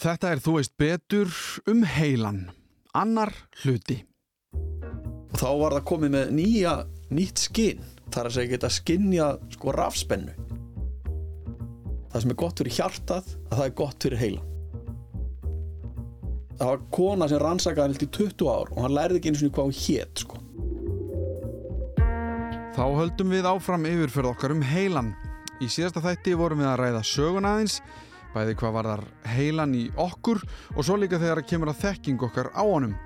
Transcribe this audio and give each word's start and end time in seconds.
Þetta 0.00 0.30
er 0.32 0.40
þú 0.40 0.52
veist 0.56 0.72
betur 0.80 1.32
um 1.68 1.82
heilan. 1.84 2.46
Annar 2.96 3.34
hluti. 3.62 4.00
og 5.30 5.38
þá 5.38 5.50
var 5.60 5.74
það 5.76 5.84
komið 5.86 6.14
með 6.14 6.30
nýja 6.34 6.72
nýtt 7.14 7.38
skinn 7.38 7.84
þar 8.10 8.26
að 8.26 8.34
segja 8.34 8.50
geta 8.50 8.70
skinnja 8.74 9.26
sko 9.54 9.74
rafspennu 9.76 10.32
það 12.10 12.24
sem 12.24 12.32
er 12.34 12.38
gott 12.42 12.58
fyrir 12.58 12.74
hjartað 12.74 13.28
að 13.46 13.54
það 13.54 13.66
er 13.68 13.76
gott 13.78 14.06
fyrir 14.06 14.22
heila 14.24 14.42
það 16.60 16.66
var 16.72 16.82
kona 16.98 17.28
sem 17.30 17.40
rannsakaði 17.40 17.86
hann 17.86 18.08
í 18.08 18.10
20 18.18 18.50
ár 18.50 18.74
og 18.74 18.82
hann 18.84 18.96
lærði 18.98 19.20
ekki 19.20 19.30
einu 19.30 19.40
svona 19.40 19.56
hvað 19.56 19.70
hún 19.70 19.78
hét 19.80 20.24
sko. 20.24 20.40
Þá 22.76 22.84
höldum 22.98 23.32
við 23.32 23.48
áfram 23.48 23.86
yfirferð 23.88 24.32
okkar 24.34 24.52
um 24.54 24.60
heilan. 24.64 25.14
Í 25.60 25.68
síðasta 25.72 26.02
þætti 26.04 26.36
vorum 26.36 26.60
við 26.60 26.68
að 26.70 26.78
ræða 26.80 27.00
sögun 27.04 27.48
aðeins, 27.48 27.78
bæði 28.34 28.56
hvað 28.60 28.74
var 28.76 28.88
þar 28.90 29.04
heilan 29.34 29.76
í 29.76 29.84
okkur 30.00 30.42
og 30.76 30.82
svo 30.86 30.98
líka 31.00 31.20
þegar 31.20 31.42
kemur 31.46 31.72
að 31.72 31.80
þekking 31.84 32.26
okkar 32.28 32.52
á 32.54 32.62
honum. 32.62 32.96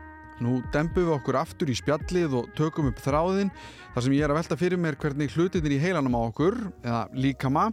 Nú 0.43 0.59
dempum 0.75 1.07
við 1.07 1.15
okkur 1.15 1.39
aftur 1.39 1.71
í 1.71 1.77
spjallið 1.79 2.33
og 2.41 2.49
tökum 2.59 2.89
upp 2.91 2.99
þráðin 2.99 3.53
þar 3.95 4.05
sem 4.07 4.15
ég 4.17 4.25
er 4.27 4.33
að 4.35 4.41
velta 4.41 4.59
fyrir 4.59 4.81
mér 4.83 4.99
hvernig 4.99 5.31
hlutinir 5.37 5.77
í 5.77 5.79
heilanum 5.79 6.17
á 6.19 6.21
okkur, 6.27 6.57
eða 6.83 7.03
líkama, 7.15 7.69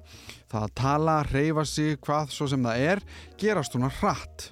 það 0.52 0.68
að 0.68 0.76
tala, 0.78 1.16
reyfa 1.32 1.66
sig, 1.66 1.98
hvað 2.06 2.36
svo 2.36 2.48
sem 2.52 2.68
það 2.68 2.86
er, 2.92 3.02
gerast 3.42 3.74
svona 3.74 3.90
hratt. 3.98 4.52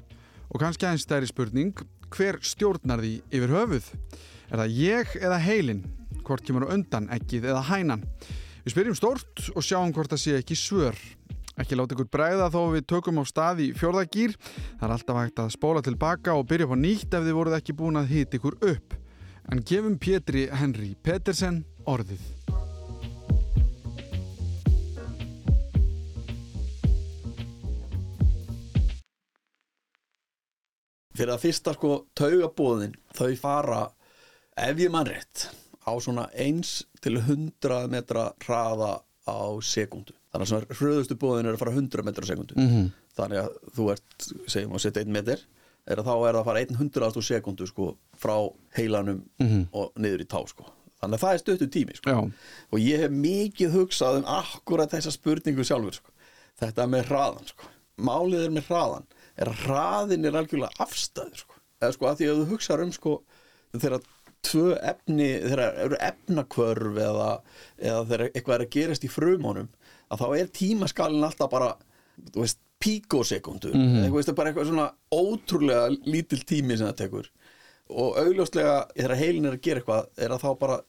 Og 0.49 0.57
kannski 0.63 0.89
aðeins 0.89 1.05
stærri 1.05 1.29
spurning, 1.29 1.85
hver 2.09 2.39
stjórnar 2.41 3.03
því 3.05 3.13
yfir 3.29 3.53
höfuð? 3.53 3.91
Er 4.49 4.63
það 4.63 4.77
ég 4.79 5.15
eða 5.21 5.39
heilin? 5.45 5.85
Hvort 6.25 6.45
kemur 6.47 6.65
undan, 6.73 7.05
ekkið 7.13 7.51
eða 7.51 7.61
hænan? 7.69 8.07
Við 8.65 8.73
spyrjum 8.73 8.97
stórt 8.97 9.45
og 9.53 9.65
sjáum 9.65 9.93
hvort 9.93 10.09
það 10.09 10.23
sé 10.23 10.37
ekki 10.41 10.57
svör. 10.57 10.97
Ekki 11.59 11.75
láta 11.75 11.95
ykkur 11.95 12.07
bræða 12.07 12.47
þó 12.53 12.61
við 12.75 12.85
tökum 12.87 13.19
á 13.19 13.23
stað 13.27 13.65
í 13.65 13.69
fjórðagýr. 13.75 14.37
Það 14.79 14.85
er 14.87 14.95
alltaf 14.95 15.19
hægt 15.19 15.43
að 15.43 15.53
spóla 15.57 15.83
tilbaka 15.83 16.37
og 16.39 16.47
byrja 16.47 16.69
upp 16.69 16.77
á 16.79 16.83
nýtt 16.85 17.17
ef 17.19 17.25
þið 17.27 17.37
voruð 17.39 17.59
ekki 17.59 17.75
búin 17.81 17.99
að 17.99 18.13
hita 18.15 18.39
ykkur 18.39 18.59
upp. 18.71 18.95
En 19.51 19.65
gefum 19.65 19.99
Pétri 19.99 20.47
Henry 20.53 20.95
Petersen 21.03 21.65
orðið. 21.83 22.23
fyrir 31.19 31.35
að 31.35 31.41
fyrsta 31.43 31.73
sko 31.75 31.89
taugabóðin 32.15 32.93
þau 33.11 33.33
fara 33.35 33.81
ef 34.55 34.77
ég 34.79 34.91
mann 34.93 35.09
rétt 35.09 35.49
á 35.83 35.91
svona 35.99 36.29
1 36.31 36.61
til 37.03 37.19
100 37.19 37.89
metra 37.91 38.29
hraða 38.45 38.93
á 39.29 39.47
sekundu 39.65 40.15
þannig 40.33 40.55
að 40.57 40.73
hröðustu 40.79 41.17
bóðin 41.19 41.49
er 41.49 41.55
að 41.55 41.63
fara 41.63 41.75
100 41.75 42.05
metra 42.05 42.25
á 42.25 42.29
sekundu 42.29 42.57
-hmm. 42.57 42.89
þannig 43.17 43.39
að 43.43 43.55
þú 43.77 43.87
ert 43.93 44.27
segjum 44.47 44.75
að 44.75 44.83
setja 44.85 45.05
1 45.05 45.13
meter 45.13 45.45
er 45.89 46.01
að 46.01 46.09
þá 46.09 46.15
er 46.15 46.33
það 46.33 46.41
að 46.41 46.49
fara 46.49 46.65
100 46.65 47.07
á 47.07 47.21
sekundu 47.21 47.67
sko 47.67 47.87
frá 48.17 48.35
heilanum 48.77 49.23
og 49.71 49.91
niður 49.95 50.25
í 50.25 50.29
tá 50.29 50.41
sko 50.47 50.67
þannig 50.99 51.15
að 51.15 51.23
það 51.23 51.33
er 51.33 51.41
stöttu 51.43 51.69
tími 51.71 51.97
sko 51.97 52.15
og 52.71 52.79
ég 52.83 53.03
hef 53.03 53.11
mikið 53.15 53.75
hugsað 53.77 54.19
um 54.19 54.29
akkurat 54.39 54.91
þessa 54.91 55.13
spurningu 55.15 55.63
sjálfur 55.63 55.99
sko. 55.99 56.11
þetta 56.59 56.87
með 56.91 57.11
hraðan 57.11 57.47
sko. 57.47 57.71
málið 57.97 58.45
er 58.45 58.55
með 58.55 58.71
hraðan 58.71 59.07
er 59.39 59.51
að 59.51 59.61
hraðin 59.65 60.25
er 60.25 60.39
algjörlega 60.39 60.85
afstæður 60.85 61.43
sko. 61.43 61.59
eða 61.79 61.95
sko 61.95 62.09
að 62.09 62.17
því 62.19 62.29
að 62.29 62.41
þú 62.41 62.49
hugsaður 62.53 62.85
um 62.85 62.95
sko 62.95 63.15
þegar 63.77 64.07
tvö 64.45 64.77
efni 64.91 65.29
þegar 65.43 65.81
eru 65.85 65.99
efnakvörf 65.99 66.99
eða, 67.03 67.29
eða 67.77 68.05
þegar 68.11 68.25
eitthvað 68.29 68.55
er 68.55 68.65
að 68.65 68.73
gerast 68.77 69.05
í 69.05 69.11
frumónum 69.11 69.69
að 70.09 70.23
þá 70.23 70.27
er 70.39 70.51
tímaskalin 70.59 71.27
alltaf 71.27 71.51
bara 71.51 71.73
þú 72.33 72.43
veist 72.43 72.61
píkosekundur 72.79 73.75
mm 73.75 73.87
-hmm. 73.87 74.05
eitthvað, 74.05 74.35
bara 74.35 74.49
eitthvað 74.49 74.69
svona 74.69 74.91
ótrúlega 75.11 75.89
lítil 76.05 76.39
tími 76.47 76.77
sem 76.77 76.87
það 76.87 77.01
tekur 77.03 77.31
og 77.89 78.17
augljóslega 78.21 78.77
þegar 78.95 79.15
heilin 79.19 79.49
er 79.49 79.57
að 79.57 79.65
gera 79.65 79.81
eitthvað 79.81 80.05
er 80.17 80.31
að 80.31 80.43
þá 80.43 80.49
bara 80.59 80.79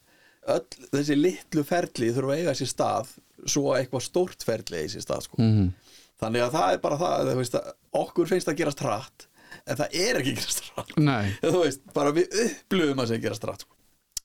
öll 0.55 0.87
þessi 0.93 1.17
litlu 1.17 1.63
ferli 1.63 2.11
þurfa 2.13 2.33
að 2.33 2.39
eiga 2.39 2.55
sér 2.57 2.71
stað 2.71 3.11
svo 3.45 3.71
að 3.71 3.81
eitthvað 3.81 4.05
stórt 4.07 4.45
ferli 4.45 4.77
eiga 4.77 4.93
sér 4.93 5.05
stað 5.05 5.25
sko. 5.27 5.37
-hmm. 5.41 5.67
þannig 6.21 6.45
að 6.45 6.55
það 6.57 6.73
er 6.73 6.79
bara 6.85 6.97
það 6.97 7.15
að, 7.19 7.35
veist, 7.41 7.57
okkur 7.91 8.27
finnst 8.27 8.47
að 8.47 8.59
gerast 8.61 8.85
hratt 8.85 9.27
en 9.65 9.79
það 9.81 9.99
er 10.03 10.21
ekki 10.21 10.35
gerast 10.37 10.71
Nei. 10.99 11.33
þú 11.43 11.63
veist, 11.65 11.83
bara 11.95 12.13
við 12.15 12.39
upplöfum 12.45 13.03
að 13.03 13.13
það 13.13 13.23
gerast 13.25 13.47
hratt 13.47 13.65
sko. 13.65 13.77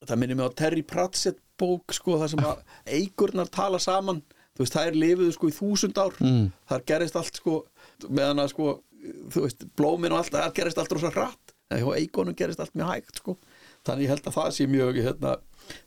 það 0.04 0.22
minnir 0.22 0.38
mig 0.38 0.48
á 0.48 0.58
Terry 0.62 0.84
Pratchett 0.86 1.42
bók 1.60 1.94
sko, 1.96 2.18
það 2.20 2.32
sem 2.34 2.44
að 2.44 2.62
eigurnar 2.98 3.52
tala 3.52 3.80
saman 3.82 4.22
þú 4.56 4.64
veist, 4.64 4.76
það 4.76 4.90
er 4.90 5.00
lifiðu 5.02 5.36
sko 5.36 5.50
í 5.50 5.56
þúsund 5.56 6.00
ár 6.00 6.16
mm. 6.22 6.46
það 6.72 6.86
gerist 6.92 7.20
allt 7.20 7.42
sko 7.42 7.58
meðan 8.08 8.44
að 8.44 8.52
sko, 8.54 8.72
þú 9.34 9.44
veist, 9.46 9.68
blómin 9.78 10.14
og 10.14 10.22
allt 10.22 10.34
það 10.36 10.56
gerist 10.60 10.82
allt 10.82 10.96
rosa 10.96 11.12
hratt 11.14 11.54
en 11.72 11.82
hjá 11.82 11.88
eigunum 11.98 12.36
gerist 12.38 12.62
allt 12.62 12.76
mjög 12.78 12.92
hægt 12.92 13.22
sko 13.22 13.36
þannig 13.86 14.06
ég 14.06 14.12
held 14.14 14.28
að 14.28 14.36
það 14.36 14.52
sé 14.56 14.66
mjög 14.70 15.00
hérna, 15.02 15.36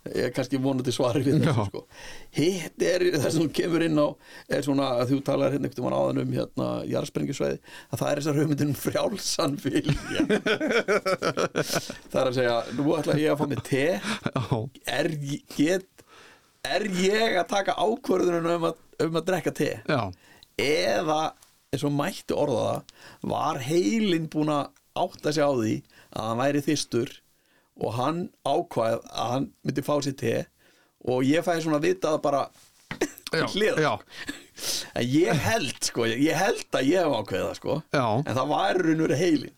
ég 0.10 0.28
er 0.28 0.34
kannski 0.36 0.60
vonandi 0.62 0.94
svari 0.94 1.22
við 1.26 1.44
þessu 1.44 1.66
sko. 1.70 1.82
Hitt 2.38 2.86
er 2.86 3.06
það 3.16 3.34
sem 3.36 3.50
kemur 3.60 3.86
inn 3.86 4.00
á 4.00 4.08
er 4.58 4.66
svona 4.66 4.90
að 5.00 5.14
þú 5.14 5.20
talar 5.30 5.54
hérna 5.56 5.70
einhvern 5.70 5.86
veginn 5.86 5.98
áðan 6.00 6.22
um 6.24 6.36
hérna 6.38 6.70
jarðsprengjusvæði 6.90 7.60
að 7.60 8.02
það 8.02 8.12
er 8.12 8.22
þessar 8.22 8.40
hugmyndin 8.40 8.74
um 8.74 8.80
frjálsan 8.84 9.58
vilja. 9.64 10.26
Það 12.10 12.20
er 12.22 12.30
að 12.30 12.38
segja 12.40 12.56
nú 12.78 12.96
ætla 12.98 13.20
ég 13.20 13.34
að 13.34 13.40
fá 13.42 13.46
mig 13.50 13.64
te. 13.68 13.86
Er, 15.00 15.12
get, 15.56 16.08
er 16.68 16.88
ég 17.00 17.38
að 17.40 17.52
taka 17.54 17.78
ákvörðunum 17.80 18.50
um 18.56 18.68
að, 18.72 18.82
um 19.06 19.22
að 19.22 19.30
drekka 19.32 19.56
te? 19.56 19.72
Já. 19.88 20.02
eða 20.60 21.22
eins 21.70 21.86
og 21.86 21.94
mætti 21.94 22.36
orða 22.36 22.62
það 22.66 23.34
var 23.34 23.60
heilin 23.62 24.30
búin 24.32 24.52
að 24.54 24.72
átta 25.00 25.34
sig 25.36 25.46
á 25.46 25.52
því 25.54 25.74
að 26.10 26.26
hann 26.26 26.40
væri 26.42 26.64
þýstur 26.66 27.12
og 27.80 27.94
hann 27.96 28.24
ákvað 28.48 29.00
að 29.10 29.34
hann 29.34 29.52
myndi 29.64 29.86
fá 29.86 29.96
sér 30.04 30.18
te 30.20 30.34
og 31.10 31.24
ég 31.28 31.46
fæði 31.46 31.66
svona 31.66 31.80
að 31.80 31.88
vita 31.90 32.16
það 32.16 32.26
bara 32.26 32.42
hlýða 33.54 33.84
já. 33.84 33.94
en 34.98 35.06
ég 35.06 35.42
held 35.46 35.86
sko, 35.86 36.06
ég 36.10 36.36
held 36.36 36.76
að 36.76 36.90
ég 36.90 37.06
hef 37.06 37.16
ákveða 37.20 37.52
sko, 37.60 37.76
Já. 37.94 38.06
en 38.24 38.36
það 38.36 38.50
var 38.50 38.80
raunur 38.84 39.14
heilin 39.20 39.56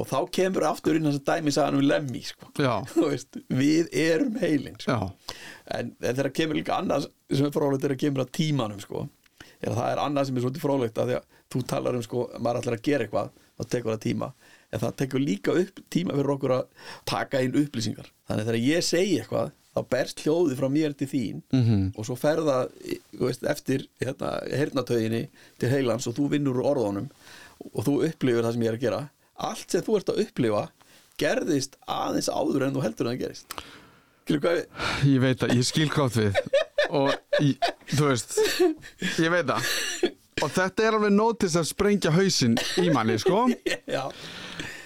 og 0.00 0.08
þá 0.08 0.16
kemur 0.34 0.66
aftur 0.70 0.96
inn 0.96 1.06
þess 1.06 1.20
að 1.20 1.26
dæmi 1.28 1.52
sagan 1.54 1.76
um 1.76 1.84
lemmi 1.84 2.22
sko. 2.24 2.48
Veist, 2.96 3.36
við 3.52 3.90
erum 3.92 4.38
heilin 4.40 4.78
sko. 4.80 5.10
En, 5.68 5.92
en 6.00 6.16
þegar 6.16 6.32
kemur 6.40 6.58
líka 6.58 6.78
annað 6.80 7.10
sem 7.28 7.46
er 7.46 7.52
frólægt 7.54 7.84
er 7.86 7.94
að 7.94 8.00
kemur 8.06 8.24
að 8.24 8.32
tímanum 8.40 8.80
sko, 8.82 9.04
er 9.60 9.74
að 9.74 9.82
það 9.82 9.92
er 9.92 10.02
annað 10.06 10.30
sem 10.30 10.40
er 10.40 10.46
svolítið 10.46 10.64
frólægt 10.64 11.02
að 11.04 11.12
því 11.12 11.18
að 11.20 11.28
þú 11.52 11.62
talar 11.74 12.00
um 12.00 12.06
sko, 12.08 12.24
maður 12.40 12.62
ætlar 12.62 12.78
að 12.78 12.86
gera 12.88 13.06
eitthvað 13.06 13.30
þá 13.36 13.68
tekur 13.76 13.92
það 13.92 14.02
tíma 14.06 14.32
en 14.70 14.82
það 14.82 14.96
tekur 15.02 15.22
líka 15.22 15.54
upp 15.58 15.80
tíma 15.92 16.16
fyrir 16.16 16.34
okkur 16.34 16.54
að 16.58 16.90
taka 17.08 17.42
inn 17.44 17.56
upplýsingar. 17.58 18.10
Þannig 18.28 18.48
þegar 18.48 18.66
ég 18.66 18.86
segi 18.86 19.18
eitthvað 19.20 19.52
þá 19.70 19.80
berst 19.94 20.22
hljóði 20.24 20.56
frá 20.58 20.68
mér 20.72 20.94
til 20.98 21.08
þín 21.10 21.42
-hmm. 21.52 21.84
og 21.94 22.06
svo 22.06 22.16
ferða 22.18 22.68
veist, 23.12 23.44
eftir 23.46 23.86
hérna, 24.02 24.32
hernatöginni 24.50 25.28
til 25.58 25.70
heilans 25.70 26.06
og 26.10 26.16
þú 26.18 26.30
vinnur 26.34 26.62
orðunum 26.62 27.10
og 27.74 27.84
þú 27.86 27.96
upplifir 28.08 28.42
það 28.42 28.52
sem 28.52 28.62
ég 28.62 28.72
er 28.72 28.78
að 28.78 28.86
gera. 28.86 29.02
Allt 29.36 29.70
sem 29.70 29.82
þú 29.82 29.96
ert 29.96 30.08
að 30.08 30.22
upplifa 30.24 30.64
gerðist 31.20 31.76
aðeins 31.86 32.28
áður 32.28 32.66
en 32.66 32.74
þú 32.74 32.82
heldur 32.84 33.06
en 33.06 33.14
það 33.14 33.22
gerist. 33.24 33.46
Skilur 34.24 34.40
hvað 34.40 34.56
við? 34.58 34.66
Ég 35.10 35.20
veit 35.20 35.42
að 35.42 35.54
ég 35.56 35.66
skil 35.66 35.90
gátt 35.90 36.16
við. 36.16 36.36
Og 36.90 37.12
ég, 37.40 37.56
þú 37.94 38.08
veist 38.08 38.38
ég 39.18 39.30
veit 39.30 39.50
að 39.50 39.62
og 40.40 40.52
þetta 40.54 40.86
er 40.86 40.96
alveg 40.96 41.12
nótis 41.14 41.56
að 41.58 41.68
sprengja 41.68 42.12
hausinn 42.14 42.56
í 42.80 42.88
manni 42.94 43.18
sko. 43.20 43.44
Já, 43.94 44.06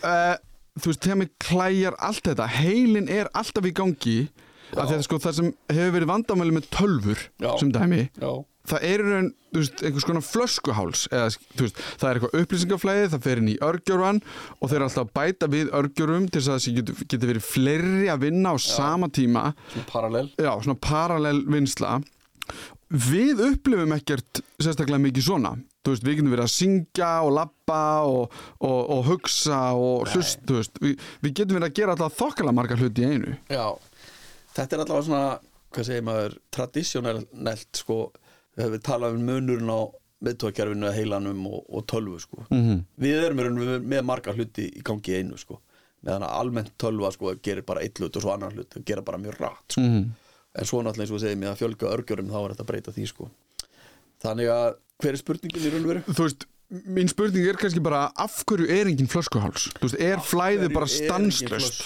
uh, 0.07 0.35
þú 0.81 0.91
veist, 0.91 1.05
þegar 1.05 1.21
mig 1.21 1.31
klæjar 1.43 1.99
allt 2.03 2.27
þetta, 2.31 2.49
heilin 2.59 3.11
er 3.13 3.31
alltaf 3.37 3.69
í 3.69 3.75
gangi 3.77 4.19
að 4.75 4.91
þetta 4.91 5.07
sko 5.07 5.21
það 5.23 5.39
sem 5.39 5.53
hefur 5.71 5.95
verið 5.99 6.11
vandamæli 6.11 6.57
með 6.57 6.67
tölfur 6.75 7.21
Já. 7.43 7.51
sem 7.61 7.71
dæmi 7.75 8.01
já, 8.09 8.31
það 8.71 8.87
er 8.89 9.03
þú 9.05 9.61
veist, 9.61 9.83
einhvers 9.87 10.07
konar 10.09 10.25
flöskuháls 10.27 11.05
eða, 11.13 11.29
veist, 11.61 11.83
það 12.01 12.09
er 12.09 12.19
eitthvað 12.19 12.41
upplýsingaflæði 12.41 13.11
það 13.13 13.27
fer 13.29 13.43
inn 13.43 13.53
í 13.53 13.59
örgjóran 13.69 14.21
og 14.59 14.65
þeir 14.65 14.79
eru 14.81 14.89
alltaf 14.89 15.05
að 15.05 15.13
bæta 15.21 15.51
við 15.53 15.71
örgjórum 15.79 16.27
til 16.27 16.41
þess 16.41 16.51
að 16.51 16.65
það 16.65 16.81
getur, 16.81 17.07
getur 17.13 17.33
verið 17.35 17.47
fleiri 17.47 18.11
að 18.11 18.25
vinna 18.27 18.55
á 18.55 18.57
sama 18.65 19.11
tíma. 19.15 19.45
Svona 19.75 19.87
parallel. 19.93 20.27
Já, 20.41 20.51
svona 20.65 20.81
parallel 20.89 21.45
vinsla 21.55 21.93
við 22.91 23.45
upplifum 23.47 23.95
ekkert 23.97 24.43
sérstaklega 24.59 25.03
mikið 25.07 25.29
svona 25.29 25.55
veist, 25.93 26.05
við 26.07 26.17
getum 26.19 26.31
verið 26.33 26.45
að 26.45 26.55
syngja 26.55 27.11
og 27.27 27.33
labba 27.39 27.83
og, 28.09 28.39
og, 28.59 28.79
og 28.97 29.03
hugsa 29.11 29.61
og 29.77 30.07
hlust, 30.13 30.41
þú 30.49 30.61
veist, 30.61 30.79
við, 30.81 31.09
við 31.21 31.35
getum 31.41 31.59
verið 31.59 31.71
að 31.71 31.77
gera 31.81 31.97
alltaf 31.97 32.17
þokkala 32.21 32.55
margar 32.57 32.81
hluti 32.81 33.05
í 33.05 33.11
einu 33.11 33.37
Já, 33.53 33.67
þetta 34.57 34.77
er 34.77 34.85
allavega 34.85 35.09
svona 35.09 35.25
hvað 35.75 35.89
segir 35.89 36.07
maður, 36.07 36.39
tradisjonelt 36.55 37.83
sko, 37.83 37.99
við 38.55 38.67
höfum 38.69 38.83
talað 38.87 39.19
um 39.19 39.29
munurinn 39.29 39.73
á 39.75 39.81
meðtókjarfinu, 40.25 40.91
heilanum 40.95 41.47
og, 41.51 41.63
og 41.69 41.87
tölvu 41.91 42.19
sko. 42.23 42.45
-hmm. 42.49 42.83
við 43.01 43.25
erum 43.27 43.41
með, 43.59 43.79
með 43.83 44.03
marga 44.07 44.33
hluti 44.33 44.69
í 44.71 44.83
gangi 44.85 45.13
í 45.13 45.21
einu 45.21 45.39
sko. 45.39 45.61
meðan 46.05 46.27
að 46.27 46.37
almennt 46.39 46.73
tölva 46.79 47.11
sko, 47.13 47.35
gerir 47.43 47.65
bara 47.65 47.81
eitt 47.81 47.99
hlut 47.99 48.17
og 48.17 48.23
svo 48.23 48.33
annar 48.35 48.53
hlut, 48.53 48.77
gerir 48.85 49.05
bara 49.05 49.19
mjög 49.19 49.41
rætt 49.41 49.77
sko. 49.77 49.81
-hmm. 49.81 50.09
en 50.55 50.65
svo 50.65 50.83
náttúrulega 50.83 51.03
eins 51.03 51.11
og 51.11 51.19
við 51.19 51.27
segjum 51.27 51.47
að 51.51 51.61
fjölga 51.63 51.93
örgjörum 51.97 52.31
þá 52.31 52.41
er 52.45 52.51
þetta 52.51 52.65
að 52.65 52.71
breyta 52.71 52.93
því 52.93 53.07
sko. 53.07 53.31
þannig 54.23 54.49
að 54.49 54.77
hver 55.03 55.15
er 55.17 55.21
spurningin 55.21 55.65
í 55.65 55.73
raun 55.73 55.87
og 55.87 55.93
veru? 55.93 56.03
þú 56.11 56.27
veist, 56.27 56.47
mín 56.91 57.11
spurning 57.11 57.49
er 57.49 57.59
kannski 57.61 57.83
bara 57.85 58.07
af 58.21 58.37
hverju 58.49 58.69
er 58.73 58.91
engin 58.91 59.11
flöskuháls? 59.11 59.69
Þú 59.79 59.89
veist, 59.89 60.03
er 60.03 60.23
flæðið 60.25 60.75
bara 60.75 60.91
stanslöst 60.91 61.83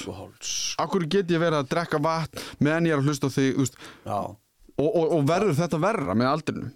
af 0.79 0.93
hverju 0.93 1.11
get 1.13 1.33
ég 1.33 1.43
verið 1.43 1.63
að 1.63 1.73
drekka 1.73 2.03
vatn 2.03 2.45
meðan 2.61 2.91
ég 2.91 2.97
er 2.97 3.03
að 3.03 3.11
hlusta 3.11 3.33
þig 3.33 3.65
Já, 4.05 4.21
og, 4.79 4.89
og, 4.89 5.05
og 5.17 5.25
verður 5.29 5.59
þetta 5.59 5.83
verra 5.83 6.19
með 6.19 6.33
aldrinum? 6.35 6.75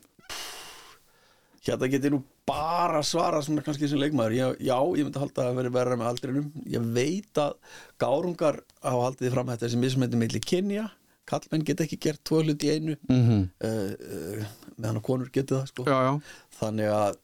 Hérna 1.62 1.86
get 1.86 2.08
ég 2.08 2.14
nú 2.14 2.24
bara 2.48 3.04
svara 3.06 3.38
svona 3.44 3.62
kannski 3.62 3.86
sem 3.86 4.00
leikmaður. 4.00 4.34
Ég, 4.34 4.64
Já, 4.66 4.74
ég 4.98 5.06
myndi 5.06 5.20
halda 5.22 5.44
að 5.46 5.60
vera 5.60 5.74
verra 5.76 5.98
með 6.00 6.08
aldrinum. 6.10 6.48
Ég 6.66 6.88
veit 6.96 7.38
að 7.38 7.54
gárungar 8.02 8.58
hafa 8.82 9.04
haldið 9.06 9.36
fram 9.36 9.52
að 9.52 9.62
þessi 9.62 9.78
mismændi 9.78 10.18
milli 10.18 10.42
kynja 10.42 10.88
Kallmenn 11.28 11.66
get 11.66 11.82
ekki 11.84 12.00
gert 12.02 12.22
tvo 12.26 12.42
hluti 12.42 12.68
í 12.68 12.76
einu 12.76 12.96
mm 13.08 13.22
-hmm. 13.26 13.42
uh, 13.64 14.40
uh, 14.40 14.72
meðan 14.76 15.00
að 15.00 15.06
konur 15.06 15.30
geti 15.32 15.54
það 15.54 15.66
sko 15.70 15.86
já, 15.86 15.98
já, 16.08 16.12
þannig 16.58 16.90
að 16.92 17.20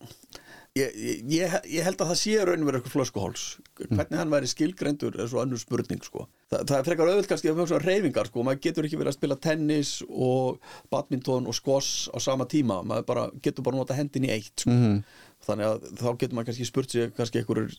ég, 0.78 0.94
ég, 1.28 1.54
ég, 1.66 1.84
held 1.86 2.00
að 2.00 2.10
það 2.12 2.18
sé 2.20 2.34
raunverið 2.46 2.78
eitthvað 2.78 2.94
flöskuháls 2.94 3.44
hvernig 3.80 4.20
hann 4.20 4.32
væri 4.32 4.50
skilgreindur 4.50 5.16
er 5.18 5.30
svo 5.30 5.42
önnur 5.42 5.60
spurning 5.60 6.02
sko. 6.04 6.26
Þa, 6.50 6.62
það 6.62 6.74
er 6.78 6.86
frekar 6.88 7.10
auðvöld 7.10 7.30
kannski 7.30 7.50
að 7.50 7.58
mjög 7.58 7.70
svona 7.72 7.86
reyfingar 7.86 8.30
sko. 8.30 8.44
maður 8.46 8.62
getur 8.66 8.88
ekki 8.88 9.00
verið 9.00 9.12
að 9.12 9.18
spila 9.18 9.38
tennis 9.48 9.92
og 10.08 10.72
badminton 10.92 11.48
og 11.48 11.56
squash 11.58 12.08
á 12.14 12.18
sama 12.22 12.48
tíma 12.50 12.80
maður 12.86 13.08
bara, 13.10 13.26
getur 13.42 13.66
bara 13.66 13.80
nota 13.80 13.98
hendin 13.98 14.28
í 14.28 14.32
eitt 14.34 14.64
sko. 14.64 14.74
Mhm. 14.74 15.02
þannig 15.48 15.70
að 15.70 15.90
þá 16.00 16.08
getur 16.18 16.34
maður 16.36 16.50
kannski 16.50 16.68
spurt 16.68 16.90
sig 16.90 17.14
kannski 17.16 17.42
einhverjur 17.42 17.76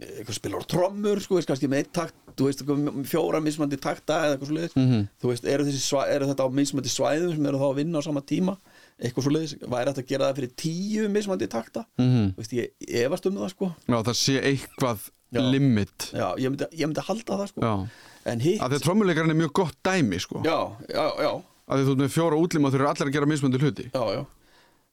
eitthvað 0.00 0.36
spilar 0.38 0.64
trommur 0.70 1.20
sko, 1.20 1.36
veist, 1.36 1.48
kannski 1.50 1.68
með 1.68 1.82
eitt 1.82 1.92
takt 1.92 2.14
þú 2.38 2.46
veist, 2.48 2.62
fjóra 3.10 3.40
mismandi 3.44 3.76
takta 3.76 4.22
eða 4.24 4.36
eitthvað 4.38 4.48
svo 4.48 4.56
leiðis 4.56 4.76
Mhm. 4.76 5.02
þú 5.20 5.28
veist, 5.32 5.44
eru, 5.44 5.64
svæ, 5.72 6.00
eru 6.14 6.26
þetta 6.30 6.46
á 6.46 6.48
mismandi 6.48 6.88
svæðum 6.92 7.34
sem 7.36 7.46
eru 7.46 7.58
þá 7.60 7.66
að 7.68 7.76
vinna 7.76 7.98
á 8.00 8.02
sama 8.02 8.20
tíma 8.22 8.54
eitthvað 9.02 9.22
svo 9.26 9.32
leiðis, 9.36 9.54
væri 9.60 9.92
þetta 9.92 10.02
að 10.02 10.08
gera 10.08 10.28
það 10.32 10.36
fyrir 10.38 10.52
tíu 10.56 11.08
mismandi 11.12 11.48
takta? 11.48 11.84
Mhm. 11.98 12.32
þú 12.32 12.40
veist, 12.40 12.52
ég 12.52 12.70
efast 13.04 13.26
um 13.26 13.36
það 13.36 13.50
sko. 13.50 13.74
Já, 13.88 13.98
það 14.02 14.16
sé 14.16 14.40
eitthvað 14.40 15.10
Já. 15.32 15.40
limit. 15.50 16.10
Já, 16.12 16.34
ég 16.36 16.48
myndi, 16.52 16.66
ég 16.72 16.86
myndi 16.88 17.00
halda 17.06 17.36
það 17.40 17.48
sko. 17.48 17.60
Já, 17.60 17.88
en 18.26 18.40
hitt, 18.40 18.60
að 18.60 18.70
því 18.72 18.80
trommuleikarinn 18.84 19.30
er 19.30 19.40
mjög 19.48 19.52
gott 19.52 19.76
dæmi 19.84 20.20
sko, 20.20 20.42
já, 20.44 20.58
já, 20.88 21.06
já, 21.20 21.32
að 21.68 21.76
því 21.78 21.84
þú 21.84 21.92
ert 21.92 22.02
með 22.02 22.12
fjóra 22.16 22.36
útlima 22.40 22.66
og 22.68 22.72
þau 22.72 22.78
eru 22.80 22.88
allir 22.88 23.08
að 23.08 23.12
gera 23.12 23.26
mismöndu 23.26 23.58
hluti. 23.60 23.90
Já, 23.92 24.04
já. 24.16 24.26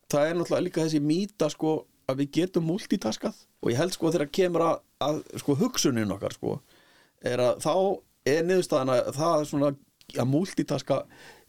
Það 0.10 0.26
er 0.30 0.36
náttúrulega 0.36 0.64
líka 0.64 0.82
þessi 0.84 1.00
mýta 1.04 1.50
sko 1.52 1.86
að 2.10 2.16
við 2.18 2.32
getum 2.32 2.64
multitaskað 2.66 3.36
og 3.62 3.70
ég 3.70 3.78
held 3.78 3.92
sko 3.94 4.12
þegar 4.12 4.32
kemur 4.32 4.62
að, 4.66 4.80
að 5.04 5.22
sko 5.40 5.56
hugsunin 5.56 6.12
okkar 6.12 6.34
sko 6.36 6.60
er 7.24 7.40
að 7.40 7.62
þá 7.64 7.74
er 8.30 8.44
niðurstaðan 8.48 8.92
að 8.94 9.12
það 9.16 9.40
er 9.40 9.46
svona 9.50 9.70
að 10.20 10.26
multitaska 10.32 10.96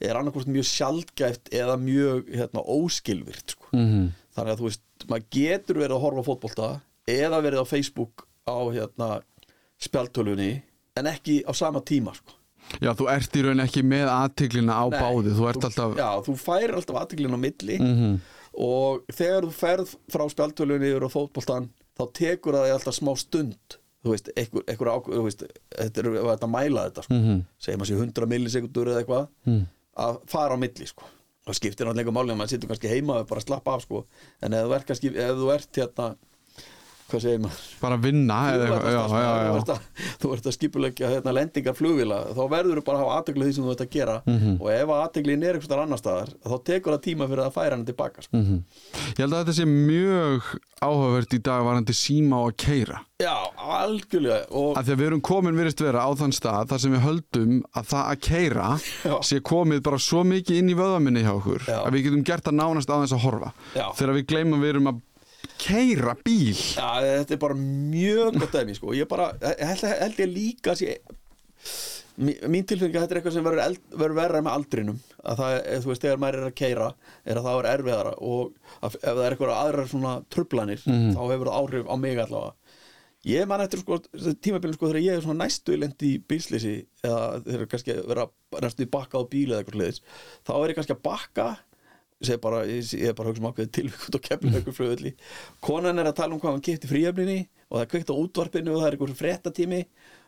er 0.00 0.17
annarkvort 0.19 0.47
mjög 0.52 0.67
sjaldgæft 0.69 1.49
eða 1.56 1.76
mjög 1.81 2.26
hérna, 2.37 2.61
óskilvirt 2.61 3.55
sko. 3.56 3.67
mm 3.73 3.87
-hmm. 3.87 4.08
þannig 4.37 4.52
að 4.52 4.58
þú 4.61 4.67
veist, 4.69 4.82
maður 5.08 5.25
getur 5.31 5.76
verið 5.81 5.97
að 5.97 6.02
horfa 6.05 6.23
fótbolta 6.29 6.81
eða 7.08 7.41
verið 7.43 7.62
á 7.64 7.67
Facebook 7.67 8.26
á 8.47 8.56
hérna, 8.73 9.08
spjaltölunni 9.81 10.62
en 10.97 11.06
ekki 11.06 11.41
á 11.49 11.52
sama 11.56 11.81
tíma 11.81 12.14
sko. 12.14 12.32
já, 12.81 12.93
þú 12.94 13.08
ert 13.11 13.37
í 13.37 13.43
raun 13.43 13.61
ekki 13.64 13.82
með 13.82 14.08
aðtiklina 14.12 14.75
á 14.76 14.85
Nei, 14.91 15.00
báði 15.00 15.32
þú 15.35 15.49
ert 15.49 15.64
alltaf 15.64 15.97
Já, 15.97 16.11
þú 16.26 16.37
færir 16.37 16.75
alltaf 16.76 16.97
aðteklinn 17.00 17.35
á 17.35 17.41
milli 17.41 17.79
Mhm. 17.81 18.20
og 18.55 19.02
þegar 19.12 19.43
þú 19.49 19.52
ferð 19.52 19.94
frá 20.12 20.25
spjaltölunni 20.29 20.91
yfir 20.93 21.06
á 21.06 21.11
fótboltan 21.11 21.69
þá 21.98 22.02
tekur 22.12 22.54
það 22.58 22.72
alltaf 22.75 22.94
smá 22.96 23.12
stund 23.19 23.78
þú 24.04 24.14
veist, 24.14 24.31
einhver, 24.37 24.62
einhver 24.70 24.88
ákveð 24.94 25.19
þú 25.19 25.25
veist, 25.26 25.42
þetta 25.76 26.00
er 26.00 26.10
að 26.32 26.48
mæla 26.48 26.84
þetta 26.88 27.02
sko. 27.04 27.14
Mhm. 27.14 27.40
segjum 27.60 27.82
að 27.84 27.90
sé 27.90 27.98
100 28.00 28.26
millisekundur 28.26 28.87
eða 28.92 29.02
eitthvað 29.04 29.28
Mm. 29.46 29.66
að 29.96 30.20
fara 30.26 30.54
á 30.56 30.58
milli 30.62 30.87
sko. 30.87 31.04
það 31.46 31.54
skiptir 31.58 31.87
náttúrulega 31.87 32.12
máli 32.14 32.32
að 32.32 32.38
maður 32.40 32.52
situr 32.54 32.69
kannski 32.70 32.88
heima 32.88 33.20
og 33.20 33.28
bara 33.28 33.40
slappa 33.40 33.75
af 33.75 33.82
sko. 33.82 34.04
en 34.42 34.52
ef 34.54 34.66
þú 34.66 34.75
ert 34.76 34.90
ef 34.90 35.37
þú 35.37 35.54
ert 35.54 35.72
hérna 35.81 36.16
hvað 37.11 37.25
segir 37.27 37.43
maður 37.45 37.67
bara 37.83 37.99
vinna 38.05 38.39
Þú 40.21 40.33
ert 40.35 40.45
að, 40.45 40.51
að 40.51 40.57
skipulegja 40.57 41.11
hérna, 41.11 41.35
lendingar 41.37 41.77
flugvila 41.79 42.21
þá 42.37 42.43
verður 42.53 42.81
þú 42.81 42.85
bara 42.87 42.99
að 42.99 43.05
hafa 43.05 43.19
aðtegli 43.21 43.47
því 43.49 43.55
sem 43.57 43.65
þú 43.69 43.75
ert 43.75 43.85
að 43.87 43.93
gera 43.97 44.17
Mhm. 44.31 44.57
og 44.61 44.71
ef 44.71 44.89
aðteglin 44.97 45.45
er 45.49 45.59
eitthvað 45.59 45.83
annar 45.85 45.99
staðar 46.01 46.33
þá 46.45 46.57
tekur 46.71 46.95
það 46.97 47.05
tíma 47.09 47.29
fyrir 47.31 47.45
að 47.47 47.55
færa 47.57 47.77
hann 47.77 47.87
tilbaka 47.89 48.23
sko. 48.23 48.37
Mhm. 48.37 48.59
Ég 49.17 49.23
held 49.25 49.33
að 49.35 49.45
þetta 49.45 49.57
sé 49.61 49.65
mjög 49.71 50.51
áhugavert 50.81 51.35
í 51.37 51.41
dag 51.45 51.65
varandi 51.67 51.93
síma 51.97 52.37
og 52.41 52.53
að 52.53 52.57
keira 52.65 53.01
já, 53.21 53.35
algjörlega 53.61 54.47
og 54.57 54.77
að 54.79 54.87
því 54.87 54.93
að 54.95 55.01
við 55.03 55.07
erum 55.11 55.21
komin 55.29 55.59
virðist 55.59 55.83
vera 55.85 56.05
á 56.07 56.11
þann 56.17 56.33
stað 56.33 56.71
þar 56.71 56.81
sem 56.85 56.95
við 56.95 57.03
höldum 57.05 57.59
að 57.77 57.91
það 57.91 58.05
að 58.15 58.21
keira 58.29 58.69
Já. 59.05 59.17
sé 59.29 59.41
komið 59.45 59.83
bara 59.85 59.99
svo 60.01 60.23
mikið 60.25 60.57
inn 60.62 60.73
í 60.73 60.79
vöðaminni 60.79 61.25
hjá 61.27 61.35
okkur 61.37 61.67
Já. 61.69 61.79
að 61.85 61.93
við 61.97 62.07
getum 62.09 62.25
gert 62.31 62.45
það 62.49 62.57
nánast 62.62 62.89
þess 62.95 63.12
að 63.19 63.25
horfa 63.27 63.53
Já. 63.77 63.87
þegar 63.99 64.17
við 64.17 64.27
gleymum 64.33 64.57
að 64.61 64.65
við 64.65 64.73
erum 64.75 64.91
að 64.95 65.01
keira 65.61 66.15
bíl 66.25 66.55
Já, 66.57 66.89
þetta 67.05 67.37
er 67.37 67.43
bara 67.47 67.57
mjög 67.61 68.39
gott 68.41 68.55
dæmi 68.57 68.77
sko. 68.79 68.95
ég 68.97 69.09
bara, 69.11 69.31
held, 69.61 69.85
held 70.01 70.21
ég 70.25 70.31
líka 70.35 70.75
sé, 70.79 70.97
mín, 72.21 72.65
tilfengi 72.69 72.97
að 72.99 73.05
þetta 73.05 73.15
er 73.15 73.21
eitthvað 73.21 73.35
sem 73.37 73.47
verður, 73.47 73.77
verður 74.03 74.17
verra 74.19 74.41
með 74.45 74.57
aldrinum 74.59 74.99
að 75.25 75.41
það, 75.41 75.57
þú 75.85 75.91
veist, 75.93 76.05
þegar 76.05 76.21
maður 76.23 76.39
er 76.41 76.49
að 76.51 76.57
keira 76.61 76.89
er 77.25 77.41
að 77.41 77.47
það 77.49 77.61
er 77.62 77.69
erfiðara 77.75 78.15
og 78.21 78.55
að, 78.81 78.97
ef 78.97 79.05
það 79.11 79.23
er 79.27 79.37
eitthvað 79.37 79.55
aðrar 79.61 79.91
svona 79.93 80.15
trublanir 80.33 80.83
Mhm. 80.87 81.12
þá 81.17 81.23
hefur 81.31 81.51
það 81.51 81.59
áhrif 81.61 81.87
á 81.93 81.95
mig 82.01 82.19
allavega 82.25 82.57
ég 83.31 83.49
man 83.51 83.61
eftir 83.61 83.83
sko, 83.83 83.99
tímabilin 84.41 84.75
sko 84.79 84.89
þegar 84.89 85.05
ég 85.05 85.17
er 85.19 85.25
svona 85.25 85.45
næstu 85.45 85.75
lendi 85.77 86.15
í 86.17 86.21
bílslýsi 86.25 86.75
eða 87.05 87.43
þegar 87.45 87.67
kannski 87.75 87.97
vera 88.09 88.25
næstu 88.65 88.87
í 88.87 88.91
bakka 88.97 89.21
á 89.21 89.25
bíl 89.29 89.51
eða 89.53 89.61
eitthvað 89.61 89.77
sliðis 89.77 90.01
þá 90.49 90.53
er 90.57 90.69
ég 90.73 90.79
kannski 90.81 90.97
að 90.97 91.03
bakka 91.05 91.49
bara, 92.43 92.62
ég, 92.69 92.93
er 93.00 93.14
bara 93.17 93.31
að 93.31 93.32
hugsa 93.32 93.43
um 93.43 93.50
ákveðið 93.50 93.75
tilvíkund 93.76 94.17
og 94.19 94.31
eitthvað 94.31 94.76
flugulli 94.76 95.12
konan 95.64 95.99
er 95.99 96.11
að 96.11 96.19
tala 96.20 96.37
um 96.37 96.40
hvað 96.43 96.56
hann 96.56 96.64
kipti 96.67 96.90
fríöfninni 96.90 97.38
og 97.70 97.78
það 97.78 97.84
er 97.84 97.90
kveikt 97.94 98.12
á 98.12 98.20
útvarpinu 98.20 98.75
og 98.75 98.81
það 98.82 98.88
er 98.88 98.96
eitthvað 98.96 99.20
fréttatími 99.20 99.82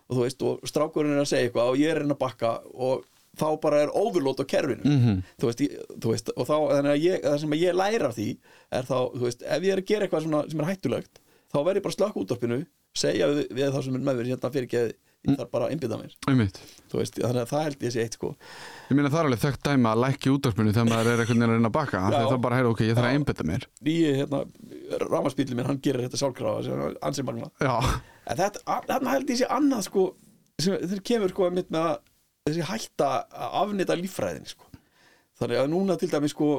og 0.09 0.19
þú 0.19 0.27
veist, 0.27 0.45
og 0.45 0.69
strákurinn 0.69 1.17
er 1.17 1.25
að 1.25 1.31
segja 1.33 1.49
eitthvað 1.49 1.73
og 1.73 1.81
ég 1.81 1.93
er 1.95 2.05
inn 2.05 2.15
að 2.15 2.21
bakka. 2.21 2.53
Og 2.75 3.07
þá 3.39 3.47
bara 3.63 3.79
er 3.87 3.95
overlót 3.97 4.43
á 4.43 4.47
kerfinu. 4.49 4.85
Mhm. 4.85 5.23
þú, 5.41 5.49
veist, 5.49 5.61
ég, 5.65 5.77
þú 5.97 6.13
veist, 6.13 6.33
og 6.37 6.49
þá 6.49 6.57
ég, 7.01 7.23
það 7.25 7.39
sem 7.41 7.57
ég 7.57 7.79
læra 7.79 8.13
því 8.13 8.29
er 8.71 8.89
þá, 8.89 8.99
þú 9.15 9.25
veist, 9.25 9.43
ef 9.43 9.63
ég 9.63 9.73
er 9.73 9.81
að 9.81 9.89
gera 9.89 10.07
eitthvað 10.09 10.51
sem 10.51 10.61
er 10.61 10.69
hættulegt, 10.69 11.23
þá 11.53 11.59
verð 11.65 11.81
ég 11.81 11.87
bara 11.87 11.97
slökk 11.97 12.21
útvarpinu 12.21 12.61
segja 12.93 13.29
við, 13.33 13.47
við 13.57 13.73
þá 13.73 13.81
sem 13.87 13.97
er 13.97 14.05
með 14.05 14.19
mér 14.19 14.31
hérna 14.35 14.53
fyrir 14.53 14.69
ekki 14.69 14.83
ég 15.23 15.39
þarf 15.39 15.51
bara 15.53 15.69
að 15.69 15.73
innbytta 15.77 15.99
mér. 16.01 16.13
Veist, 16.93 17.19
þannig 17.19 17.43
að 17.43 17.51
það 17.53 17.63
held 17.67 17.85
ég 17.87 17.93
sé 17.95 18.01
eitt 18.03 18.17
sko. 18.19 18.33
Ég 18.91 18.97
meina 18.99 19.11
það 19.13 19.21
er 19.21 19.29
alveg 19.29 19.43
þekkt 19.43 19.63
dæma 19.69 19.93
að 19.93 20.03
lækki 20.03 20.33
útvarpinu 20.33 20.75
þegar 20.75 20.89
maður 20.91 21.11
er 21.13 21.23
einhvern 21.23 21.39
veginn 21.39 21.47
að 21.47 21.55
reyna 21.57 21.71
að 21.71 21.77
baka. 21.77 22.03
Það 22.13 22.41
bara 22.47 22.59
heyra 22.59 22.73
ok, 22.73 22.83
ég 22.83 22.97
þarf 22.99 23.07
að 23.07 23.13
Já. 23.13 23.19
einbytta 23.21 23.47
mér. 23.49 23.67
Nýji 23.87 24.11
hérna, 24.19 24.41
rámaspílið 25.07 25.55
minn, 25.59 25.69
hann 25.71 25.81
gerir 25.85 26.09
þetta 26.09 26.19
er 26.83 26.99
ansið 27.07 27.29
magna 27.31 27.49
þarna 28.27 29.15
held 29.17 29.31
ég 29.33 29.41
sé 29.41 29.49
annað 29.51 29.87
sko 29.89 30.05
sem 30.63 30.77
þeir 30.91 31.03
kemur 31.07 31.33
sko 31.33 31.49
mitt 31.55 31.71
með 31.73 31.89
að 31.89 31.97
þessi 32.49 32.67
hætta 32.69 33.09
að 33.31 33.57
afnita 33.63 33.97
líffræðin 33.99 34.49
sko. 34.51 34.69
þannig 35.41 35.63
að 35.63 35.71
núna 35.73 35.97
til 35.99 36.11
dæmis 36.13 36.35
sko 36.35 36.51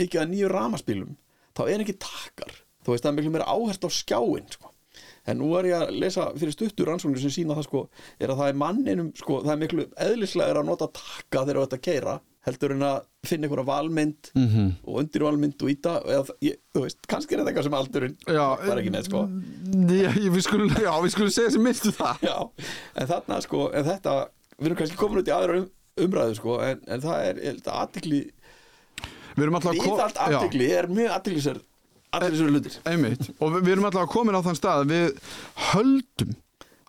mikið 0.00 0.22
að 0.22 0.32
nýju 0.32 0.50
ramaspílum 0.50 1.14
þá 1.56 1.62
er 1.66 1.84
ekki 1.84 1.96
takkar. 2.00 2.52
Þú 2.84 2.94
veist 2.94 3.04
það 3.04 3.10
er 3.10 3.16
miklu 3.18 3.32
meira 3.34 3.48
áherslu 3.52 3.90
á 3.90 3.92
skjáin 3.92 4.48
sko. 4.52 4.69
En 5.28 5.38
nú 5.38 5.50
er 5.58 5.64
ég 5.70 5.76
að 5.82 5.92
lesa 6.00 6.30
fyrir 6.38 6.52
stuttur 6.56 6.88
rannsóknir 6.88 7.20
sem 7.20 7.30
sína 7.34 7.54
það 7.58 7.66
sko 7.68 7.82
er 8.20 8.32
að 8.32 8.38
það 8.40 8.48
er 8.54 8.58
manninum 8.64 9.12
sko 9.18 9.42
það 9.44 9.52
er 9.56 9.60
miklu 9.64 9.86
eðlislega 10.06 10.56
að 10.62 10.68
nota 10.70 10.88
takka 10.96 11.44
þegar 11.46 11.62
að 11.66 11.80
keira 11.84 12.18
heldur 12.48 12.72
en 12.72 12.82
að 12.88 13.00
finna 13.28 13.44
einhverja 13.46 13.66
valmynd 13.68 14.30
Mhm. 14.34 14.68
og 14.88 14.94
undirvalmynd 15.02 15.60
og 15.62 15.68
íta 15.74 15.92
eða, 16.08 16.36
ég, 16.40 16.56
þú 16.72 16.84
veist, 16.86 16.98
kannski 17.06 17.34
er 17.36 17.42
þetta 17.42 17.50
eitthvað 17.52 17.66
sem 17.68 17.76
aldurinn 17.76 18.16
það 18.24 18.70
er 18.72 18.80
ekki 18.80 18.92
neitt 18.94 19.10
sko 19.10 19.20
Já, 19.92 20.10
við 20.32 20.40
skulum, 20.46 20.70
já, 20.80 20.92
við 21.04 21.12
skulum 21.12 21.34
segja 21.36 21.50
sem 21.52 21.62
minnstu 21.68 21.92
það 21.92 22.24
Já, 22.24 22.36
en 22.96 23.10
þarna 23.12 23.40
sko, 23.44 23.60
en 23.76 23.84
þetta 23.90 24.14
við 24.56 24.70
erum 24.70 24.80
kannski 24.80 24.96
komin 25.02 25.20
út 25.20 25.28
í 25.28 25.36
aðra 25.36 25.58
um, 25.60 25.68
umræðu 26.00 26.38
sko, 26.40 26.56
en, 26.64 26.80
en 26.88 27.00
það 27.04 27.26
er, 27.28 27.42
er 27.44 27.60
þetta 27.60 27.76
aðtikli 27.84 28.22
Við 29.36 29.44
erum 29.44 29.54
alltaf 29.60 29.74
að 29.74 29.78
ko- 29.84 29.90
viðalt 29.90 30.16
Já. 30.16 30.24
aðtikli 30.40 30.70
er 30.80 30.88
mjög 30.90 31.12
aðtiklisar 32.14 32.48
aðtiklisar 32.50 32.54
hlutir. 32.54 32.78
Einmitt, 32.90 33.28
og 33.38 33.52
við, 33.54 33.66
við 33.66 33.74
erum 33.76 33.88
alltaf 33.88 34.06
að 34.06 34.12
komin 34.14 34.38
á 34.38 34.46
þann 34.46 34.58
stað 34.58 34.84
að 34.84 34.94
við 34.94 35.20
höldum 35.70 36.32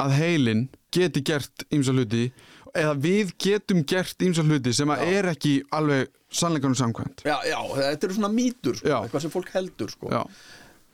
að 0.01 0.15
heilin 0.17 0.63
geti 0.91 1.23
gert 1.25 1.65
ýmsa 1.71 1.93
hluti 1.95 2.23
eða 2.71 2.95
við 3.03 3.33
getum 3.41 3.83
gert 3.87 4.23
ýmsa 4.23 4.45
hluti 4.47 4.73
sem 4.75 4.91
að 4.93 5.03
er 5.11 5.29
ekki 5.33 5.57
alveg 5.75 6.09
sannleikanum 6.31 6.77
samkvæmt. 6.79 7.25
Já, 7.27 7.35
já, 7.43 7.57
þetta 7.75 8.07
eru 8.07 8.17
svona 8.17 8.31
mýtur 8.33 8.79
sko, 8.79 8.97
eitthvað 9.01 9.25
sem 9.25 9.33
fólk 9.33 9.53
heldur 9.55 9.91
sko. 9.91 10.23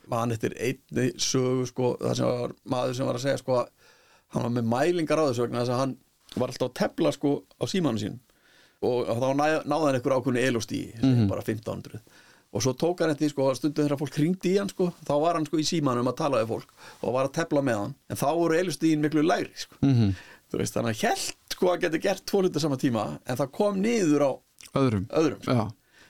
Mann 0.08 0.34
eftir 0.34 0.56
einni 0.56 1.12
sögu 1.22 1.68
sko, 1.70 1.94
það 2.02 2.16
sem 2.20 2.30
var 2.32 2.56
maður 2.74 2.98
sem 2.98 3.10
var 3.10 3.20
að 3.20 3.26
segja 3.28 3.42
sko 3.42 3.58
að 3.62 3.68
hann 4.34 4.48
var 4.48 4.54
með 4.58 4.70
mælingar 4.72 5.22
á 5.22 5.28
þessu 5.30 5.46
vegna 5.46 5.62
þess 5.64 5.74
að 5.76 5.82
hann 5.84 5.98
var 6.36 6.52
alltaf 6.52 6.70
að 6.72 6.78
tepla 6.82 7.12
sko 7.16 7.34
á 7.60 7.64
símanu 7.70 8.02
sín 8.02 8.18
og 8.88 9.08
þá 9.10 9.28
náði 9.38 9.60
hann 9.72 9.96
einhver 9.98 10.16
ákveðinu 10.18 10.44
elostí 10.48 10.82
mm 11.00 11.28
bara 11.32 11.44
1500 11.46 12.02
og 12.58 12.64
svo 12.66 12.74
tók 12.74 13.04
hann 13.06 13.14
eftir 13.14 13.30
sko 13.32 13.52
stundu 13.58 13.84
þegar 13.86 14.00
fólk 14.02 14.18
hringdi 14.18 14.56
í 14.56 14.58
hann 14.58 14.72
sko 14.74 14.90
þá 15.06 15.14
var 15.22 15.38
hann 15.38 15.46
sko 15.46 15.60
í 15.62 15.66
símanum 15.70 16.10
að 16.10 16.18
tala 16.24 16.42
við 16.42 16.50
fólk 16.56 16.74
og 17.06 17.14
var 17.16 17.30
að 17.30 17.36
tepla 17.38 17.62
með 17.68 17.78
hann. 17.84 17.96
En 18.10 18.18
þá 18.20 18.28
voru 18.34 18.58
elostíin 18.58 19.04
miklu 19.06 19.22
lægri 19.26 19.54
sko. 19.62 19.78
Mhm, 19.86 20.14
þú 20.52 20.62
veist 20.64 20.74
þannig 20.78 20.98
að 20.98 21.04
held 21.08 21.56
sko 21.58 21.72
að 21.76 21.82
geti 21.86 22.02
gert 22.08 22.26
tvo 22.26 22.42
hluti 22.42 22.64
sama 22.64 22.78
tíma 22.82 23.06
en 23.26 23.38
það 23.40 23.52
kom 23.62 23.78
niður 23.84 24.26
á 24.26 24.32
öðrum. 24.82 25.06
öðrum 25.14 25.42
sko. 25.44 25.54
Já, 25.54 25.68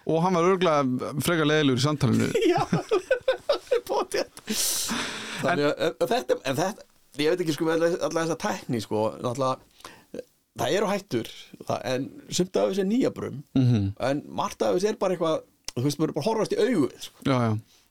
og 0.07 0.21
hann 0.23 0.37
var 0.39 0.49
örgulega 0.53 1.13
frekar 1.27 1.49
leðilegur 1.51 1.81
í 1.81 1.85
samtalinu. 1.85 2.31
Já, 2.53 2.61
Pottet 3.87 4.43
Þannig 5.41 5.67
að 5.67 6.07
þetta, 6.09 6.37
en 6.49 6.57
þetta 6.57 6.85
ég 7.21 7.31
veit 7.33 7.41
ekki 7.43 7.53
sko 7.55 7.67
alla 7.73 7.89
þessa 8.23 8.37
tækni 8.41 8.79
sko, 8.83 9.03
náttúrulega 9.21 10.23
það 10.57 10.73
eru 10.73 10.87
hættur, 10.89 11.27
það, 11.67 11.81
en 11.91 12.05
sumt 12.33 12.57
af 12.57 12.71
þessi 12.71 12.81
er 12.81 12.87
nýja 12.89 13.11
brum, 13.13 13.43
Mhm. 13.57 13.83
en 14.01 14.21
margt 14.39 14.61
af 14.65 14.73
þessi 14.75 14.89
er 14.89 14.95
bara 14.97 15.13
eitthvað, 15.15 15.43
þú 15.81 15.87
veist, 15.87 15.99
maður 16.01 16.13
er 16.13 16.17
bara 16.17 16.25
að 16.25 16.29
horfast 16.31 16.55
í 16.55 16.61
augu 16.61 16.85
við, 16.87 17.07
sko. 17.07 17.37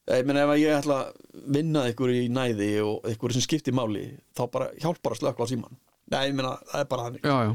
Ég 0.07 0.27
meina 0.29 0.45
ef 0.45 0.53
að 0.55 0.61
ég 0.63 0.77
ætla 0.77 0.97
að 1.03 1.45
vinna 1.57 1.81
ykkur 1.91 2.13
í 2.15 2.25
næði 2.31 2.71
og 2.87 3.09
ykkur 3.11 3.35
sem 3.35 3.43
skiptir 3.43 3.75
máli 3.75 4.05
þá 4.39 4.45
bara 4.55 4.69
hjálpar 4.79 5.17
að 5.17 5.23
slökka 5.25 5.43
á 5.43 5.51
síman 5.51 5.75
nei, 6.13 6.27
ég 6.29 6.37
meina, 6.37 6.57
það 6.71 6.83
er 6.83 6.91
bara 6.91 7.07
þannig. 7.09 7.25
Já, 7.27 7.37
já. 7.47 7.55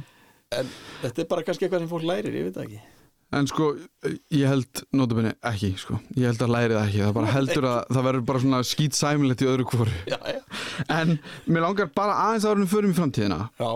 En 0.52 0.72
þetta 1.06 1.24
er 1.24 1.30
bara 1.32 1.46
kannski 1.48 1.68
eitthvað 1.68 1.84
sem 1.86 1.92
fólk 1.92 2.08
lærir, 2.10 2.36
ég 2.36 2.50
veit 2.50 2.60
ekki. 2.66 2.82
En 3.32 3.48
sko, 3.48 3.70
ég 4.36 4.50
held 4.52 4.82
notabene 5.00 5.32
ekki, 5.48 5.70
sko. 5.80 6.02
Ég 6.20 6.28
held 6.28 6.42
að 6.44 6.52
læri 6.52 6.76
það 6.76 6.90
ekki. 6.90 7.04
Það 7.06 7.14
bara 7.16 7.32
heldur 7.32 7.68
að 7.70 7.78
það 7.96 8.08
verður 8.10 8.26
bara 8.28 8.42
svona 8.44 8.60
skýt 8.68 8.98
sæmilegt 8.98 9.44
í 9.46 9.48
öðru 9.48 9.68
hvoru. 9.72 9.94
já, 10.12 10.18
En 10.92 11.14
mér 11.48 11.64
langar 11.64 11.94
bara 11.96 12.18
aðeins 12.26 12.48
árum 12.50 12.68
fyrir 12.68 12.92
mig 12.92 13.00
framtíðina 13.00 13.40
já, 13.62 13.72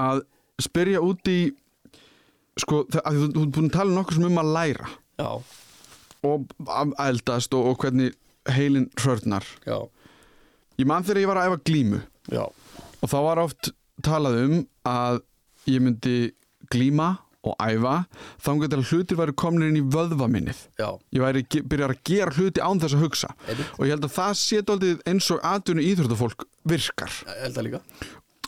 að 0.00 0.24
spyrja 0.66 1.04
út 1.06 1.30
í 1.30 1.38
sko, 2.58 2.82
að 2.98 3.20
þú 3.20 3.28
þú 3.36 3.44
ert 3.44 3.54
búin 3.54 3.70
að 3.70 3.76
tala 3.78 3.94
nokkuð 3.94 4.18
sem 4.18 4.26
um 4.26 4.42
að 4.42 4.52
læra. 4.58 4.90
Já, 5.22 5.30
og 6.26 6.94
eldast 7.04 7.54
og, 7.54 7.66
og 7.72 7.78
hvernig 7.84 8.12
heilin 8.54 8.90
hrörnar. 9.00 9.44
já, 9.66 9.78
Ég 10.78 10.86
man 10.90 11.04
þegar 11.06 11.20
ég 11.22 11.28
var 11.30 11.38
að 11.38 11.50
æfa 11.52 11.60
glímu. 11.68 12.00
Já, 12.34 12.44
og 13.02 13.10
þá 13.12 13.18
var 13.22 13.38
oft 13.44 13.68
talað 14.02 14.40
um 14.44 14.56
að 14.90 15.20
ég 15.70 15.80
myndi 15.84 16.16
glíma 16.72 17.12
og 17.44 17.54
æfa 17.60 18.06
þannig 18.42 18.70
til 18.72 18.78
að 18.80 18.88
hlutir 18.90 19.18
væri 19.20 19.34
komnir 19.36 19.68
inn 19.70 19.78
í 19.78 19.84
vöðvaminnið. 19.92 20.60
já, 20.80 20.88
Ég 21.12 21.20
væri 21.22 21.42
byrjar 21.62 21.92
að 21.94 22.02
gera 22.08 22.32
hluti 22.34 22.60
án 22.64 22.80
þess 22.80 22.96
að 22.96 23.04
hugsa. 23.04 23.30
Einmitt, 23.48 23.70
og 23.78 23.84
ég 23.86 23.92
held 23.94 24.04
að 24.08 24.14
það 24.16 24.34
sé 24.40 24.62
daldið 24.64 25.02
eins 25.06 25.30
og 25.30 25.40
atvinnu 25.44 25.84
íþróttafólk 25.84 26.46
virkar. 26.64 27.12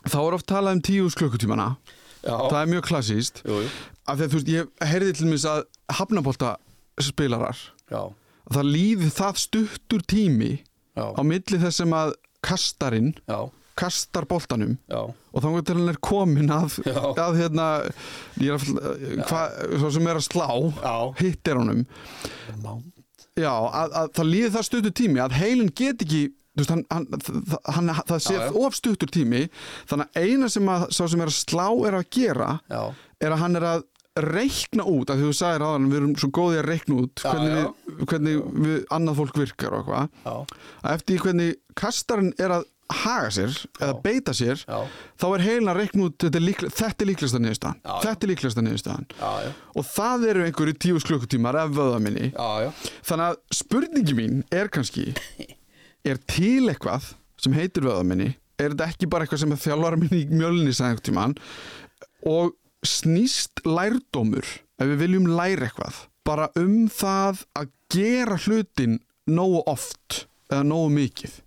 Þá 0.07 0.17
er 0.23 0.33
oft 0.37 0.47
talað 0.49 0.77
um 0.77 0.81
tíus 0.81 1.15
klukkutímana. 1.19 1.75
Já, 2.25 2.33
það 2.49 2.59
er 2.61 2.71
mjög 2.73 2.85
klassíst 2.89 3.43
af 3.45 4.17
því 4.17 4.23
að 4.25 4.31
þú 4.31 4.37
veist, 4.39 4.49
ég 4.51 4.87
heyrði 4.89 5.13
til 5.15 5.27
mér 5.29 5.43
að 5.47 5.61
hafnabólta 5.95 6.55
spilarar. 7.03 7.59
Já, 7.91 8.01
það 8.53 8.71
líði 8.73 9.11
það 9.15 9.39
stuttur 9.43 10.03
tími 10.07 10.53
já, 10.57 11.05
á 11.13 11.21
milli 11.23 11.59
þess 11.61 11.81
sem 11.83 11.93
að 11.95 12.13
kastarinn 12.47 13.13
já, 13.27 13.39
kastar 13.77 14.25
boltanum 14.29 14.75
já, 14.89 15.01
og 15.05 15.43
þá 15.43 15.47
til 15.67 15.77
hann 15.77 15.91
er 15.91 15.99
komin 16.01 16.53
að, 16.53 16.79
að 16.89 17.37
hérna 17.37 17.67
að, 17.85 18.67
hvað, 19.27 19.57
svo 19.83 19.91
sem 19.93 20.09
er 20.09 20.19
að 20.19 20.25
slá 20.25 20.47
hittir 21.21 21.59
honum. 21.59 21.83
Að, 23.37 23.93
að 23.93 24.11
það 24.17 24.29
líði 24.31 24.53
það 24.55 24.67
stuttur 24.71 24.95
tími 24.97 25.21
að 25.21 25.35
heilin 25.37 25.69
get 25.77 26.01
ekki 26.01 26.23
veist, 26.57 26.71
hann, 26.73 26.83
hann, 26.89 27.05
hann, 27.69 27.91
það 28.07 28.23
sé 28.25 28.33
Já, 28.33 28.45
já. 28.47 28.53
of 28.65 28.77
stuttur 28.77 29.11
tími 29.13 29.43
þannig 29.89 30.07
að 30.09 30.25
eina 30.25 30.49
sem 30.49 30.71
að 30.73 30.87
sem 30.97 31.21
er 31.21 31.29
að 31.29 31.37
slá 31.37 31.67
er 31.85 31.99
að 31.99 32.07
gera 32.17 32.49
já, 32.65 32.81
er 33.21 33.35
að 33.35 33.43
hann 33.43 33.59
er 33.59 33.67
að 33.75 33.85
reikna 34.25 34.85
út 34.87 35.11
af 35.11 35.19
því 35.19 35.27
þú 35.27 35.35
sagðir 35.39 35.65
aðan 35.67 35.91
við 35.91 35.99
erum 35.99 36.15
svo 36.21 36.29
góði 36.35 36.61
að 36.61 36.69
reikna 36.71 37.01
út 37.03 37.21
Já, 37.21 37.27
hvernig, 37.27 37.53
já. 37.57 37.67
Við, 37.91 38.07
hvernig 38.11 38.39
við, 38.63 38.79
annað 38.97 39.19
fólk 39.21 39.37
virkar 39.41 39.75
og 39.75 39.83
eitthvað. 39.83 40.09
Já, 40.23 40.65
að 40.81 40.97
eftir 40.97 41.21
hvernig 41.25 41.53
kastarinn 41.77 42.33
er 42.41 42.55
að 42.57 42.67
haga 42.87 43.31
sér 43.35 43.55
eða 43.81 43.95
beita 43.99 44.33
sér 44.37 44.61
já, 44.61 44.77
þá 45.19 45.25
er 45.27 45.43
heilin 45.43 45.71
að 45.73 45.79
reikna 45.81 46.05
út 46.07 46.23
þetta 46.23 46.39
er, 46.39 46.45
líkle, 46.45 46.69
þetta 46.71 47.03
er 47.03 47.09
líklegasta 47.09 47.41
niðurstaðan. 47.43 47.81
Já, 47.81 47.89
já. 47.91 47.99
þetta 48.05 48.27
er 48.27 48.31
líklegasta 48.31 48.63
niðurstaðan. 48.63 49.07
Já, 49.11 49.31
já, 49.43 49.49
og 49.73 49.87
það 49.89 50.27
eru 50.31 50.45
einhverju 50.45 50.77
tíus 50.85 51.07
klukkutímar 51.07 51.59
ef 51.65 51.73
vöðaminni 51.75 52.29
já, 52.31 52.47
já, 52.63 52.69
þannig 53.09 53.27
að 53.27 53.59
spurningi 53.59 54.17
mín 54.17 54.39
er 54.55 54.71
kannski 54.71 55.09
er 56.09 56.21
til 56.31 56.69
eitthvað 56.71 57.11
sem 57.43 57.57
heitir 57.57 57.89
vöðaminni 57.89 58.31
er 58.57 58.71
þetta 58.71 58.87
ekki 58.93 59.09
bara 59.11 59.27
eitthvað 59.27 59.43
sem 59.43 59.53
að 59.53 59.65
þjálfara 59.67 59.99
minni 60.01 60.23
í 60.23 60.29
mjölni 60.31 60.71
og 62.27 62.55
snýst 62.85 63.63
lærdómur 63.65 64.45
ef 64.77 64.85
við 64.91 65.01
viljum 65.01 65.27
læra 65.31 65.67
eitthvað 65.67 66.03
bara 66.27 66.49
um 66.59 66.87
það 66.91 67.43
að 67.57 67.69
gera 67.93 68.37
hlutin 68.37 68.99
nógu 69.27 69.63
oft 69.67 70.27
eða 70.51 70.63
nógu 70.67 70.89
mikið 70.95 71.37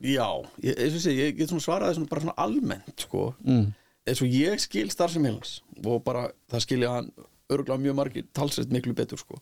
já 0.00 0.26
ég, 0.64 0.76
og 0.80 1.00
sé, 1.00 1.12
ég 1.12 1.36
get 1.38 1.50
svona 1.52 1.64
svaraði 1.64 1.98
svona 1.98 2.10
bara 2.10 2.24
svona 2.24 2.38
almennt, 2.40 3.04
sko 3.06 3.34
mm. 3.44 3.66
eins 4.08 4.22
og 4.24 4.28
ég 4.32 4.62
skil 4.62 4.90
starfsem 4.92 5.26
heilans 5.28 5.60
og 5.84 6.02
bara 6.04 6.28
það 6.50 6.64
skilja 6.66 6.94
hann 6.98 7.10
örgulega 7.50 7.82
mjög 7.82 7.98
margir 7.98 8.26
talsett 8.36 8.72
miklu 8.72 8.94
betur 8.96 9.20
sko 9.20 9.40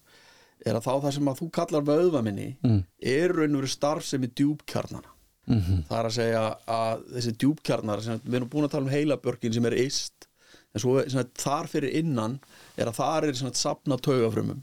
er 0.66 0.74
að 0.74 0.88
þá 0.88 0.92
það 1.04 1.12
sem 1.14 1.30
að 1.30 1.38
þú 1.42 1.50
kallar 1.54 1.86
vöðvaminni 1.86 2.48
Mm. 2.66 2.82
er 2.98 3.32
raun 3.32 3.54
og 3.54 3.62
veru 3.62 3.70
starfsemi 3.70 4.30
djúpkjarnana 4.34 5.14
Mm 5.48 5.60
-hmm. 5.60 5.84
það 5.88 5.98
er 5.98 6.04
að 6.04 6.12
segja 6.12 6.56
að 6.68 7.04
þessi 7.14 7.32
djúpkjarnar 7.40 8.02
sem 8.02 8.20
við 8.24 8.34
erum 8.34 8.48
búin 8.48 8.64
að 8.64 8.70
tala 8.70 8.84
um 8.84 8.90
heilabörkin 8.92 9.52
sem 9.54 9.64
er 9.64 9.72
ist 9.72 10.27
en 10.78 10.82
svo 10.84 10.96
sagt, 11.10 11.34
þar 11.42 11.68
fyrir 11.70 11.94
innan 12.00 12.38
er 12.78 12.86
að 12.90 12.98
þar 13.00 13.28
er 13.28 13.34
sem 13.38 13.48
sagt, 13.50 13.60
safna 13.60 13.98
taugafrumum 13.98 14.62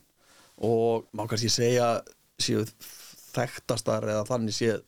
og 0.65 1.05
má 1.13 1.25
kannski 1.27 1.49
segja 1.51 1.89
séu 2.41 2.63
þekktastar 3.35 4.05
eða 4.07 4.25
þannig 4.29 4.55
séð 4.55 4.81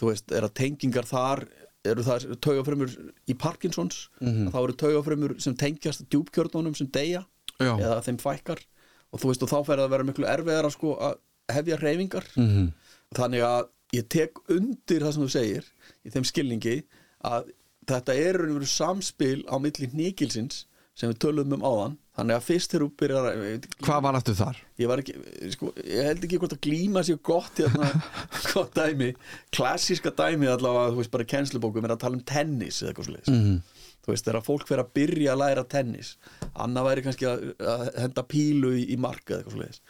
þú 0.00 0.10
veist, 0.12 0.30
er 0.32 0.46
að 0.46 0.54
tengingar 0.60 1.08
þar 1.08 1.44
eru 1.90 2.04
það 2.04 2.26
taugafrumur 2.44 2.92
í 3.30 3.34
Parkinsons 3.40 4.08
Mhm. 4.20 4.50
þá 4.52 4.58
eru 4.62 4.76
taugafrumur 4.76 5.34
sem 5.40 5.54
tengjast 5.56 6.04
djúpkjörnunum 6.12 6.76
sem 6.76 6.86
deyja 6.92 7.24
Já. 7.58 7.74
eða 7.78 8.02
þeim 8.04 8.18
fækkar 8.20 8.60
og 9.12 9.20
þú 9.20 9.26
veist 9.32 9.42
og 9.42 9.48
þá 9.50 9.58
fer 9.66 9.76
það 9.80 9.86
að 9.88 9.90
vera 9.90 10.04
miklu 10.04 10.26
erfiðara 10.28 10.70
sko 10.72 10.94
að 11.00 11.18
hefja 11.50 11.80
reyfingar 11.80 12.24
Mm 12.36 12.72
þannig 13.10 13.42
að 13.42 13.68
ég 13.92 14.04
tek 14.08 14.38
undir 14.54 15.00
það 15.02 15.12
sem 15.16 15.22
þú 15.24 15.30
segir 15.34 15.64
í 16.06 16.10
þeim 16.14 16.24
skilningi 16.28 16.74
að 17.26 17.48
þetta 17.88 18.16
er 18.18 18.38
veru 18.42 18.68
samspil 18.68 19.40
á 19.48 19.56
milli 19.62 19.88
hníkilsins 19.92 20.64
sem 20.98 21.08
við 21.12 21.20
tölum 21.24 21.56
um 21.56 21.64
áðan. 21.64 21.96
Þannig 22.18 22.36
að 22.36 22.44
fyrst 22.44 22.72
þegar 22.74 22.82
þú 22.84 22.88
byrjar 23.00 23.26
að 23.30 23.66
Hvað 23.86 24.00
var 24.04 24.16
aftur 24.18 24.36
þar? 24.36 24.58
ég 24.82 24.90
var 24.90 25.00
ekki, 25.00 25.14
sko, 25.54 25.70
ég 25.80 26.08
held 26.10 26.24
ekki 26.26 26.40
hvort 26.42 26.56
að 26.56 26.62
glíma 26.66 27.04
sér 27.06 27.20
gott 27.24 27.62
hérna, 27.62 27.88
gott 28.52 28.74
dæmi. 28.76 29.14
Klassíska 29.56 30.12
dæmi 30.18 30.50
allavega, 30.50 30.90
þú 30.92 31.00
veist, 31.00 31.12
bara 31.14 31.28
kennslubókum 31.32 31.86
er 31.88 31.94
að 31.94 32.02
tala 32.04 32.18
um 32.20 32.26
tennis 32.28 32.82
eða 32.82 32.92
eitthvað 32.92 33.08
svo 33.08 33.16
leiðis 33.16 33.32
Mm 33.36 33.60
þú 34.00 34.14
veist, 34.14 34.26
þegar 34.26 34.44
fólk 34.46 34.68
fer 34.68 34.82
að 34.82 34.92
byrja 34.96 35.34
að 35.34 35.42
læra 35.42 35.64
tennis 35.68 36.14
annað 36.64 36.86
væri 36.88 37.04
kannski 37.06 37.28
að, 37.28 37.42
að 37.60 37.82
henda 38.00 38.24
pílu 38.30 38.72
í, 38.78 38.86
í 38.94 38.96
mark 39.00 39.28
eða 39.28 39.40
eitthvað 39.42 39.56
svo 39.56 39.62
leiðis 39.62 39.82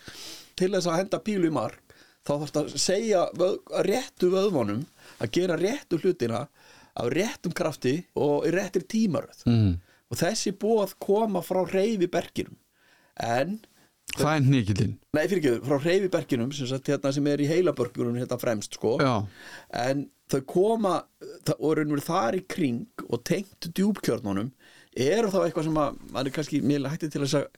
til 0.60 0.70
þess 0.74 0.90
að 0.90 0.98
henda 1.00 1.20
pílu 1.28 1.50
í 1.50 1.54
mark 1.54 1.94
þá 2.26 2.32
þarfst 2.32 2.58
að 2.60 2.72
segja 2.82 3.22
vöð, 3.38 3.54
réttu 3.86 4.32
vöðvonum 4.34 4.82
að 5.22 5.32
gera 5.38 5.58
réttu 5.60 6.00
hlutina 6.02 6.42
af 6.96 7.10
réttum 7.14 7.54
krafti 7.56 7.96
og 8.14 8.46
í 8.48 8.54
réttir 8.54 8.86
tímaröð. 8.86 9.44
-hmm. 9.46 9.74
og 10.10 10.16
þessi 10.16 10.52
bóð 10.52 10.94
koma 10.98 11.40
frá 11.40 11.64
reyfi 11.64 12.06
berginum. 12.06 12.56
En 13.16 13.60
Það 14.18 14.32
er 14.36 14.46
nýkillinn 14.46 14.94
Nei, 15.14 15.26
fyrir 15.28 15.40
ekki, 15.40 15.66
frá 15.68 15.76
reyfiberkinum 15.84 16.52
sem, 16.52 16.66
sagt, 16.66 16.88
hérna, 16.90 17.12
sem 17.14 17.28
er 17.30 17.42
í 17.44 17.48
heilabörgjunum 17.50 18.18
hérna 18.18 18.38
fremst 18.40 18.74
sko. 18.74 18.96
Já, 19.02 19.26
en 19.86 20.08
þau 20.30 20.40
koma 20.50 20.96
og 21.58 21.76
raunverið 21.78 22.06
þar 22.06 22.38
í 22.38 22.42
kring 22.50 23.06
og 23.08 23.22
tengt 23.26 23.70
djúpkjörnunum 23.76 24.52
eru 24.96 25.30
þá 25.30 25.40
eitthvað 25.44 25.68
sem 25.68 25.80
að 25.82 26.02
maður 26.10 26.30
er 26.30 26.36
kannski 26.38 26.62
mjög 26.66 26.90
hættið 26.92 27.14
til 27.14 27.24
að 27.26 27.48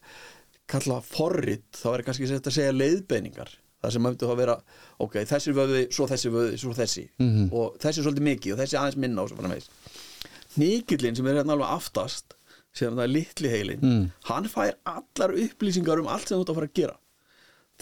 kalla 0.73 1.01
forrit, 1.05 1.69
þá 1.77 1.89
er 1.93 2.05
kannski 2.07 2.29
að 2.37 2.55
segja 2.55 2.77
leiðbeiningar 2.77 3.57
það 3.83 3.93
sem 3.97 4.03
myndi 4.07 4.27
þá 4.27 4.33
að 4.35 4.41
vera 4.43 4.57
ok, 5.01 5.15
þessi 5.33 5.55
vöði, 5.57 5.83
svo 5.93 6.07
þessi 6.11 6.31
vöði, 6.35 6.59
svo 6.62 6.73
þessi 6.77 7.05
Mhm. 7.19 7.49
og 7.53 7.79
þessi 7.83 7.99
er 7.99 8.07
svolítið 8.07 8.27
mikið 8.31 8.53
og 8.55 8.59
þessi 8.62 8.79
aðeins 8.81 8.97
minna 9.05 9.23
og 9.23 9.29
svo 9.33 9.37
framvegis 9.41 9.69
Nikillin 10.61 11.17
sem 11.17 11.27
er 11.27 11.39
hérna 11.41 11.55
alveg 11.57 11.71
aftast 11.73 12.35
sem 12.77 12.95
það 12.97 13.05
er 13.05 13.12
litli 13.12 13.49
heilin 13.53 13.81
Mm. 13.83 14.11
hann 14.29 14.45
fær 14.49 14.75
allar 14.87 15.35
upplýsingar 15.37 15.99
um 16.01 16.07
allt 16.09 16.29
sem 16.29 16.39
þú 16.39 16.43
ert 16.43 16.51
að 16.53 16.55
fara 16.61 16.67
að 16.67 16.75
gera 16.81 16.97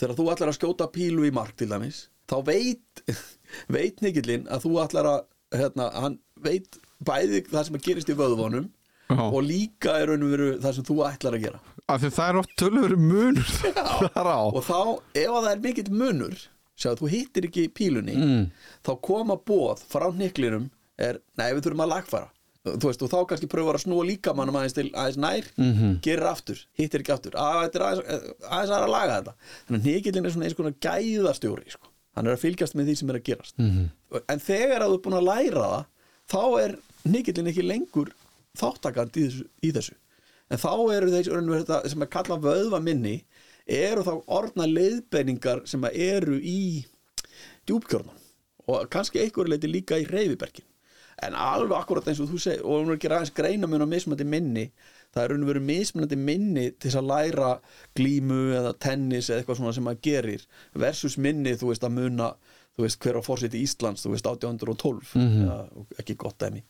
þegar 0.00 0.16
þú 0.16 0.28
ætlar 0.32 0.48
að 0.52 0.58
skjóta 0.58 0.86
pílu 0.92 1.26
í 1.28 1.32
mark 1.34 1.56
til 1.56 1.68
dæmis 1.68 2.06
þá 2.30 2.36
veit 2.46 3.02
veit 3.76 4.00
Nikillin 4.00 4.46
að 4.48 4.64
þú 4.66 4.72
ætlar 4.84 5.06
að 5.06 5.20
hérna, 5.60 5.90
hann 5.94 6.18
veit 6.40 6.78
bæði 7.04 7.42
það 7.50 7.64
sem 7.66 7.78
gerist 7.82 8.08
í 8.12 8.14
vöðvonum 8.14 8.70
Já. 9.10 9.20
og 9.26 9.42
líka 9.42 9.96
er 10.00 10.06
raun 10.10 10.22
og 10.22 10.30
veru 10.34 10.48
það 10.62 10.74
sem 10.78 10.84
þú 10.90 10.96
ætlar 11.10 11.34
að 11.38 11.44
gera 11.44 11.60
af 11.90 12.00
því 12.04 12.10
það 12.16 12.28
er 12.30 12.36
oft 12.40 12.56
tölur 12.60 12.96
munur 12.96 13.52
og 14.54 14.62
þá, 14.64 14.80
ef 15.14 15.30
að 15.30 15.44
það 15.44 15.52
er 15.54 15.62
mikill 15.64 15.90
munur 15.92 16.36
sjá, 16.80 16.92
þú 16.96 17.08
hittir 17.12 17.48
ekki 17.50 17.68
pílunni 17.76 18.14
Mm. 18.16 18.44
þá 18.86 18.92
koma 19.04 19.36
bóð 19.36 19.82
frá 19.90 20.06
niklinum 20.14 20.70
er, 21.00 21.18
nei 21.36 21.50
við 21.52 21.66
þurfum 21.66 21.84
að 21.86 21.92
lagfara 21.94 22.28
þú 22.64 22.86
veist, 22.90 23.02
og 23.02 23.08
þá 23.10 23.18
kannski 23.28 23.48
pröfur 23.48 23.76
að 23.78 23.84
snúa 23.86 24.04
líka 24.04 24.34
mannum 24.36 24.56
aðeins 24.60 24.74
til 24.76 24.90
aðeins 24.92 25.16
nær, 25.16 25.46
Mhm. 25.56 26.00
gerir 26.04 26.26
aftur 26.28 26.58
hittir 26.76 27.00
ekki 27.00 27.14
aftur, 27.14 27.32
að 27.32 27.62
þetta 27.64 27.78
er 27.80 27.84
aðeins, 27.86 28.34
aðeins 28.44 28.74
að 28.76 28.90
laga 28.92 29.14
þetta, 29.16 29.34
þannig 29.66 29.80
að 29.80 29.86
nikilin 29.88 30.26
er 30.26 30.30
svona 30.34 30.44
eins 30.48 30.56
konar 30.58 30.74
gæðastjóri, 30.84 31.70
sko 31.72 31.88
hann 32.16 32.26
er 32.26 32.36
að 32.36 32.42
fylgjast 32.44 32.74
með 32.76 32.86
því 32.90 32.96
sem 33.00 33.10
er 33.10 33.16
að 33.20 33.24
gerast 33.30 33.54
Mhm. 33.58 33.90
en 34.28 34.38
þegar 34.40 34.80
að 34.84 34.90
þú 34.90 34.94
er 34.98 35.04
búin 35.06 35.18
að 35.20 35.28
læra 35.32 35.64
það 35.70 35.84
þá 36.30 36.60
er 36.64 36.76
nikilin 37.08 37.48
ekki 37.48 37.64
lengur 37.64 38.12
þáttakand 38.58 39.16
í 39.16 39.26
þessu, 39.26 39.44
í 39.62 39.72
þessu. 39.76 39.96
en 40.50 40.58
þá 40.58 40.72
eru 40.94 41.10
þeir 41.10 41.90
sem 41.90 42.02
að 42.02 42.12
kalla 42.16 42.40
vöðva 42.42 42.80
minni 42.82 43.24
eru 43.66 44.02
þá 44.02 44.14
orðna 44.26 44.66
leiðbeiningar 44.66 45.62
sem 45.70 45.84
að 45.86 46.00
eru 46.10 46.40
í 46.42 46.86
djúpkjörnum 47.68 48.16
og 48.70 48.90
kannski 48.90 49.22
einhverju 49.22 49.52
leiti 49.52 49.70
líka 49.70 49.98
í 49.98 50.08
reyfibergin 50.08 50.66
en 51.22 51.36
alveg 51.36 51.76
akkurat 51.76 52.08
eins 52.08 52.20
og 52.22 52.30
þú 52.30 52.40
segir 52.40 52.64
og 52.64 52.80
hún 52.80 52.92
er 52.92 52.96
ekki 52.96 53.10
aðeins 53.10 53.34
greina 53.36 53.68
á 53.68 53.86
mismunandi 53.88 54.26
minni 54.26 54.64
það 55.14 55.22
er 55.22 55.32
raun 55.32 55.44
og 55.44 55.50
veru 55.50 55.62
mismunandi 55.66 56.18
minni 56.18 56.66
til 56.70 56.88
þess 56.88 57.00
að 57.00 57.10
læra 57.10 57.50
glímu 57.98 58.40
eða 58.56 58.72
tennis 58.86 59.28
eða 59.28 59.42
eitthvað 59.42 59.60
svona 59.60 59.74
sem 59.76 59.86
maður 59.86 60.02
gerir 60.06 60.46
versus 60.84 61.18
minni, 61.18 61.56
þú 61.58 61.72
veist, 61.72 61.86
að 61.86 61.96
muna 61.98 62.30
þú 62.76 62.86
veist, 62.86 63.00
hver 63.02 63.18
á 63.18 63.22
fórseti 63.26 63.62
Íslands, 63.64 64.04
þú 64.04 64.14
veist, 64.14 64.26
1812 64.30 65.14
mm 65.14 65.28
-hmm. 65.28 65.46
ja, 65.46 65.86
ekki 65.98 66.16
gott 66.16 66.38
dæmi 66.38 66.62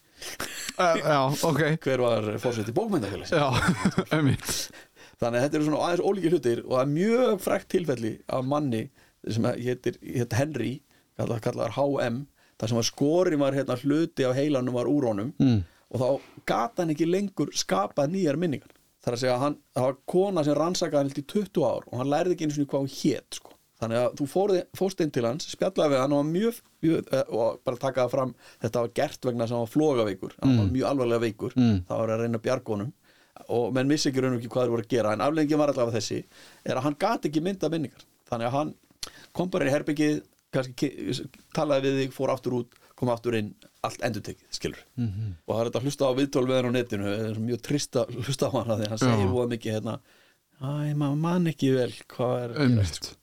uh, 0.80 0.96
Já, 1.00 1.20
ok 1.50 1.62
hver 1.84 2.04
var 2.04 2.30
fórseti 2.42 2.74
bókmyndafélags 2.76 3.34
Já, 3.34 3.48
einmitt 4.16 4.70
þannig 5.20 5.36
að 5.36 5.44
þetta 5.44 5.58
eru 5.58 5.68
svona 5.68 5.82
aðeins 5.86 6.04
ólíki 6.06 6.32
hlutir 6.32 6.62
og 6.64 6.74
það 6.74 6.82
er 6.82 6.92
mjög 6.94 7.42
frækt 7.44 7.70
tilfelli 7.74 8.12
af 8.32 8.46
manni 8.48 8.84
sem 9.28 9.48
hétir, 9.52 9.98
hétir 10.00 10.38
Henry 10.38 10.72
kallar, 11.20 11.42
kallar 11.44 11.74
HM 11.76 12.22
þar 12.60 12.72
sem 12.72 12.80
að 12.80 12.88
skorin 12.88 13.42
var 13.42 13.56
hérna 13.56 13.76
hluti 13.80 14.26
af 14.28 14.36
heilanum 14.38 14.76
var 14.76 14.88
úr 14.88 15.10
honum 15.10 15.32
mm. 15.40 15.60
og 15.92 16.02
þá 16.02 16.08
gata 16.48 16.82
hann 16.82 16.94
ekki 16.94 17.08
lengur 17.08 17.52
skapað 17.56 18.14
nýjar 18.14 18.40
minningar 18.40 18.72
þar 19.04 19.16
að 19.16 19.22
segja 19.22 19.36
að 19.36 19.44
hann, 19.44 19.56
það 19.76 19.86
var 19.86 19.98
kona 20.12 20.44
sem 20.46 20.58
rannsakaði 20.58 21.00
hann 21.00 21.22
í 21.22 21.26
20 21.34 21.64
ár 21.64 21.88
og 21.88 22.00
hann 22.00 22.12
lærði 22.12 22.36
ekki 22.36 22.48
eins 22.48 22.58
og 22.60 22.70
hvað 22.72 22.84
hún 22.84 22.94
hét 22.94 23.40
sko. 23.40 23.56
Þannig 23.80 24.00
að 24.00 24.20
þú 24.20 24.28
fórst 24.78 25.02
inn 25.04 25.12
til 25.14 25.24
hans 25.26 25.48
spjallaði 25.54 25.94
við 25.94 26.02
hann 26.02 26.14
og 26.14 26.22
var 26.22 26.30
mjög, 26.30 26.62
mjög 26.84 27.12
eh, 27.16 27.34
og 27.34 27.60
bara 27.66 27.82
taka 27.84 28.04
það 28.04 28.14
fram, 28.14 28.34
þetta 28.64 28.84
var 28.84 28.94
gert 29.00 29.28
vegna 29.28 29.48
sem 29.48 29.56
hann 29.56 29.66
var 29.66 29.74
flogaveikur, 29.74 30.34
hann 30.42 30.56
var 30.58 30.72
mjög 30.74 30.88
alvarlega 30.90 31.24
veikur. 31.26 31.56
Mm. 31.56 31.78
það 31.88 32.02
var 32.02 32.14
að 32.14 32.24
reyna 32.24 32.42
bjargónum 32.46 32.92
og 33.56 33.72
menn 33.74 33.88
vissi 33.88 34.10
ekki 34.10 34.20
raun 34.20 34.36
og 34.36 34.42
ekki 34.42 34.52
hvað 34.52 34.66
þeir 34.66 34.74
voru 34.74 34.84
að 34.84 34.92
gera. 34.92 35.14
En 35.16 35.24
afleggingin 35.24 35.62
var 35.62 35.72
allavega 35.72 35.96
þessi 35.96 36.20
er 36.64 36.76
að 36.76 36.84
hann 36.86 36.98
gati 37.00 37.30
ekki 37.30 37.42
mynda 37.44 37.70
minningar. 37.72 38.04
Þannig 38.28 38.50
að 38.50 38.56
hann 38.58 38.74
kom 39.32 39.50
bara 39.50 39.66
í 39.66 39.72
herbyggið 39.72 40.20
talaði 41.56 41.88
við 41.88 42.00
þig, 42.02 42.14
fór 42.14 42.34
aftur 42.34 42.58
út 42.60 42.80
kom 43.00 43.10
aftur 43.12 43.36
inn, 43.38 43.52
allt 43.86 44.02
endurtekið, 44.04 44.48
skilur 44.52 44.80
-hmm. 44.98 45.36
og 45.46 45.54
það 45.54 45.60
er 45.60 45.68
þetta 45.68 45.80
að 45.80 45.86
hlusta 45.88 46.08
á 46.10 46.12
viðtól 46.18 46.46
við 46.48 46.58
hann 46.58 46.68
á 46.68 46.76
netinu 46.76 47.06
það 47.06 47.28
er 47.28 47.38
mjög 47.46 47.62
trist 47.68 47.96
að 47.96 48.10
hlusta 48.18 48.50
á 48.50 48.56
hann 48.56 48.72
því 48.72 48.84
að 48.84 48.92
hann 48.92 49.02
segir 49.02 49.30
voða 49.32 49.52
mikið 49.54 49.76
hérna 49.76 49.94
æ, 50.60 50.92
maður 51.00 51.22
man 51.24 51.50
ekki 51.50 51.70
vel 51.76 51.94
hvað 52.12 52.34
er 52.42 52.50
að 52.50 52.58
gerast, 52.58 52.66
Einmitt 52.66 53.00
sko. 53.00 53.16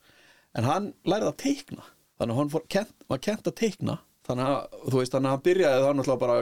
En 0.58 0.66
hann 0.68 0.90
lærði 1.08 1.30
að 1.32 1.38
teikna. 1.44 1.86
Þannig 2.18 2.34
að 2.34 2.38
hann 2.42 2.52
fór, 2.52 2.64
kent, 2.74 2.94
var 3.08 3.20
kent 3.22 3.46
að 3.50 3.54
teikna. 3.62 3.98
Þannig 4.28 4.48
að, 4.52 4.74
þú 4.92 4.98
veist, 5.00 5.12
þannig 5.14 5.28
að 5.30 5.34
hann 5.36 5.44
byrjaði 5.46 5.84
þá 5.84 5.90
náttúrulega 5.96 6.20
bara 6.20 6.34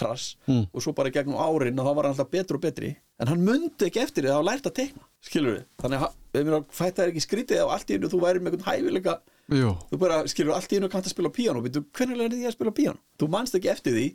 krass 0.00 0.26
Mm. 0.48 0.62
og 0.72 0.80
svo 0.84 0.92
bara 0.96 1.10
í 1.10 1.12
gegnum 1.12 1.36
árin 1.36 1.80
og 1.82 1.84
þá 1.84 1.90
var 1.98 2.06
hann 2.06 2.14
alltaf 2.14 2.30
betri 2.32 2.56
og 2.56 2.62
betri. 2.62 2.92
En 3.20 3.28
hann 3.28 3.42
mundi 3.44 3.84
ekki 3.88 4.00
eftir 4.00 4.24
því 4.24 4.30
að 4.32 4.38
hann 4.38 4.46
lært 4.48 4.68
að 4.70 4.74
teikna. 4.78 5.04
Skilur 5.24 5.52
við, 5.58 5.64
þannig 5.82 6.04
að 6.06 6.14
við 6.38 6.46
mér 6.48 6.56
að 6.56 6.64
fæta 6.78 7.02
er 7.04 7.12
ekki 7.12 7.24
skrítið 7.26 7.60
ef 7.64 7.74
allt 7.74 7.90
í 7.92 7.98
einu 7.98 8.08
þú 8.14 8.20
væri 8.24 8.40
með 8.46 8.56
einhvern 8.56 8.70
hæfileika. 8.70 9.16
Jú, 9.58 9.74
þú 9.90 9.98
bara 10.00 10.22
skilur 10.32 10.54
allt 10.56 10.72
í 10.72 10.78
einu 10.80 10.88
kannt 10.88 11.04
að 11.10 11.12
spila 11.12 11.28
á 11.28 11.36
píano 11.36 11.60
Býtu, 11.66 11.82
hvernig 11.92 12.16
lærði 12.22 12.40
ég 12.40 12.48
að 12.48 12.56
spila 12.56 12.72
á 12.72 12.78
píano 12.80 13.02
þú 13.20 13.28
manst 13.34 13.58
ekki 13.58 13.68
eftir 13.74 13.92
því. 13.98 14.06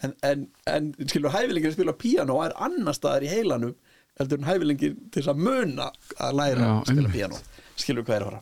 En, 0.00 0.14
en, 0.24 0.46
en 0.72 0.90
skilur 1.04 1.34
hæfilegin 1.34 1.68
að 1.68 1.76
spila 1.76 1.92
á 1.92 2.00
píano 2.00 2.38
er 2.46 2.54
annar 2.56 2.96
staðar 2.96 3.26
í 3.26 3.28
heilanum 3.28 3.74
heldur 4.20 4.40
en 4.40 4.48
hæfilegin 4.48 4.96
til 5.12 5.26
að 5.28 5.36
muna 5.44 5.90
að 6.16 6.32
læra 6.40 6.64
Já, 6.64 6.72
að 6.80 6.88
spila 6.94 7.12
einmitt. 7.12 7.50
Skilur 7.82 8.06
hvað 8.06 8.16
er 8.16 8.24
að 8.24 8.30
fara? 8.30 8.40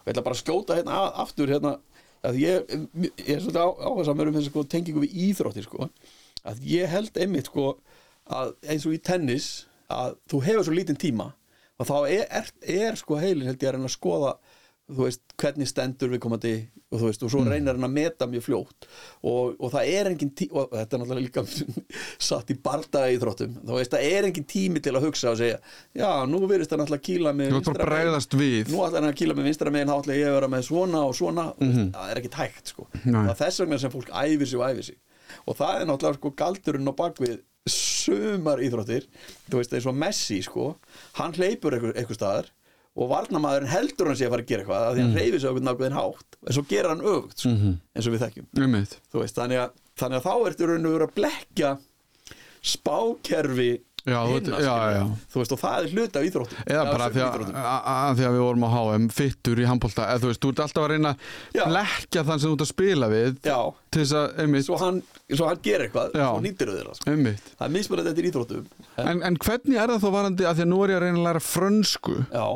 Og 0.00 0.08
ég 0.08 0.14
ætla 0.14 0.24
bara 0.26 0.36
að 0.36 0.42
skjóta 0.42 0.78
hérna 0.78 1.00
aftur 1.24 1.52
hérna 1.52 1.76
að 2.26 2.38
ég, 2.42 2.76
ég 2.98 3.32
er 3.36 3.42
svolítið 3.44 3.62
áhersamur 3.86 4.30
um 4.30 4.36
þessu 4.38 4.50
sko, 4.52 4.64
tengingu 4.72 5.02
við 5.04 5.16
íþróttir 5.28 5.66
sko, 5.66 5.88
að 6.46 6.62
ég 6.66 6.90
held 6.90 7.18
einmitt 7.22 7.50
sko, 7.50 7.76
að 8.26 8.54
eins 8.66 8.86
og 8.88 8.96
í 8.96 9.02
tennis 9.02 9.48
að 9.92 10.16
þú 10.30 10.40
hefur 10.48 10.66
svo 10.66 10.74
lítinn 10.74 10.98
tíma 10.98 11.30
og 11.76 11.86
þá 11.86 11.96
er, 12.08 12.24
er, 12.40 12.48
er 12.72 12.96
sko 12.98 13.18
heilin 13.20 13.46
held 13.46 13.60
ég 13.62 13.68
að 13.68 13.76
reyna 13.76 13.90
að 13.90 13.94
skoða 13.94 14.32
þú 14.86 15.02
veist, 15.02 15.22
hvernig 15.40 15.68
stendur 15.68 16.10
við 16.12 16.20
komandi 16.22 16.52
og 16.94 17.00
þú 17.00 17.08
veist, 17.08 17.22
og 17.26 17.30
svo 17.32 17.40
reynir 17.42 17.74
hann 17.74 17.86
að 17.88 17.94
meta 17.96 18.28
mjög 18.30 18.44
fljótt. 18.44 18.86
Og, 19.26 19.56
og 19.58 19.72
það 19.72 19.88
er 19.90 20.10
engin 20.12 20.30
tími 20.38 20.60
og 20.60 20.74
þetta 20.76 20.96
er 20.96 21.00
náttúrulega 21.02 21.24
líka 21.24 21.42
satt 22.28 22.52
í 22.54 22.56
bardaga 22.62 23.10
í 23.10 23.18
þróttum, 23.22 23.56
þú 23.66 23.80
veist, 23.80 23.94
það 23.96 24.06
er 24.12 24.28
engin 24.28 24.46
tími 24.52 24.82
til 24.84 24.94
að 24.94 25.08
hugsa 25.08 25.32
og 25.32 25.40
segja, 25.40 25.58
já, 25.98 26.06
nú 26.30 26.42
virðist 26.46 26.70
það 26.70 26.82
náttúrulega 26.84 27.06
kýla 27.08 27.34
með 27.34 27.50
vinstra 27.56 27.88
megin. 27.90 28.70
nú 28.70 28.84
ætlar 28.86 29.02
hann 29.02 29.10
að 29.10 29.18
kýla 29.22 29.36
með 29.38 29.50
vinstra 29.50 29.74
megin 29.74 29.90
þá 29.90 29.96
ætla 29.96 30.20
ég 30.20 30.30
að 30.30 30.38
vera 30.38 30.52
með 30.54 30.64
svona 30.68 31.02
og 31.02 31.18
svona. 31.18 31.46
Mm 31.58 31.72
-hmm. 31.72 31.90
það 31.96 32.12
er 32.12 32.22
ekki 32.22 32.34
tækt 32.36 32.72
sko. 32.74 32.88
Það 33.02 33.30
er 33.32 33.40
þess 33.42 33.60
vegna 33.64 33.78
sem 33.82 33.94
fólk 33.96 34.10
æfir 34.14 34.46
sig 34.46 34.60
og 34.60 34.70
æfir 34.70 34.84
sig. 34.92 34.98
Og 35.46 35.56
það 35.58 35.80
er 35.80 35.86
náttúrulega 35.90 36.20
sko 36.20 36.30
galdurinn 36.30 36.90
á 36.90 36.94
bakvið 36.94 37.38
sumar 37.66 38.62
íþróttir. 38.62 39.08
Þú 39.50 39.58
veist 39.58 39.74
eins 39.74 39.86
og 39.90 39.98
Messi 39.98 40.38
sko 40.42 40.76
hann 41.18 41.34
hleypur 41.34 41.74
einhver 41.74 42.14
staðar 42.14 42.46
og 42.96 43.10
varnamaðurinn 43.12 43.72
heldur 43.72 44.10
hann 44.10 44.18
sé 44.18 44.28
að 44.28 44.34
fara 44.34 44.44
að 44.46 44.52
gera 44.52 44.64
eitthvað 44.64 44.86
af 44.86 44.94
því 44.94 45.02
hann 45.04 45.10
mm. 45.12 45.18
reyfir 45.20 45.42
sig 45.42 45.50
einhvern 45.50 45.68
nákvæðin 45.70 45.98
hátt 45.98 46.38
en 46.40 46.56
svo 46.56 46.64
gera 46.70 46.92
hann 46.94 47.04
öfugt 47.04 47.42
sko, 47.42 47.52
eins 47.96 48.08
og 48.08 48.14
við 48.14 48.24
þekkjum. 48.24 48.46
Veist, 49.16 49.36
þannig 49.36 49.62
að, 49.64 49.74
þannig 50.00 50.20
að 50.20 50.28
þá 50.28 50.50
ertu 50.50 50.70
raun 50.70 50.88
og 50.88 50.96
vera 50.96 51.10
að 51.10 51.18
blekja 51.18 51.74
spákerfi 52.66 53.70
Já, 54.06 54.20
hinna, 54.30 54.60
já, 54.62 54.74
já. 54.94 55.02
þú 55.32 55.40
veist, 55.40 55.52
og 55.52 55.58
það 55.58 55.76
er 55.80 55.94
hluti 55.96 56.18
af 56.18 56.26
íþróttum. 56.28 56.58
Eða 56.70 56.82
bara 56.92 57.06
sem 57.08 57.14
því 57.16 57.22
að, 57.26 57.40
að, 57.58 57.86
að 57.90 58.12
því 58.20 58.26
að 58.28 58.36
við 58.36 58.42
vorum 58.44 58.66
á 58.66 58.70
HM 58.70 59.08
fittur 59.16 59.58
í 59.58 59.64
handbólta, 59.66 60.04
þú 60.22 60.28
veist, 60.30 60.42
þú 60.44 60.50
ert 60.52 60.62
alltaf 60.62 60.84
að 60.84 60.92
reyna 60.92 61.12
að 61.64 61.72
lekkja 61.74 62.22
þann 62.28 62.42
sem 62.42 62.52
þú 62.52 62.54
ert 62.54 62.62
að 62.62 62.70
spila 62.70 63.08
við 63.10 63.40
til 63.42 64.04
þess 64.04 64.14
að, 64.20 64.36
einmitt, 64.44 64.66
svo 64.68 64.78
hann, 64.78 65.00
svo 65.32 65.48
hann 65.50 65.64
gerir 65.66 65.88
eitthvað 65.88 66.14
svo 66.14 66.38
nýttir 66.44 66.70
þau 66.70 66.76
þeirra 66.76 66.94
sko. 67.00 67.16
það 67.16 67.66
er 67.66 67.74
mismunandi 67.80 68.12
þetta 68.12 68.22
í 68.22 68.30
íþróttum. 68.30 68.70
En, 69.02 69.24
en 69.26 69.40
hvernig 69.42 69.82
er 69.82 69.94
það 69.96 70.06
þá 70.06 70.08
varandi, 70.20 70.46
að 70.46 70.60
því 70.60 70.66
að 70.68 70.70
nú 70.70 70.80
er 70.84 70.94
ég 70.94 71.00
að 71.00 71.06
reyna 71.08 71.18
að 71.18 71.26
læra 71.26 71.44
frönsku? 71.48 72.16
Já, 72.30 72.46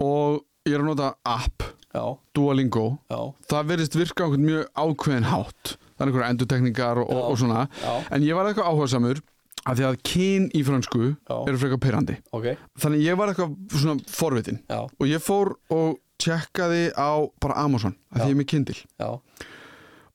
og 0.00 0.40
ég 0.68 0.76
er 0.76 0.82
að 0.82 0.88
nota 0.90 1.10
app, 1.28 1.64
já, 1.94 2.04
Duolingo. 2.36 2.86
Já, 3.10 3.20
það 3.50 3.72
verðist 3.72 3.98
virka 3.98 4.26
einhvern 4.26 4.46
mjög 4.46 4.68
ákveðin 4.74 5.28
hátt. 5.30 5.74
Það 5.76 6.04
er 6.04 6.10
einhverja 6.10 6.30
endurtekningar 6.34 7.02
og, 7.02 7.10
og, 7.12 7.34
svona. 7.40 7.66
En 8.08 8.24
ég 8.24 8.36
var 8.38 8.48
eitthvað 8.48 8.70
áhugasamur 8.70 9.20
að 9.68 9.80
því 9.80 9.86
að 9.90 9.98
kyn 10.08 10.46
í 10.56 10.62
frönsku 10.64 11.02
Já. 11.12 11.34
eru 11.36 11.58
frekar 11.60 11.80
pyrrandi 11.84 12.14
ok. 12.32 12.46
Þannig 12.80 13.02
ég 13.04 13.18
var 13.20 13.32
eitthvað 13.32 13.58
svona 13.74 14.06
forvitin. 14.08 14.62
Og 14.72 15.04
ég 15.10 15.20
fór 15.20 15.52
og 15.76 15.98
tjekkaði 16.20 16.86
á 16.96 17.28
bara 17.40 17.58
Amazon 17.60 17.92
að 18.12 18.22
því 18.22 18.30
ég 18.30 18.32
er 18.32 18.40
með 18.40 18.48
Kindle. 18.54 18.78
Já, 19.00 19.10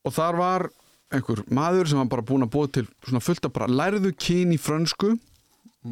og 0.06 0.14
þar 0.14 0.40
var 0.42 0.68
einhver 1.14 1.44
maður 1.54 1.92
sem 1.92 2.02
var 2.02 2.10
bara 2.12 2.26
búin 2.26 2.46
að 2.46 2.54
búa 2.56 2.72
til 2.74 2.86
svona 3.06 3.22
fullt 3.24 3.46
af 3.46 3.54
bara 3.56 3.70
lærðu 3.70 4.12
kyn 4.18 4.54
í 4.56 4.60
frönsku 4.62 5.14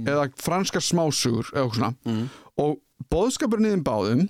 eða 0.10 0.26
franskar 0.42 0.82
smásugur 0.82 1.52
eða 1.54 1.68
eitthvað 1.68 1.78
svona. 1.78 1.94
Mm. 2.10 2.24
og 2.64 2.80
bóðskapurinn 3.12 3.68
í 3.68 3.74
þeim 3.74 3.84
báðum 3.88 4.24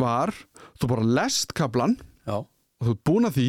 var 0.00 0.32
þú 0.80 0.88
bara 0.94 1.04
lest 1.20 1.52
kaplan 1.58 1.96
já, 2.26 2.36
og 2.40 2.82
þú 2.86 2.94
ert 2.94 3.04
búin 3.08 3.28
að 3.28 3.36
því 3.38 3.48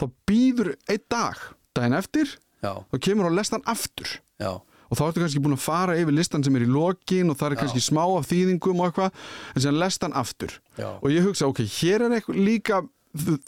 þá 0.00 0.04
býður 0.26 0.70
einn 0.90 1.04
dag 1.12 1.40
daginn 1.76 1.98
eftir 1.98 2.30
já, 2.62 2.72
þá 2.90 2.96
kemur 3.06 3.28
og 3.30 3.36
lest 3.36 3.52
hann 3.54 3.64
aftur. 3.70 4.18
Já. 4.42 4.52
Og 4.92 4.98
þá 4.98 5.02
ertu 5.06 5.22
kannski 5.22 5.40
búin 5.40 5.54
að 5.56 5.62
fara 5.64 5.94
yfir 5.96 6.12
listan 6.12 6.42
sem 6.44 6.56
er 6.58 6.66
í 6.66 6.68
lokin 6.68 7.30
og 7.32 7.38
það 7.40 7.54
er 7.54 7.60
kannski 7.62 7.80
smá 7.80 8.02
af 8.18 8.26
þýðingum 8.28 8.80
og 8.82 8.90
eitthvað 8.90 9.14
en 9.56 9.62
sem 9.64 9.78
lest 9.80 10.02
hann 10.04 10.12
aftur. 10.20 10.52
Já. 10.76 10.90
og 11.00 11.08
ég 11.14 11.24
hugsa, 11.24 11.46
ok, 11.48 11.62
hér 11.64 12.04
er 12.08 12.16
eitthvað 12.18 12.42
líka 12.44 12.82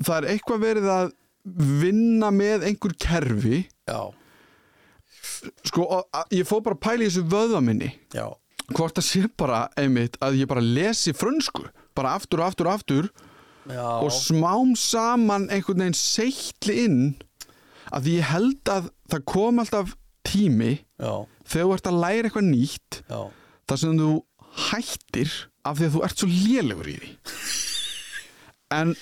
það 0.01 0.17
er 0.23 0.29
eitthvað 0.33 0.63
verið 0.65 0.89
að 0.95 1.13
vinna 1.83 2.31
með 2.33 2.65
einhver 2.71 2.95
kerfi. 2.97 3.59
Já, 3.89 4.01
sko, 5.69 5.85
og 5.85 6.09
að- 6.17 6.33
ég 6.39 6.47
fór 6.49 6.63
bara 6.65 6.77
að 6.77 6.81
pæla 6.87 7.05
í 7.05 7.09
þessu 7.11 7.25
vöðvaminni. 7.29 7.91
Já, 8.15 8.27
hvort 8.73 8.97
það 8.97 9.07
sé 9.07 9.23
bara, 9.37 9.67
einmitt, 9.81 10.17
að 10.25 10.41
ég 10.41 10.51
bara 10.51 10.65
lesi 10.65 11.13
frönsku, 11.17 11.67
bara 11.97 12.15
aftur 12.19 12.43
og 12.43 12.49
aftur 12.49 12.71
og 12.71 12.79
aftur 12.79 13.11
já. 13.69 13.85
og 14.01 14.11
smám 14.15 14.75
saman 14.79 15.49
einhvern 15.53 15.85
veginn 15.85 15.99
seittli 15.99 16.79
inn 16.87 17.01
að 17.95 18.09
ég 18.15 18.31
held 18.33 18.73
að 18.73 18.89
það 19.13 19.27
kom 19.29 19.61
alltaf 19.61 19.97
tími 20.25 20.79
já, 20.81 21.15
þegar 21.45 21.67
þú 21.67 21.75
ert 21.77 21.91
að 21.91 22.01
læra 22.07 22.31
eitthvað 22.31 22.49
nýtt 22.49 23.01
já, 23.05 23.21
þar 23.69 23.83
sem 23.83 23.99
þú 24.01 24.13
hættir 24.71 25.35
af 25.65 25.79
því 25.79 25.89
að 25.89 25.97
þú 25.97 26.05
ert 26.07 26.23
svo 26.23 26.31
lélegur 26.31 26.91
í 26.93 26.95
því. 27.01 27.13
En 28.75 28.95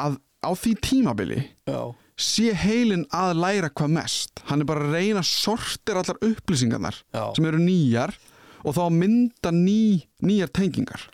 að 0.00 0.18
á 0.40 0.50
því 0.56 0.72
tímabili 0.84 1.40
sé 2.20 2.50
heilin 2.56 3.06
að 3.16 3.38
læra 3.40 3.70
hvað 3.72 3.94
mest. 3.96 4.42
Hann 4.48 4.62
er 4.62 4.68
bara 4.68 4.86
að 4.86 4.96
reyna 4.96 5.22
að 5.22 5.30
sortir 5.30 6.00
allar 6.00 6.20
upplýsingarnar 6.24 7.00
sem 7.36 7.48
eru 7.48 7.60
nýjar 7.62 8.14
og 8.64 8.74
þá 8.76 8.82
að 8.86 8.96
mynda 8.98 9.50
ný, 9.54 10.02
nýjar 10.22 10.50
tengingar 10.52 11.06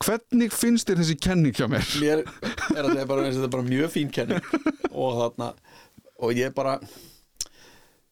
hvernig 0.00 0.52
finnst 0.56 0.88
þér 0.88 1.02
þessi 1.02 1.16
kenning 1.20 1.54
hjá 1.56 1.66
mér? 1.68 1.84
mér 2.00 2.22
er 2.24 2.84
að 2.84 2.94
segja 2.94 3.06
bara 3.06 3.24
eins 3.26 3.36
og 3.36 3.42
þetta 3.42 3.48
er 3.50 3.56
bara 3.56 3.68
mjög 3.68 3.90
fín 3.94 4.10
kenning 4.12 4.40
og 4.90 5.18
þarna 5.20 5.50
og 6.20 6.32
ég 6.36 6.54
bara 6.56 6.78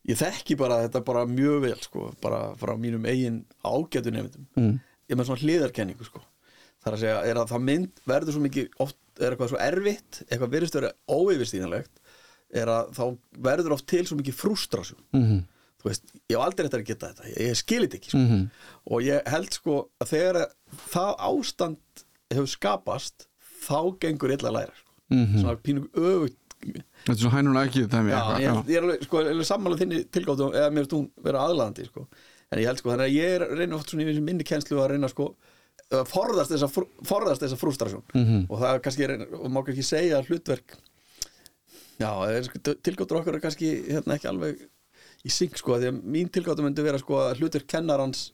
ég 0.09 0.17
þekki 0.21 0.57
bara 0.61 0.83
þetta 0.87 1.03
bara 1.05 1.25
mjög 1.29 1.61
vel 1.67 1.77
sko, 1.85 2.11
bara 2.23 2.43
frá 2.61 2.75
mínum 2.81 3.05
eigin 3.09 3.43
ágætu 3.65 4.13
nefndum 4.15 4.47
Mm. 4.57 4.79
ég 5.09 5.17
með 5.17 5.29
svona 5.31 5.43
hliðarkenningu 5.43 6.05
sko. 6.05 6.21
það 6.85 6.89
er 6.93 6.97
að 6.97 7.01
segja, 7.03 7.19
er 7.33 7.37
að 7.43 7.49
það 7.53 7.63
mynd 7.69 8.01
verður 8.07 8.33
svo 8.37 8.41
mikið, 8.45 8.69
oft 8.85 8.97
er 9.21 9.33
eitthvað 9.35 9.49
svo 9.53 9.59
erfitt 9.59 10.23
eitthvað 10.31 10.53
virðist 10.55 10.75
vera 10.79 10.93
óyfirstýnalegt 11.11 11.91
er 12.55 12.71
að 12.73 12.93
þá 12.97 13.05
verður 13.49 13.75
oft 13.77 13.87
til 13.91 14.05
svo 14.07 14.17
mikið 14.21 14.37
frústrasjón 14.39 15.01
Mm 15.13 15.25
-hmm. 15.25 15.41
Þú 15.79 15.89
veist, 15.91 16.05
ég 16.29 16.37
hef 16.37 16.45
aldrei 16.45 16.67
þetta 16.69 16.79
að 16.81 16.89
geta 16.91 17.11
þetta 17.13 17.33
ég, 17.39 17.57
skilit 17.61 17.95
ekki 17.99 18.11
sko. 18.11 18.19
Mhm. 18.19 18.51
og 18.91 19.03
ég 19.07 19.29
held 19.31 19.53
sko 19.55 19.77
að 20.03 20.09
þegar 20.15 20.39
það 20.91 21.13
ástand 21.31 22.05
hefur 22.31 22.51
skapast 22.51 23.27
þá 23.69 23.79
gengur 24.03 24.33
illa 24.35 24.51
læra 24.59 24.75
sko. 24.75 24.93
Mhm. 25.11 25.41
svona 25.43 25.57
pínu 25.63 25.89
öfugt 25.95 26.37
Þetta 26.59 27.13
er 27.13 27.19
svona 27.23 27.37
hænun 27.39 27.57
ekki 27.63 27.85
þeim 27.87 28.09
já, 28.11 28.19
ég, 28.43 28.57
ég 28.67 28.77
er 28.77 28.83
alveg, 28.83 29.03
sko, 29.07 29.21
sammála 29.47 29.77
þinni 29.79 30.01
tilgáttu 30.11 30.49
eða 30.51 30.73
mér 30.75 30.89
hún 30.91 31.05
vera 31.23 31.45
aðlaðandi 31.47 31.85
sko. 31.87 32.09
en 32.51 32.59
ég 32.59 32.67
held 32.67 32.79
sko, 32.81 32.91
þannig 32.91 33.07
að 33.07 33.15
ég 33.15 33.37
er 33.37 33.45
reyna 33.61 33.77
oft 33.77 33.91
svona 33.93 34.03
í 34.11 34.21
minni 34.21 34.43
kennslu 34.45 34.81
að 34.83 34.91
reyna 34.91 35.09
sko 35.09 35.29
að 35.95 36.03
forðast 36.11 36.51
þessa, 36.51 36.67
frú- 36.69 36.91
forðast 37.07 37.41
þessa 37.45 37.57
frústrasjón 37.61 38.03
Mhm. 38.13 38.47
og 38.51 38.59
það 38.59 38.75
er 38.75 38.81
kannski, 38.81 39.07
reyna, 39.07 39.25
og 39.39 39.47
má 39.55 39.63
kannski 39.65 39.85
segja 39.87 40.19
hlutverk 40.27 40.75
já, 42.01 42.11
sko, 42.43 42.59
tilgáttur 42.83 43.21
okkar 43.21 43.35
er 43.39 43.41
kannski 43.47 43.71
hérna 43.89 44.19
ekki 44.19 44.29
alveg 44.29 44.59
í 45.27 45.33
syng 45.33 45.57
sko, 45.59 45.79
því 45.81 45.91
að 45.91 46.01
mín 46.15 46.31
tilgáttur 46.33 46.67
myndi 46.67 46.85
vera 46.87 47.01
sko 47.01 47.19
að 47.25 47.41
hlutverk 47.43 47.69
kennarans 47.71 48.29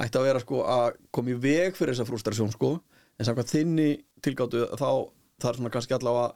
ætti 0.00 0.20
að 0.20 0.28
vera 0.28 0.42
sko 0.44 0.62
að 0.70 0.98
koma 1.14 1.34
í 1.34 1.38
veg 1.42 1.76
fyrir 1.78 1.96
þessa 1.96 2.08
frústrasjón 2.08 2.54
sko, 2.54 2.76
en 3.18 3.28
samkvæmt 3.28 3.54
þinni 3.54 3.90
tilgáttu 4.24 4.66
þá 4.78 4.90
þarf 5.40 5.58
svona 5.58 5.72
kannski 5.72 5.96
allavega 5.96 6.34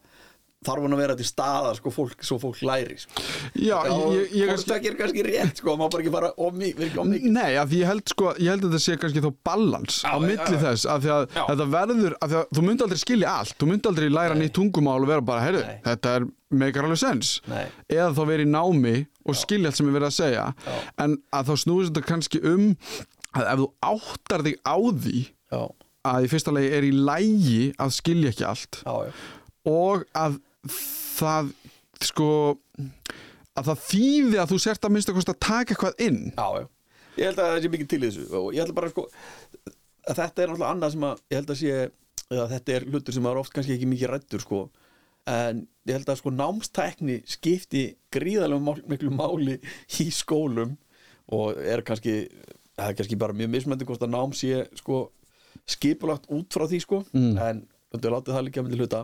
þarf 0.64 0.84
hún 0.84 0.94
að 0.96 1.00
vera 1.02 1.14
til 1.18 1.26
staðar 1.28 1.76
sko 1.76 1.90
fólk, 1.92 2.22
svo 2.24 2.38
fólk 2.40 2.60
læri 2.64 2.96
sko. 2.96 3.22
Já, 3.60 3.74
Já, 3.84 3.92
ég, 4.16 4.30
ég, 4.32 4.52
fólk 4.52 4.68
takir 4.70 4.94
kannski 4.96 5.24
rétt 5.26 5.60
sko, 5.60 5.74
má 5.76 5.84
bara 5.92 6.00
ekki 6.04 6.12
fara 6.14 6.30
of 6.40 6.56
mikið, 6.56 6.94
Nei, 7.34 7.50
af 7.60 7.68
því 7.68 7.80
ég 7.82 7.90
held 7.90 8.12
sko, 8.14 8.30
ég 8.40 8.48
held 8.54 8.64
að 8.64 8.72
þetta 8.72 8.84
sé 8.86 8.96
kannski 9.02 9.24
þá 9.24 9.30
balans 9.46 9.98
Já, 10.00 10.08
á 10.08 10.16
milli 10.24 10.60
þess 10.64 10.86
af 10.88 11.04
því 11.04 11.12
að 11.16 11.26
Já. 11.26 11.42
þetta 11.50 11.68
verður, 11.76 12.16
af 12.16 12.32
því 12.32 12.38
að 12.40 12.54
þú 12.56 12.64
myndi 12.68 12.86
aldrei 12.86 13.02
skilja 13.02 13.34
allt 13.42 13.56
þú 13.60 13.70
myndi 13.70 13.90
aldrei 13.92 14.08
læra 14.14 14.38
nýtt 14.40 14.56
tungumál 14.56 15.00
og 15.02 15.10
vera 15.12 15.26
bara, 15.32 15.44
heyrðu, 15.44 15.64
þetta 15.84 16.16
er 16.18 16.26
meikar 16.54 16.88
alveg 16.88 17.02
sens 17.02 17.34
Nei. 17.50 17.66
eða 17.92 18.12
þá 18.16 18.22
verið 18.32 18.52
námi 18.54 18.96
og 19.24 19.38
skilja 19.38 19.70
allt 19.70 19.80
sem 19.80 19.88
er 19.88 19.96
verið 19.96 20.10
að 20.10 20.16
segja. 20.18 20.44
Já. 20.66 20.76
en 21.04 21.16
að 21.32 21.50
þá 21.50 21.54
snúðist 21.64 21.94
þetta 21.94 22.10
kannski 22.10 22.42
um 22.50 22.66
að 23.34 23.48
ef 23.50 23.62
þú 23.62 23.68
áttar 23.90 24.44
þig 24.46 24.58
á 24.62 24.76
því 25.04 25.20
já, 25.24 25.62
að 26.10 26.26
í 26.26 26.30
fyrsta 26.34 26.54
lagi 26.54 26.72
er 26.78 26.86
í 26.86 26.92
lægi 26.94 27.62
að 27.80 27.96
skilja 27.98 28.34
ekki 28.34 28.48
allt 28.50 28.80
já, 28.84 28.94
og 29.70 30.04
að 30.14 30.38
það 31.16 31.52
sko 32.04 32.30
að 33.54 33.68
það 33.70 33.82
þýði 33.88 34.38
að 34.42 34.52
þú 34.52 34.60
sért 34.62 34.86
að 34.86 34.94
minnst 34.94 35.12
að 35.14 35.36
taka 35.38 35.74
eitthvað 35.74 36.00
inn. 36.02 36.22
Ég 37.14 37.28
held 37.30 37.38
að 37.38 37.50
það 37.52 37.60
sé 37.62 37.70
mikið 37.70 37.90
til 37.92 38.00
þessu. 38.02 38.24
Og 38.34 38.46
ég 38.56 38.64
held 38.64 38.74
bara 38.74 38.90
sko 38.90 39.04
að 40.04 40.18
þetta 40.18 40.42
er 40.42 40.50
náttúrulega 40.50 40.70
annað 40.74 40.94
sem 40.94 41.06
að 41.06 41.20
ég 41.30 41.38
held 41.38 41.52
að 41.54 41.60
sé 41.60 41.76
að 42.34 42.54
þetta 42.54 42.74
er 42.74 42.86
hlutur 42.90 43.16
sem 43.16 43.28
er 43.30 43.40
oft 43.40 43.54
kannski 43.54 43.76
ekki 43.76 43.88
mikið 43.88 44.10
rættur 44.10 44.42
sko 44.42 44.60
en 45.30 45.66
ég 45.88 45.96
held 45.96 46.08
að 46.08 46.18
sko 46.20 46.32
námstækni 46.34 47.22
skipti 47.28 47.84
gríðarlega 48.12 48.60
mál, 48.60 48.80
miklu 48.88 49.10
máli 49.14 49.58
í 50.00 50.10
skólum 50.12 50.76
og 51.32 51.56
er 51.60 51.82
kannski 51.86 52.28
það 52.76 52.88
er 52.90 52.96
kannski 52.98 53.16
bara 53.20 53.36
mjög 53.36 53.52
mismöndi 53.54 53.86
hvort 53.88 54.02
að 54.04 54.12
nám 54.12 54.34
sé 54.36 54.64
sko 54.76 55.06
skipulagt 55.70 56.28
út 56.32 56.52
frá 56.52 56.66
því 56.68 56.80
sko 56.84 57.04
Mm. 57.14 57.38
en 57.38 57.66
þú 57.94 58.10
látið 58.10 58.34
það 58.34 58.44
líka 58.44 58.62
með 58.62 58.72
til 58.74 58.80
hluta 58.82 59.00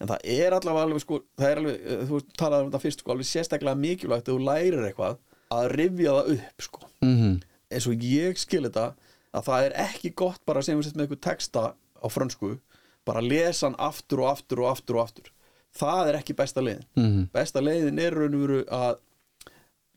en 0.00 0.08
það 0.08 0.20
er 0.24 0.54
allavega 0.56 0.86
alveg 0.88 1.02
sko 1.04 1.18
það 1.36 1.50
er 1.50 1.58
alveg, 1.60 1.80
eh, 1.84 2.04
þú 2.08 2.20
talaði 2.40 2.64
um 2.64 2.70
þetta 2.70 2.82
fyrst 2.82 3.02
sko 3.04 3.12
alveg 3.12 3.28
sérstaklega 3.28 3.82
mikilvægt 3.82 4.28
að 4.28 4.34
þú 4.34 4.46
lærir 4.48 4.86
eitthvað 4.88 5.18
að 5.52 5.70
rifja 5.76 6.14
það 6.16 6.30
upp 6.36 6.62
sko 6.66 6.80
mm 7.02 7.16
-hmm. 7.18 7.42
eins 7.70 7.86
og 7.86 7.94
ég 7.94 8.38
skil 8.38 8.62
þetta 8.62 8.94
að 9.32 9.44
það 9.44 9.64
er 9.66 9.72
ekki 9.86 10.14
gott 10.14 10.40
bara 10.46 10.62
sem 10.62 10.78
við 10.78 10.84
setjum 10.84 11.00
með 11.02 11.06
eitthvað 11.06 11.28
texta 11.28 11.74
á 11.76 12.06
frönsku 12.08 12.58
bara 13.04 13.20
lesa 13.20 13.66
hann 13.66 13.76
aftur 13.78 14.20
og 14.20 14.30
aftur 14.32 14.60
og 14.60 14.70
aftur 14.72 14.96
og 14.96 15.04
aftur 15.04 15.30
það 15.78 16.08
er 16.12 16.18
ekki 16.20 16.36
besta 16.36 16.60
leiðin 16.60 16.84
Mhm. 16.96 17.28
besta 17.32 17.60
leiðin 17.60 17.98
er 18.00 18.12
raun 18.14 18.34
og 18.34 18.40
veru 18.46 18.64
að 18.68 18.96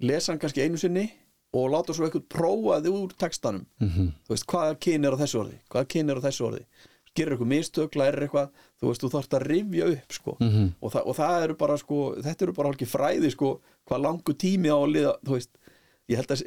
lesa 0.01 0.31
hann 0.31 0.39
kannski 0.39 0.63
einu 0.65 0.77
sinni 0.79 1.05
og 1.55 1.69
láta 1.71 1.93
svo 1.95 2.05
eitthvað 2.07 2.27
prófa 2.31 2.81
þið 2.83 2.97
úr 2.99 3.13
textanum 3.17 3.65
Mhm. 3.81 4.11
þú 4.27 4.29
veist, 4.33 4.45
hvaða 4.45 4.79
kyn 4.79 5.05
er 5.05 5.11
á 5.15 5.17
þessu 5.23 5.39
orði 5.43 5.59
hvaða 5.69 5.87
kyn 5.87 6.09
er 6.09 6.15
á 6.19 6.25
þessu 6.27 6.45
orði 6.49 6.65
gerir 7.15 7.37
eitthvað 7.37 7.47
mistök, 7.53 7.95
lærir 7.95 8.27
eitthvað 8.27 8.49
þú 8.81 8.87
veist, 8.89 9.01
þú 9.01 9.09
þarft 9.13 9.35
að 9.37 9.45
rifja 9.47 9.85
upp 9.91 10.11
sko. 10.11 10.37
Mhm. 10.41 10.73
og, 10.81 10.91
það, 10.91 11.07
og 11.07 11.15
það 11.15 11.43
eru 11.43 11.53
bara 11.55 11.77
sko, 11.77 12.15
þetta 12.21 12.41
eru 12.41 12.53
bara 12.53 12.69
alveg 12.69 12.87
fræði 12.87 13.31
sko, 13.31 13.59
hvað 13.87 14.01
langu 14.03 14.33
tími 14.35 14.67
á 14.67 14.75
að 14.83 14.91
liða 14.95 15.13
þú 15.23 15.31
veist, 15.31 15.49
ég 16.09 16.15
held 16.17 16.27
að 16.27 16.41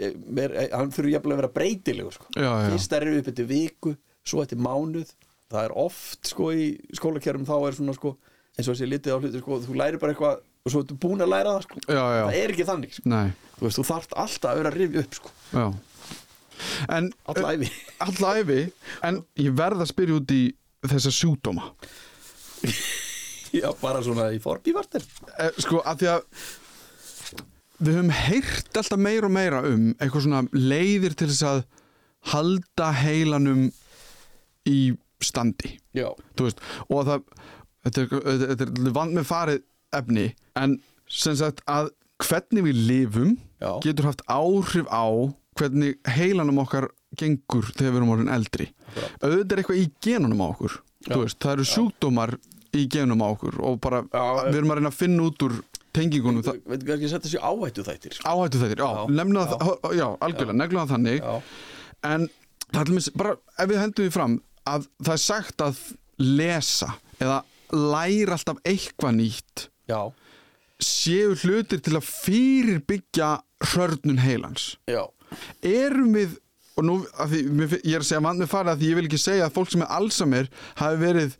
eh, 0.60 0.68
hann 0.76 0.90
þurfi 0.92 1.12
jafnlega 1.14 1.32
að 1.32 1.40
vera 1.40 1.54
breytilegur 1.56 2.12
sko. 2.12 2.26
Fyrst 2.36 2.92
er 2.92 3.18
upp 3.18 3.26
eftir 3.28 3.46
viku 3.48 3.96
svo 4.24 4.42
eftir 4.44 4.58
mánuð 4.60 5.14
það 5.50 5.64
er 5.64 5.72
oft 5.74 6.26
sko 6.26 6.52
í 6.52 6.78
skólakerfum 6.92 7.46
þá 7.46 7.66
er 7.66 7.72
svona 7.72 7.94
sko 7.96 8.16
eins 8.58 8.68
og 8.68 8.74
þessi 8.74 8.88
litið 8.90 9.14
á 9.14 9.18
hluti 9.22 9.42
sko, 9.42 9.58
þú 9.64 9.76
lærir 9.78 10.00
bara 10.02 10.14
eitthvað 10.14 10.40
og 10.42 10.72
svo 10.72 10.82
ertu 10.82 10.96
búin 11.00 11.22
að 11.24 11.32
læra 11.32 11.54
það 11.54 11.66
sko. 11.68 11.82
Já, 11.86 12.02
já. 12.02 12.22
það 12.26 12.38
er 12.40 12.54
ekki 12.54 12.66
þannig 12.68 12.96
sko. 12.96 13.20
Þú 13.58 13.66
veist, 13.66 13.78
þú 13.78 13.84
þarft 13.88 14.16
alltaf 14.24 14.50
að 14.50 14.60
vera 14.60 14.72
að 14.72 14.78
rifja 14.82 15.04
upp 15.04 15.18
sko. 15.20 15.32
En 16.90 17.10
alla 17.30 17.52
æfi 17.54 17.68
alla 18.02 18.30
æfi 18.40 18.62
En 19.06 19.20
ég 19.38 19.52
verð 19.54 19.84
að 19.84 19.92
spyrja 19.92 20.16
út 20.18 20.32
í 20.34 20.40
þessa 20.90 21.12
sjúdóma 21.14 21.68
já, 23.60 23.68
bara 23.78 24.00
svona 24.02 24.32
í 24.34 24.40
forbívartir 24.42 25.04
eh, 25.38 25.52
Sko, 25.62 25.84
að 25.86 26.02
því 26.02 26.08
að 26.16 26.24
Við 27.78 27.94
höfum 27.94 28.10
heyrt 28.10 28.80
alltaf 28.80 28.98
meira 28.98 29.28
og 29.28 29.34
meira 29.36 29.60
um 29.68 29.84
eitthvað 29.92 30.24
svona 30.24 30.40
leiðir 30.50 31.14
til 31.14 31.28
þess 31.30 31.44
að 31.46 31.60
halda 32.32 32.88
heilanum 33.04 33.68
í 34.66 34.80
standi. 35.22 35.76
Veist, 35.94 36.58
og 36.88 37.04
að 37.04 37.12
það 37.12 37.28
þetta 37.86 38.04
er, 38.04 38.40
þetta 38.44 38.66
er, 38.68 38.92
vand 38.96 39.16
með 39.16 39.28
farið 39.28 39.62
efni 39.98 40.26
en 40.58 40.78
sem 41.08 41.36
sagt 41.38 41.62
að 41.70 41.92
hvernig 42.24 42.66
við 42.66 42.80
lifum 42.88 43.36
Já. 43.62 43.78
getur 43.84 44.10
haft 44.10 44.24
áhrif 44.26 44.88
á 44.90 45.06
hvernig 45.58 45.98
heilanum 46.06 46.60
okkar 46.62 46.90
gengur 47.18 47.70
þegar 47.72 47.94
við 47.94 47.98
erum 47.98 48.12
orðin 48.14 48.30
eldri. 48.30 48.68
Auðvitað 49.22 49.54
er 49.54 49.62
eitthvað 49.62 49.80
í 49.80 49.88
genunum 50.04 50.44
á 50.44 50.46
okkur 50.50 50.76
veist, 51.08 51.38
það 51.40 51.54
eru 51.54 51.66
sjúkdómar 51.70 52.34
í 52.76 52.84
genunum 52.90 53.24
á 53.24 53.28
okkur 53.30 53.58
og 53.64 53.78
bara 53.82 54.02
Já, 54.12 54.24
við 54.50 54.60
erum 54.60 54.74
að 54.74 54.80
reyna 54.80 54.92
að 54.92 54.98
finna 54.98 55.26
út 55.28 55.44
úr 55.46 55.56
tengingunum 55.96 56.44
það, 56.46 56.58
veit 56.68 56.82
ekki 56.84 57.08
að 57.08 57.12
setja 57.14 57.32
sér 57.32 57.46
áhættu 57.48 57.84
þættir 57.86 58.18
áhættu 58.28 58.60
þettir, 58.60 58.82
já, 58.82 59.06
nefna 59.18 59.46
það 59.48 59.94
já, 59.96 60.06
algjörlega, 60.26 60.58
neglum 60.60 60.82
það 60.84 60.94
þannig. 60.94 61.22
Já, 61.24 61.40
En 62.06 62.28
það 62.70 62.92
er 62.92 63.14
bara 63.18 63.32
ef 63.58 63.70
við 63.70 63.80
hendum 63.82 64.04
því 64.04 64.12
fram 64.14 64.34
að 64.68 64.84
það 65.00 65.14
er 65.14 65.22
sagt 65.24 65.64
að 65.64 65.80
lesa 66.20 66.92
eða 67.18 67.38
læra 67.74 68.36
alltaf 68.38 68.58
eitthvað 68.64 69.14
nýtt. 69.18 69.68
Já, 69.88 70.00
séu 70.78 71.34
hlutir 71.42 71.80
til 71.82 71.96
að 71.98 72.06
fyrirbyggja 72.08 73.30
hrörnun 73.72 74.20
heilans. 74.22 74.76
já. 74.86 75.04
Erum 75.60 76.14
við, 76.16 76.38
og 76.78 76.84
nú 76.88 76.94
því, 77.04 77.40
ég 77.84 77.98
er 77.98 78.00
að 78.04 78.06
segja 78.08 78.22
vand 78.24 78.40
með 78.40 78.48
farið 78.52 78.70
að 78.72 78.78
því 78.80 78.88
ég 78.88 78.96
vil 78.98 79.08
ekki 79.10 79.18
segja 79.20 79.48
að 79.48 79.56
fólk 79.58 79.72
sem 79.74 79.82
er 79.84 79.90
Alzheimer 79.98 80.46
hafi 80.78 81.00
verið 81.02 81.34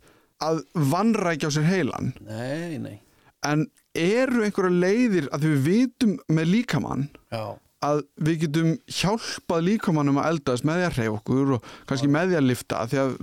að 0.45 0.59
vannrækja 0.91 1.49
á 1.49 1.51
sér 1.55 1.65
heilan. 1.65 2.11
Nei, 2.27 2.77
nei, 2.83 2.99
en 3.47 3.65
eru 3.97 4.43
einhverja 4.45 4.75
leiðir 4.83 5.29
að 5.33 5.47
við 5.47 5.63
vitum 5.65 6.13
með 6.29 6.51
líkamann 6.53 7.07
já, 7.33 7.57
að 7.85 8.01
við 8.27 8.41
getum 8.43 8.71
hjálpað 8.91 9.65
líkamannum 9.69 10.19
að 10.19 10.29
eldast 10.33 10.65
með 10.67 10.81
því 10.81 10.87
að 10.89 10.97
reyfa 10.99 11.15
okkur 11.19 11.53
og 11.55 11.69
kannski 11.89 12.11
með 12.11 12.31
því 12.31 12.39
að 12.39 12.47
lifta 12.49 12.81
því 12.91 12.99
að 13.03 13.13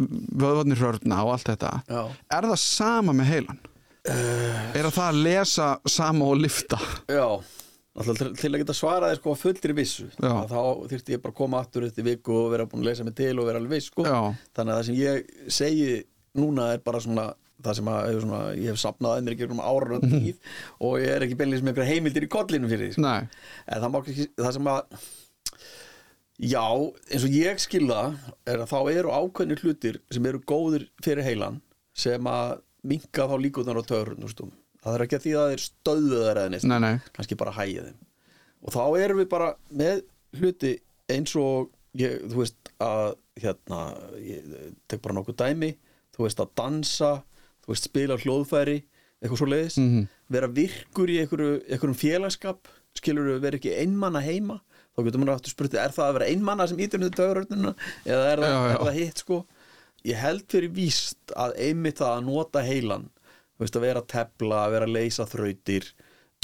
vöðvarnir 0.43 0.81
hrörna 0.81 1.21
og 1.27 1.33
allt 1.35 1.51
þetta 1.53 1.73
já 1.91 2.03
er 2.39 2.49
það 2.51 2.61
sama 2.65 3.17
með 3.17 3.31
heilan? 3.35 3.61
er 4.07 4.89
það 4.89 5.07
að 5.07 5.23
lesa 5.27 5.69
sama 5.91 6.31
og 6.31 6.41
lifta? 6.41 6.81
já 7.11 7.29
Alltaf 7.97 8.19
til, 8.37 8.51
að 8.53 8.61
geta 8.61 8.75
svaraði 8.77 9.17
sko 9.17 9.33
að 9.33 9.39
fullri 9.41 9.75
vissu 9.79 10.07
þá 10.21 10.59
þyrfti 10.91 11.15
ég 11.15 11.21
bara 11.25 11.33
að 11.33 11.39
koma 11.39 11.63
aftur 11.63 11.87
eftir 11.87 12.05
viku 12.05 12.35
og 12.43 12.51
vera 12.53 12.67
búin 12.69 12.83
að 12.85 12.91
lesa 12.91 13.07
mig 13.07 13.15
til 13.17 13.33
og 13.41 13.47
vera 13.49 13.57
alveg 13.63 13.79
viss 13.79 13.89
sko. 13.89 14.05
Já. 14.05 14.19
þannig 14.53 14.73
að 14.75 14.77
það 14.77 14.89
sem 14.91 14.99
ég 15.01 15.31
segi 15.57 15.87
núna 16.37 16.67
er 16.75 16.83
bara 16.85 17.01
svona 17.01 17.31
það 17.65 17.79
sem 17.79 17.91
að 17.93 18.09
svona, 18.21 18.41
ég 18.57 18.73
hef 18.73 18.81
sapnað 18.83 19.31
ekki 19.33 19.49
um 19.51 19.63
ára 19.65 19.99
og 19.99 20.05
tíð 20.05 20.59
og 20.87 20.99
ég 21.03 21.15
er 21.15 21.27
ekki 21.27 21.39
beinlega 21.39 21.65
með 21.65 21.73
einhverja 21.73 21.95
heimildir 21.95 22.27
í 22.27 22.33
kollinu 22.33 22.73
fyrir 22.73 22.91
því 22.91 22.99
sko. 22.99 23.15
En 23.67 23.85
það 23.85 23.95
má 23.95 23.99
ekki, 24.03 24.29
það 24.43 24.53
sem 24.59 24.71
að 24.73 25.01
já, 26.37 26.67
eins 27.11 27.25
og 27.25 27.39
ég 27.39 27.65
skilða 27.65 28.03
er 28.45 28.63
að 28.63 28.71
þá 28.75 28.79
eru 28.93 29.17
ákveðnir 29.17 29.65
hlutir 29.65 30.01
sem 30.13 30.29
eru 30.29 30.43
góðir 30.45 30.87
fyrir 31.05 31.27
heilan 31.27 31.63
sem 31.97 32.29
að 32.29 32.61
minka 32.87 33.27
þá 33.27 33.37
líkunar 33.41 33.81
á 33.81 33.85
törn 33.89 34.23
það 34.87 34.97
er 34.97 35.05
ekki 35.07 35.19
að 35.19 35.25
því 35.25 35.33
að 35.35 35.45
það 35.45 35.55
er 35.55 35.63
stöðu 35.65 36.19
þær 36.23 36.41
eða 36.41 36.51
neitt. 36.53 36.67
Nei, 36.71 36.79
nei. 36.85 36.95
Kannski 37.17 37.39
bara 37.41 37.55
hægja 37.57 37.87
þeim. 37.89 38.03
Og 38.67 38.75
þá 38.75 38.83
erum 39.03 39.21
við 39.21 39.31
bara 39.33 39.49
með 39.83 40.03
hluti 40.39 40.73
eins 41.13 41.35
og 41.41 41.73
ég, 41.99 42.21
þú 42.31 42.43
veist 42.43 42.71
að 42.83 43.17
hérna, 43.43 43.81
ég 44.23 44.53
tek 44.91 45.03
bara 45.03 45.17
nokkuð 45.19 45.39
dæmi. 45.43 45.73
Þú 46.15 46.25
veist 46.25 46.43
að 46.43 46.53
dansa, 46.59 47.11
veist 47.69 47.89
spila 47.89 48.17
hljóðfæri, 48.21 48.77
eitthvað 49.23 49.41
svo 49.41 49.49
leiðis 49.51 49.77
Mhm. 49.81 50.09
vera 50.31 50.49
virkur 50.49 51.09
í 51.11 51.19
einhverju, 51.23 51.53
einhverjum 51.71 51.99
félagskap 52.01 52.69
skilur 52.97 53.39
vera 53.41 53.57
ekki 53.59 53.73
einmanna 53.81 54.21
heima 54.25 54.61
þá 54.97 55.05
getur 55.05 55.21
maður 55.21 55.37
aftur 55.37 55.51
spurt 55.53 55.75
er 55.75 55.91
það 55.93 56.09
að 56.09 56.15
vera 56.19 56.29
einmanna 56.33 56.67
sem 56.69 56.79
ítur 56.79 57.01
niður 57.01 57.17
dögurögnuna 57.21 57.75
eða 58.07 58.33
er 58.33 58.39
það, 58.39 58.53
Já, 58.53 58.61
já. 58.67 58.73
er 58.75 58.85
það 58.87 58.99
hitt 59.01 59.19
sko 59.25 59.39
ég 60.07 60.17
held 60.23 60.45
fyrir 60.49 60.71
víst 60.73 61.33
að 61.37 61.57
einmitt 61.59 62.01
að 62.01 62.25
nota 62.25 62.63
heilan 62.63 63.09
þú 63.57 63.65
veist 63.65 63.77
að 63.77 63.81
vera 63.89 64.01
að 64.01 64.07
tepla, 64.13 64.57
að 64.67 64.71
vera 64.77 64.87
að 64.87 64.93
leysa 64.97 65.27
þrautir 65.27 65.91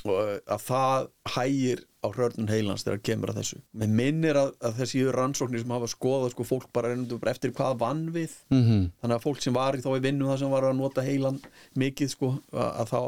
að 0.07 0.62
það 0.67 1.09
hægir 1.37 1.83
á 2.03 2.09
hrörnun 2.11 2.51
heilans 2.51 2.83
þegar 2.83 3.03
kemur 3.07 3.31
að 3.31 3.41
þessu 3.41 3.59
mér 3.79 3.93
minnir 4.01 4.38
að, 4.41 4.55
að 4.65 4.79
þessi 4.81 5.03
rannsóknir 5.15 5.62
sem 5.62 5.75
hafa 5.75 5.91
skoðað 5.93 6.33
sko 6.35 6.47
fólk 6.49 6.71
bara 6.75 6.91
reyndu 6.91 7.19
bara 7.23 7.35
eftir 7.37 7.53
hvað 7.55 7.77
vann 7.79 8.07
við 8.15 8.35
mm 8.51 8.62
-hmm. 8.62 8.88
þannig 9.03 9.17
að 9.17 9.27
fólk 9.27 9.43
sem 9.43 9.55
var 9.55 9.79
í 9.79 9.85
þá 9.85 9.91
í 9.97 10.05
vinnu 10.09 10.31
það 10.31 10.41
sem 10.43 10.51
var 10.51 10.67
að 10.67 10.81
nota 10.81 11.07
heilan 11.07 11.38
mikið 11.79 12.11
sko 12.17 12.33
að, 12.51 12.71
að 12.83 12.91
þá 12.91 13.03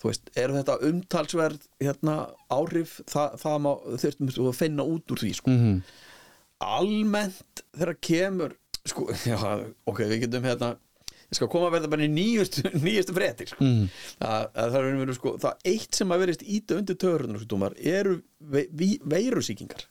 þú 0.00 0.10
veist, 0.10 0.32
er 0.38 0.54
þetta 0.54 0.78
umtalsverð 0.88 1.68
hérna 1.82 2.16
áhrif 2.52 2.98
það, 3.10 3.38
það 3.42 3.60
má, 3.66 3.70
þurftum 4.02 4.30
við 4.30 4.50
að 4.50 4.58
finna 4.58 4.86
út 4.94 5.14
úr 5.14 5.22
því 5.24 5.32
sko. 5.40 5.54
Mhm. 5.54 5.78
almennt 6.64 7.64
þegar 7.74 7.96
kemur 8.00 8.54
sko, 8.86 9.08
já, 9.28 9.36
ok, 9.90 10.04
við 10.08 10.24
getum 10.24 10.46
hérna 10.46 10.74
skal 11.38 11.48
koma 11.52 11.68
að 11.70 11.76
verða 11.78 11.90
bara 11.94 12.06
í 12.06 12.10
nýjustu 12.12 12.62
nýjustu 12.86 13.14
fréttir 13.16 13.50
sko. 13.52 13.64
Mhm. 13.64 13.88
að, 14.20 14.46
að 14.54 14.70
það, 14.76 14.78
er, 14.90 14.96
verið, 15.02 15.18
sko, 15.18 15.34
það 15.42 15.66
eitt 15.74 15.98
sem 16.00 16.14
að 16.14 16.22
verist 16.24 16.46
íta 16.46 16.78
undir 16.80 16.98
törunar 17.00 17.74
eru 17.80 18.16
ve, 18.40 18.66
ve, 18.72 18.88
veirusíkingar 19.14 19.84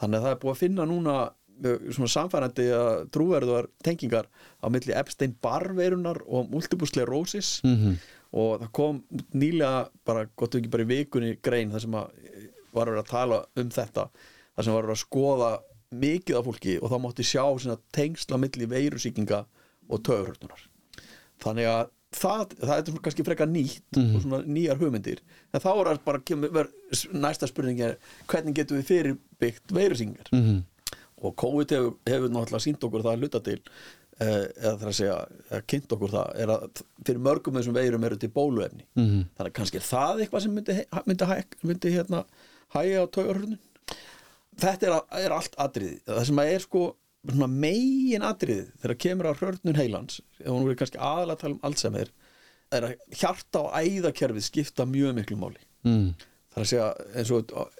þannig 0.00 0.18
að 0.18 0.26
það 0.26 0.34
er 0.36 0.40
búið 0.42 0.54
að 0.56 0.62
finna 0.64 0.88
núna 0.88 1.16
svona 1.62 2.08
samfærandi 2.10 2.64
að 2.74 3.02
trúverðuar 3.14 3.68
tengingar 3.86 4.26
á 4.58 4.66
milli 4.72 4.94
Epstein-Barr 4.98 5.74
veirunar 5.78 6.18
og 6.26 6.48
multiple 6.50 6.88
sclerosis 6.90 7.60
Mhm. 7.62 7.98
og 8.32 8.62
það 8.64 8.70
kom 8.72 9.02
nýlega 9.36 9.88
bara 10.08 10.24
gott 10.36 10.54
ekki 10.56 10.70
bara 10.72 10.82
í 10.86 10.90
vikunni 10.90 11.36
grein 11.44 11.70
þar 11.70 11.80
sem 11.84 11.92
að 12.00 12.08
var 12.72 12.88
að 12.88 12.94
vera 12.96 13.02
að 13.04 13.10
tala 13.12 13.44
um 13.60 13.68
þetta 13.68 14.06
þar 14.56 14.64
sem 14.64 14.72
var 14.74 14.82
að 14.82 14.86
vera 14.88 14.96
að 14.96 15.04
skoða 15.04 15.50
mikið 15.92 16.38
af 16.38 16.46
fólki 16.48 16.74
og 16.80 16.88
þá 16.90 16.96
mátti 17.04 17.24
sjá 17.28 17.44
svona 17.60 17.76
tengsla 17.92 18.38
milli 18.40 18.66
veirusíkinga 18.66 19.42
og 19.88 20.02
töfurhörnunar 20.06 20.66
þannig 21.42 21.66
að 21.72 21.88
það, 22.12 22.42
það 22.60 22.74
er 22.76 23.00
kannski 23.06 23.24
frekar 23.26 23.48
nýtt 23.48 23.96
og 23.98 24.20
svona 24.22 24.42
nýjar 24.44 24.76
hugmyndir. 24.78 25.22
En 25.56 25.62
þá 25.64 25.70
er 25.90 25.98
bara 26.04 26.20
kemur, 26.28 26.68
næsta 27.16 27.48
spurning 27.48 27.80
er 27.80 27.94
hvernig 28.28 28.54
getum 28.58 28.78
við 28.82 28.90
fyrirbyggt 28.90 29.72
veirusíkingar 29.72 30.28
Mhm. 30.32 30.60
og 31.22 31.34
COVID 31.36 31.72
hefur, 31.72 31.96
hefur 32.06 32.28
náttúrulega 32.34 32.64
sínt 32.66 32.84
okkur 32.84 33.02
það 33.02 33.16
að 33.16 33.20
luta 33.24 33.40
til 33.40 33.60
eh, 34.20 34.44
eða 34.60 34.76
það 34.78 34.88
að 34.90 34.96
segja, 34.98 35.16
eða 35.50 35.62
kynnt 35.66 35.92
okkur 35.96 36.10
það 36.12 36.36
er 36.44 36.48
að 36.52 36.82
fyrir 37.06 37.18
mörgum 37.24 37.54
þessum 37.58 37.74
veirum 37.74 38.04
eru 38.04 38.16
til 38.20 38.28
bóluefni. 38.28 38.84
Mhm. 38.94 39.24
þannig 39.38 39.50
að 39.50 39.56
kannski 39.56 39.76
er 39.80 39.88
það 39.88 40.20
eitthvað 40.22 40.42
sem 40.42 40.54
myndi, 40.54 40.76
myndi, 41.06 41.44
myndi, 41.64 41.92
hérna, 41.96 42.24
hægja 42.76 43.02
á 43.02 43.06
taugarhörnun 43.08 43.58
þetta 44.60 44.86
er, 44.90 45.00
er 45.24 45.32
allt 45.32 45.54
atriði 45.58 46.00
það 46.06 46.26
sem 46.28 46.36
að 46.42 46.52
er 46.54 46.58
sko 46.66 46.82
megin 47.30 48.22
atriði 48.26 48.64
þegar 48.82 48.98
kemur 49.04 49.28
á 49.30 49.34
hörnun 49.38 49.76
heilans 49.78 50.20
ef 50.40 50.48
hún 50.50 50.64
verið 50.66 50.80
kannski 50.82 50.98
aðalega 50.98 51.36
að 51.36 51.42
tala 51.44 51.54
um 51.54 51.60
Alzheimer 51.68 52.08
er 52.72 52.86
að 52.88 52.94
hjarta 53.20 53.60
og 53.62 53.76
æðakerfið 53.78 54.46
skipta 54.48 54.86
mjög 54.88 55.14
miklu 55.20 55.36
máli 55.38 55.62
Mhm. 55.84 56.14
það 56.52 56.56
er 56.56 56.62
að 56.62 56.70
segja 56.72 56.88
eins 57.16 57.30
og 57.30 57.70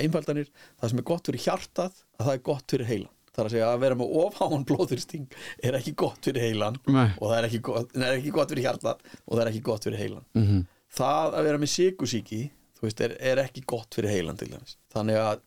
einfaldanir 0.00 0.48
það 0.80 0.88
sem 0.90 0.98
er 0.98 1.06
gott 1.10 1.26
fyrir 1.28 1.44
hjartað 1.44 1.92
að 2.18 2.26
það 2.26 2.32
er 2.34 2.42
gott 2.48 2.70
fyrir 2.72 2.86
heilan 2.90 3.12
það 3.36 3.42
er 3.42 3.48
að 3.48 3.54
segja 3.56 3.68
að 3.74 3.80
vera 3.84 3.94
með 4.00 4.14
ofháman 4.22 4.64
blóðursting 4.68 5.26
er 5.62 5.76
ekki 5.76 5.94
gott 5.94 6.24
fyrir 6.24 6.40
heilan 6.46 6.78
Nei. 6.88 7.10
og 7.20 7.28
það 7.30 7.38
er 7.42 7.48
ekki 7.50 7.60
gott, 7.68 7.96
er 7.96 8.16
ekki 8.16 8.32
gott 8.32 8.48
fyrir 8.54 8.64
hjartað 8.64 9.04
og 9.26 9.32
það 9.36 9.42
er 9.44 9.50
ekki 9.52 9.62
gott 9.68 9.84
fyrir 9.84 9.98
heilan 10.00 10.24
Mhm. 10.34 10.66
það 10.96 11.34
að 11.36 11.44
vera 11.44 11.58
með 11.58 11.72
sykusíki 11.76 12.42
þú 12.76 12.82
veist, 12.88 13.00
er, 13.00 13.16
er 13.20 13.36
ekki 13.44 13.64
gott 13.66 13.94
fyrir 13.94 14.10
heilan 14.12 14.36
til 14.38 14.48
dæmis 14.48 14.76
þannig 14.94 15.16
að 15.20 15.40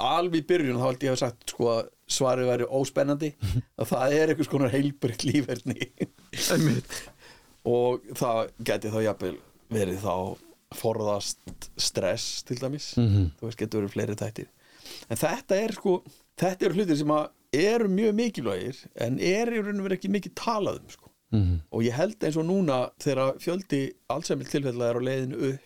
alveg 0.00 0.42
í 0.42 0.46
byrjun 0.46 0.78
þá 0.78 0.86
held 0.86 1.02
ég 1.02 1.10
að 1.10 1.14
hafa 1.14 1.22
sagt 1.26 1.50
sko, 1.50 1.64
að 1.70 1.88
svarið 2.10 2.50
væri 2.50 2.66
óspennandi 2.68 3.30
að 3.80 3.88
það 3.92 4.12
er 4.18 4.28
einhvers 4.34 4.50
konar 4.52 4.70
heilbrygt 4.74 5.24
lífverðni 5.24 5.90
og 7.64 8.02
það 8.18 8.50
geti 8.68 8.90
þá 8.92 8.98
jafnvel 9.06 9.36
verið 9.72 10.02
þá 10.04 10.16
forðast 10.74 11.68
stress 11.80 12.42
til 12.44 12.58
dæmis 12.60 12.90
Mhm. 12.98 13.30
þú 13.38 13.46
veist, 13.48 13.58
getur 13.58 13.80
verið 13.84 13.94
fleiri 13.94 14.16
þættir 14.18 14.48
en 15.10 15.16
þetta 15.16 15.56
er 15.64 15.72
sko, 15.72 16.02
þetta 16.36 16.66
eru 16.68 16.74
hlutir 16.74 16.96
sem 16.98 17.08
að 17.14 17.28
eru 17.54 17.88
mjög 17.88 18.14
mikilvægir 18.18 18.76
en 18.96 19.18
er 19.20 19.46
í 19.54 19.62
raun 19.62 19.80
og 19.80 19.86
verið 19.86 19.98
ekki 20.00 20.10
mikið 20.16 20.34
talað 20.34 20.80
um 20.82 20.88
sko 20.90 21.10
Mhm. 21.32 21.60
og 21.72 21.82
ég 21.82 21.92
held 21.96 22.18
eins 22.20 22.36
og 22.36 22.44
núna 22.46 22.90
þegar 23.00 23.38
fjöldi 23.42 23.92
allsemmil 24.10 24.46
tilfella 24.50 24.90
er 24.90 24.98
á 24.98 25.06
leiðinu 25.06 25.38
upp 25.54 25.60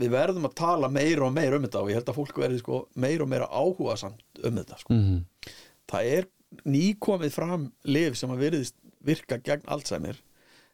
við 0.00 0.10
verðum 0.10 0.44
að 0.48 0.54
tala 0.58 0.88
meira 0.90 1.24
og 1.26 1.32
meira 1.32 1.56
um 1.56 1.62
þetta 1.62 1.80
og 1.80 1.88
ég 1.88 1.94
held 1.94 2.06
að 2.10 2.16
fólk 2.18 2.34
verði 2.42 2.58
sko 2.58 2.88
meira 2.96 3.22
og 3.22 3.28
meira 3.30 3.46
áhuga 3.48 3.96
samt 3.96 4.20
um 4.42 4.56
þetta 4.56 4.78
sko. 4.80 4.92
Mhm. 4.92 5.24
Það 5.90 6.10
er 6.18 6.28
nýkomið 6.66 7.32
fram 7.34 7.72
liv 7.84 8.14
sem 8.16 8.30
að 8.30 8.42
virðist 8.44 8.74
virka 9.04 9.38
gegn 9.42 9.66
Alzheimer 9.74 10.20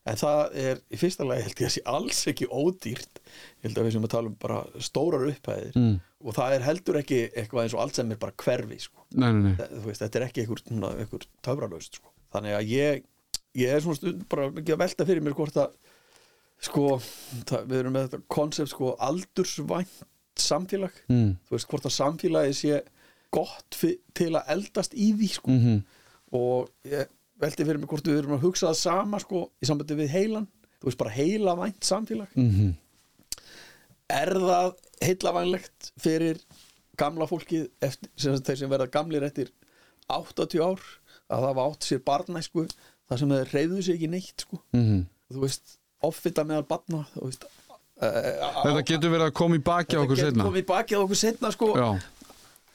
en 0.09 0.17
það 0.17 0.55
er 0.57 0.79
í 0.93 0.97
fyrsta 1.01 1.25
lagi 1.29 1.43
held 1.45 1.61
ég 1.61 1.69
að 1.69 1.75
sé 1.75 1.83
alls 1.93 2.21
ekki 2.31 2.47
ódýrt 2.49 3.21
ég 3.21 3.67
held 3.69 3.79
að 3.81 3.85
við 3.89 3.93
sem 3.97 4.07
að 4.07 4.13
tala 4.15 4.31
um 4.31 4.37
bara 4.41 4.61
stórar 4.81 5.27
upphæðir 5.29 5.75
Mhm. 5.77 6.01
og 6.25 6.35
það 6.37 6.55
er 6.57 6.61
heldur 6.69 6.99
ekki 7.01 7.19
eitthvað 7.37 7.63
eins 7.65 7.75
og 7.75 7.81
Alzheimer 7.85 8.17
bara 8.21 8.33
hverfi 8.33 8.79
sko 8.81 9.05
Nei, 9.15 9.33
nei, 9.33 9.43
nei. 9.43 9.55
Þa- 9.59 9.71
þú 9.81 9.85
veist, 9.91 10.01
þetta 10.05 10.17
er 10.21 10.27
ekki 10.29 10.45
einhver, 10.45 11.27
töfralaust 11.43 11.95
sko. 12.01 12.11
þannig 12.33 12.57
að 12.57 12.69
ég 12.69 13.05
ég 13.57 13.69
er 13.75 13.81
svona 13.81 13.97
stund 13.97 14.29
bara 14.29 14.49
ekki 14.51 14.73
að 14.77 14.79
velta 14.79 15.05
fyrir 15.07 15.21
mér 15.23 15.35
hvort 15.35 15.57
að 15.57 15.73
sko, 16.61 17.01
það, 17.49 17.67
við 17.67 17.79
erum 17.81 17.93
með 17.97 18.09
þetta 18.09 18.23
konsept 18.29 18.69
sko 18.71 18.97
aldursvænt 19.01 20.03
samfélag 20.37 20.93
Mhm. 21.09 21.37
þú 21.49 21.51
veist, 21.57 21.69
hvort 21.69 21.85
að 21.89 21.97
samfélagi 21.99 22.55
sé 22.55 22.83
gott 23.31 23.77
til 24.15 24.31
að 24.35 24.49
eldast 24.57 24.95
í 24.95 25.13
því 25.15 25.29
sko. 25.35 25.51
Mhm. 25.51 25.81
og 26.33 26.69
ég 26.87 27.07
velti 27.41 27.65
fyrir 27.65 27.79
mér 27.81 27.89
hvort 27.91 28.07
við 28.07 28.19
erum 28.21 28.37
að 28.39 28.43
hugsa 28.45 28.69
það 28.71 28.77
sama 28.81 29.19
sko, 29.19 29.51
í 29.63 29.67
sambandi 29.67 29.97
við 29.99 30.09
heilan 30.15 30.47
þú 30.81 30.85
veist, 30.89 30.99
bara 30.99 31.11
heilavænt 31.11 31.81
samfélag 31.85 32.29
Mhm. 32.37 32.75
er 34.11 34.33
það 34.35 34.75
heilavænlegt 35.05 35.91
fyrir 36.01 36.41
gamla 37.01 37.27
fólkið 37.31 37.69
eftir, 37.83 38.11
sem 38.17 38.35
þeir 38.37 38.59
sem 38.59 38.71
verða 38.71 38.91
gamlir 38.93 39.23
eftir 39.27 39.51
80 40.11 40.61
ár 40.61 40.81
að 41.31 41.45
það 41.47 41.55
var 41.55 41.71
átt 41.71 41.87
sér 41.87 42.03
barnæsku 42.05 42.67
þar 43.09 43.19
sem 43.23 43.29
þeir 43.35 43.53
reyðu 43.55 43.83
sig 43.83 43.95
ekki 43.99 44.11
neitt 44.11 44.45
sko. 44.47 44.61
Mhm. 44.75 45.05
þú 45.33 45.41
veist, 45.45 45.77
offita 46.03 46.45
meðal 46.45 46.67
barna 46.69 47.05
þú 47.15 47.25
veist 47.29 47.45
uh, 47.45 48.63
Þetta 48.65 48.85
getur 48.87 49.11
verið 49.13 49.27
að 49.31 49.35
koma 49.35 49.57
í 49.57 49.63
baki 49.63 49.97
á 49.97 50.01
okkur 50.03 50.17
getur 50.17 50.31
setna 50.31 50.45
komið 50.49 50.63
í 50.63 50.69
bakið 50.71 50.97
á 50.99 51.03
okkur 51.05 51.21
setna 51.21 51.51
sko. 51.53 51.69
Já, 51.77 51.89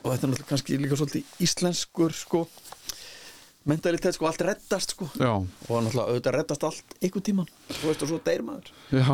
og 0.05 0.11
þetta 0.13 0.27
er 0.27 0.31
náttúrulega 0.31 0.51
kannski 0.53 0.79
líka 0.79 0.99
svolítið 0.99 1.45
íslenskur 1.45 2.13
sko 2.15 2.45
mentalitet 3.65 4.13
sko, 4.13 4.27
allt 4.29 4.43
reddast 4.45 4.93
sko. 4.93 5.07
Já, 5.17 5.31
og 5.41 5.79
náttúrulega 5.81 6.11
auðvitað 6.11 6.35
reddast 6.37 6.65
allt 6.67 6.95
einhvern 6.99 7.25
tíman 7.25 7.47
þú 7.71 7.89
veist 7.89 8.03
og 8.05 8.11
svo 8.11 8.19
deyr 8.27 8.43
maður. 8.45 8.69
Já, 8.93 9.07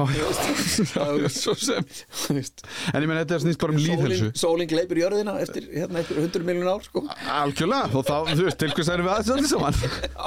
já, 1.23 1.29
svo 1.31 1.55
sem. 1.55 1.87
En 2.31 2.99
ég 2.99 3.07
menn 3.07 3.21
þetta 3.21 3.37
er 3.37 3.45
snýst 3.45 3.61
bara 3.61 3.75
um 3.75 3.79
líðhelsu 3.79 4.27
sólin, 4.27 4.41
sólin 4.43 4.71
gleipur 4.71 4.99
jörðina 4.99 5.37
eftir 5.43 5.69
hérna 5.71 6.03
eftir 6.03 6.19
100 6.19 6.47
miljonar 6.49 6.75
ár 6.75 6.83
sko. 6.89 7.05
Algjörlega, 7.37 7.93
og 7.95 8.05
þá, 8.09 8.17
þú 8.33 8.49
veist, 8.49 8.59
til 8.59 8.75
hvers 8.75 8.91
erum 8.91 9.07
við 9.07 9.15
aðeins 9.15 9.31
allir 9.37 9.51
saman? 9.55 9.73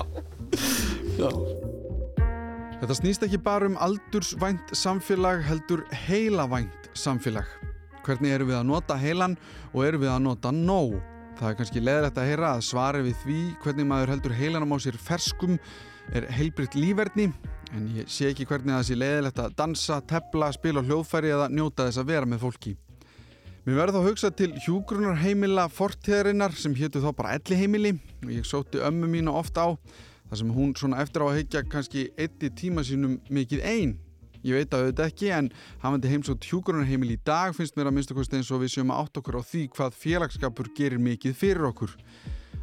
Já. 1.21 1.31
Þetta 2.81 2.99
snýst 2.99 3.29
ekki 3.29 3.45
bara 3.45 3.69
um 3.69 3.77
aldursvænt 3.81 4.73
samfélag 4.77 5.45
heldur 5.51 5.85
heilavænt 6.07 6.91
samfélag. 6.97 7.49
Hvernig 8.05 8.35
erum 8.37 8.51
við 8.51 8.59
að 8.59 8.69
nota 8.69 8.97
heilan 9.01 9.35
og 9.73 9.83
erum 9.87 10.05
við 10.05 10.13
að 10.13 10.23
nota 10.27 10.53
nóg? 10.55 11.01
Það 11.39 11.49
er 11.51 11.59
kannski 11.59 11.83
leðilegt 11.83 12.21
að 12.21 12.31
heyra 12.31 12.53
að 12.55 12.65
svari 12.69 13.03
við 13.09 13.19
því 13.25 13.41
hvernig 13.65 13.91
maður 13.91 14.13
heldur 14.15 14.37
heilanum 14.39 14.77
á 14.77 14.79
sér 14.85 14.99
ferskum 15.01 15.59
er 16.15 16.29
heilbritt 16.37 16.77
lífverðni 16.77 17.31
en 17.75 17.89
ég 17.97 18.11
sé 18.13 18.29
ekki 18.31 18.47
hvernig 18.47 18.77
það 18.77 18.87
sé 18.87 18.99
leðilegt 19.01 19.41
að 19.43 19.57
dansa, 19.59 19.99
tepla, 20.07 20.53
spila 20.55 20.85
hljóðfæri 20.85 21.33
eða 21.35 21.51
njóta 21.51 21.89
þess 21.89 22.03
að 22.05 22.11
vera 22.13 22.29
með 22.29 22.45
fólki. 22.45 22.75
Mér 23.65 23.79
verður 23.81 23.97
þá 23.97 24.01
að 24.03 24.09
hugsa 24.11 24.31
til 24.37 24.51
hjúgrunarheimila 24.61 25.63
fortíðarinnar 25.73 26.53
sem 26.61 26.75
hétu 26.77 27.01
þá 27.01 27.11
bara 27.17 27.35
elliheimili 27.39 27.95
og 28.21 28.33
ég 28.35 28.45
sótti 28.45 28.83
ömmu 28.85 29.09
mína 29.09 29.33
oft 29.33 29.57
á 29.57 29.73
þar 30.29 30.41
sem 30.41 30.51
hún 30.53 30.75
svona 30.77 31.01
eftir 31.01 31.25
á 31.25 31.33
að 31.33 31.39
hyggja 31.39 31.63
kannski 31.73 32.11
eitt 32.21 32.45
í 32.45 32.51
tíma 32.53 32.85
sínum 32.85 33.17
mikið 33.33 33.65
einn. 33.65 33.95
Ég 34.45 34.59
veit 34.59 34.75
að 34.77 34.83
auðvitað 34.83 35.07
ekki 35.09 35.29
en 35.33 35.47
hafandi 35.81 36.11
heimsótt 36.13 36.47
hjúgrunarheimil 36.51 37.15
í 37.15 37.21
dag 37.25 37.55
finnst 37.57 37.79
mér 37.79 37.89
að 37.89 37.95
minnsta 37.97 38.17
kosti 38.17 38.37
eins 38.37 38.51
og 38.53 38.61
við 38.61 38.75
séum 38.75 38.91
að 38.93 38.99
átt 39.01 39.21
okkur 39.23 39.39
á 39.41 39.43
því 39.49 39.63
hvað 39.73 39.97
félagskapur 40.03 40.69
gerir 40.77 41.01
mikið 41.01 41.39
fyrir 41.39 41.69
okkur. 41.71 41.95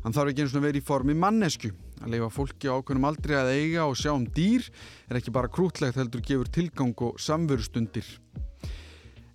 Hann 0.03 0.13
þarf 0.13 0.29
ekki 0.29 0.45
eins 0.45 0.53
og 0.53 0.65
verið 0.65 0.83
í 0.83 0.85
formi 0.85 1.15
mannesku. 1.17 1.71
Að 2.01 2.13
leifa 2.13 2.29
fólki 2.33 2.69
á 2.69 2.77
ákveðnum 2.77 3.07
aldrei 3.09 3.33
að 3.37 3.49
eiga 3.55 3.87
og 3.89 3.97
sjá 3.97 4.11
um 4.13 4.27
dýr 4.29 4.67
er 5.09 5.17
ekki 5.17 5.33
bara 5.33 5.49
krútlegt 5.49 5.97
heldur 5.97 6.21
gefur 6.25 6.49
tilgang 6.53 6.93
og 7.01 7.17
samverustundir. 7.21 8.05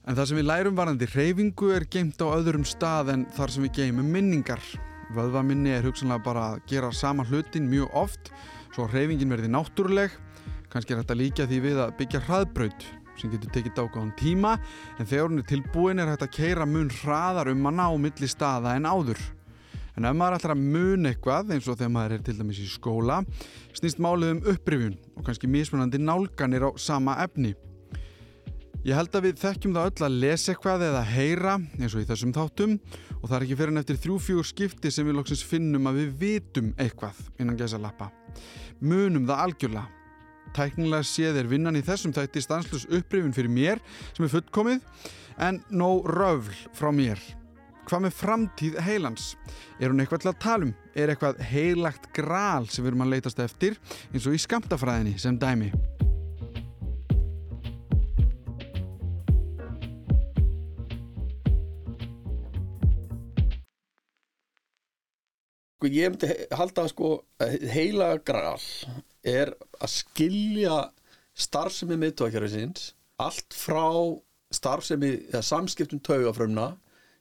En 0.07 0.15
það 0.15 0.29
sem 0.31 0.39
við 0.39 0.47
lærum 0.47 0.79
varandi 0.79 1.09
reyfingu 1.11 1.73
er 1.75 1.87
geimt 1.91 2.23
á 2.23 2.31
öðrum 2.31 2.67
stað 2.67 3.11
en 3.15 3.27
þar 3.35 3.55
sem 3.55 3.67
við 3.67 3.81
geimum 3.81 4.11
minningar. 4.15 4.63
Vöðvaminni 5.15 5.75
er 5.75 5.87
hugsanlega 5.87 6.23
bara 6.23 6.47
að 6.53 6.63
gera 6.71 6.93
sama 6.95 7.27
hlutin 7.27 7.67
mjög 7.71 7.91
oft 8.07 8.31
svo 8.71 8.87
reyfingin 8.91 9.35
verði 9.35 9.51
náttúruleg. 9.51 10.15
Kannski 10.77 10.93
er 10.93 10.99
þetta 11.01 11.15
líka 11.17 11.45
því 11.49 11.59
við 11.65 11.79
að 11.81 11.93
byggja 11.97 12.19
hraðbraut 12.27 12.83
sem 13.17 13.31
getur 13.33 13.49
tekið 13.55 13.73
dákáðan 13.79 14.11
tíma 14.19 14.51
en 15.01 15.09
þegar 15.09 15.31
hún 15.31 15.41
er 15.41 15.47
tilbúin 15.49 16.03
er 16.03 16.11
hægt 16.11 16.27
að 16.27 16.35
keira 16.37 16.67
mun 16.69 16.91
hraðar 16.99 17.49
um 17.49 17.65
að 17.71 17.79
ná 17.79 17.87
milli 18.03 18.29
staða 18.29 18.75
en 18.77 18.85
áður. 18.85 19.23
En 19.97 20.05
ef 20.05 20.19
maður 20.21 20.37
ætlar 20.37 20.53
að 20.53 20.67
mun 20.75 21.09
eitthvað 21.09 21.55
eins 21.57 21.71
og 21.73 21.79
þegar 21.79 21.95
maður 21.95 22.17
er 22.19 22.27
til 22.27 22.37
dæmis 22.37 22.61
í 22.61 22.69
skóla 22.69 23.23
snýst 23.79 24.05
málið 24.05 24.35
um 24.35 24.45
upprifjun 24.53 25.01
og 25.17 25.25
kannski 25.31 25.49
mismunandi 25.49 26.03
nálganir 26.05 26.69
á 26.69 26.71
sama 26.77 27.17
efni. 27.25 27.55
Ég 28.85 29.01
held 29.01 29.17
að 29.17 29.31
við 29.31 29.43
þekkjum 29.47 29.81
það 29.81 29.91
öll 29.95 30.07
að 30.11 30.23
lesa 30.27 30.53
eitthvað 30.53 30.89
eða 30.91 31.05
heyra 31.09 31.59
eins 31.81 31.97
og 31.97 32.05
í 32.05 32.09
þessum 32.13 32.37
þáttum 32.37 32.79
og 33.23 33.25
það 33.31 33.39
er 33.41 33.49
ekki 33.49 33.63
fyrir 33.63 33.73
en 33.73 33.87
eftir 33.87 34.05
þrjú-fjúr 34.05 34.53
skipti 34.53 34.93
sem 34.93 35.09
við 35.09 35.23
loksins 35.23 35.49
finnum 35.57 35.89
að 35.89 36.03
við 36.05 36.17
vitum 36.21 36.75
eitthvað 36.77 37.25
innan 37.41 37.57
gæsa 37.57 37.81
lappa. 37.81 38.13
Munum 38.85 39.25
það 39.25 39.49
algjörlega. 39.49 39.89
Tæknilega 40.55 41.03
séð 41.05 41.41
er 41.43 41.49
vinnan 41.51 41.77
í 41.77 41.83
þessum 41.85 42.15
þætti 42.17 42.43
stanslus 42.45 42.87
upprifin 42.89 43.35
fyrir 43.37 43.51
mér 43.53 43.83
sem 44.17 44.25
er 44.27 44.33
fullkomið 44.33 44.87
en 45.49 45.59
nóg 45.71 46.07
röfl 46.17 46.55
frá 46.77 46.93
mér. 46.95 47.21
Hvað 47.87 48.03
með 48.07 48.17
framtíð 48.19 48.79
heilans? 48.83 49.27
Er 49.79 49.93
hún 49.93 50.01
eitthvað 50.03 50.25
til 50.25 50.31
að 50.33 50.41
tala 50.43 50.67
um? 50.67 50.73
Er 50.97 51.13
eitthvað 51.13 51.43
heilagt 51.51 52.09
gral 52.17 52.67
sem 52.67 52.83
við 52.83 52.93
erum 52.95 53.05
að 53.07 53.13
leitast 53.15 53.43
eftir 53.45 53.77
eins 54.13 54.27
og 54.27 54.35
í 54.35 54.41
skamtafræðinni 54.43 55.19
sem 55.23 55.39
dæmi? 55.39 55.71
Sko 65.77 65.91
ég 65.93 66.09
myndi 66.13 66.29
he- 66.31 66.47
halda 66.57 66.87
sko 66.89 67.11
að 67.43 67.67
heila 67.75 68.09
gral 68.25 68.61
er 69.27 69.53
að 69.81 69.93
skilja 69.93 70.79
starfsemi 71.37 71.99
miðtókjörðisins 72.01 72.93
allt 73.23 73.57
frá 73.57 73.87
starfsemi 74.55 75.13
eða 75.33 75.43
samskiptum 75.45 76.01
taugafrömmna 76.05 76.71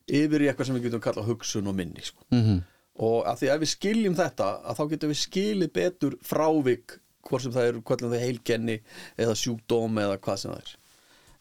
yfir 0.06 0.46
í 0.46 0.50
eitthvað 0.50 0.70
sem 0.70 0.78
við 0.78 0.88
getum 0.90 1.04
kallað 1.04 1.30
hugsun 1.32 1.70
og 1.72 1.76
minni 1.76 2.04
sko. 2.06 2.22
Mm 2.30 2.44
-hmm. 2.44 2.64
og 3.08 3.26
að 3.28 3.40
því 3.42 3.52
að 3.52 3.62
við 3.64 3.72
skiljum 3.74 4.16
þetta 4.16 4.50
að 4.64 4.78
þá 4.78 4.84
getum 4.90 5.12
við 5.12 5.22
skilið 5.24 5.72
betur 5.74 6.18
frávik 6.22 7.00
hvort 7.26 7.44
sem 7.44 7.52
það 7.52 7.68
eru 7.68 7.82
hvernig 7.82 8.12
það 8.12 8.26
heilgenni 8.26 8.80
eða 9.18 9.36
sjúkdóm 9.36 9.98
eða 9.98 10.18
hvað 10.18 10.38
sem 10.38 10.52
það 10.52 10.62
er 10.62 10.76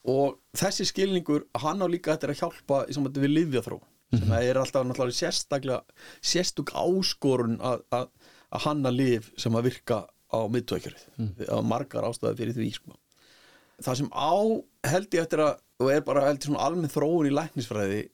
og 0.05 0.39
þessi 0.57 0.85
skilningur 0.89 1.45
hann 1.61 1.83
á 1.85 1.87
líka 1.89 2.13
þetta 2.13 2.27
er 2.27 2.35
að 2.35 2.41
hjálpa 2.43 2.81
í 2.89 2.97
samvætti 2.97 3.21
við 3.25 3.37
livjaþró 3.39 3.81
sem 4.15 4.33
er 4.37 4.59
alltaf 4.61 4.85
náttúrulega 4.87 5.19
sérstaklega 5.19 5.81
sérstök 6.23 6.71
áskorun 6.71 7.57
að, 7.61 7.85
að, 7.91 8.09
að 8.51 8.67
hanna 8.69 8.93
liv 8.95 9.31
sem 9.41 9.57
að 9.57 9.71
virka 9.71 10.05
á 10.35 10.39
miðtökjörið 10.53 11.07
mm. 11.17 11.33
á 11.49 11.59
margar 11.65 12.09
ástæði 12.09 12.41
fyrir 12.41 12.59
því 12.59 12.69
sko. 12.79 12.99
það 13.87 14.01
sem 14.03 14.11
á 14.11 14.35
held 14.91 15.17
ég 15.17 15.25
eftir 15.25 15.45
að 15.47 15.57
og 15.83 15.91
er 15.91 16.05
bara 16.07 16.27
held 16.29 16.39
ég 16.39 16.49
svona 16.49 16.67
almenn 16.69 16.93
þróun 16.93 17.31
í 17.31 17.35
læknisfræði 17.35 18.05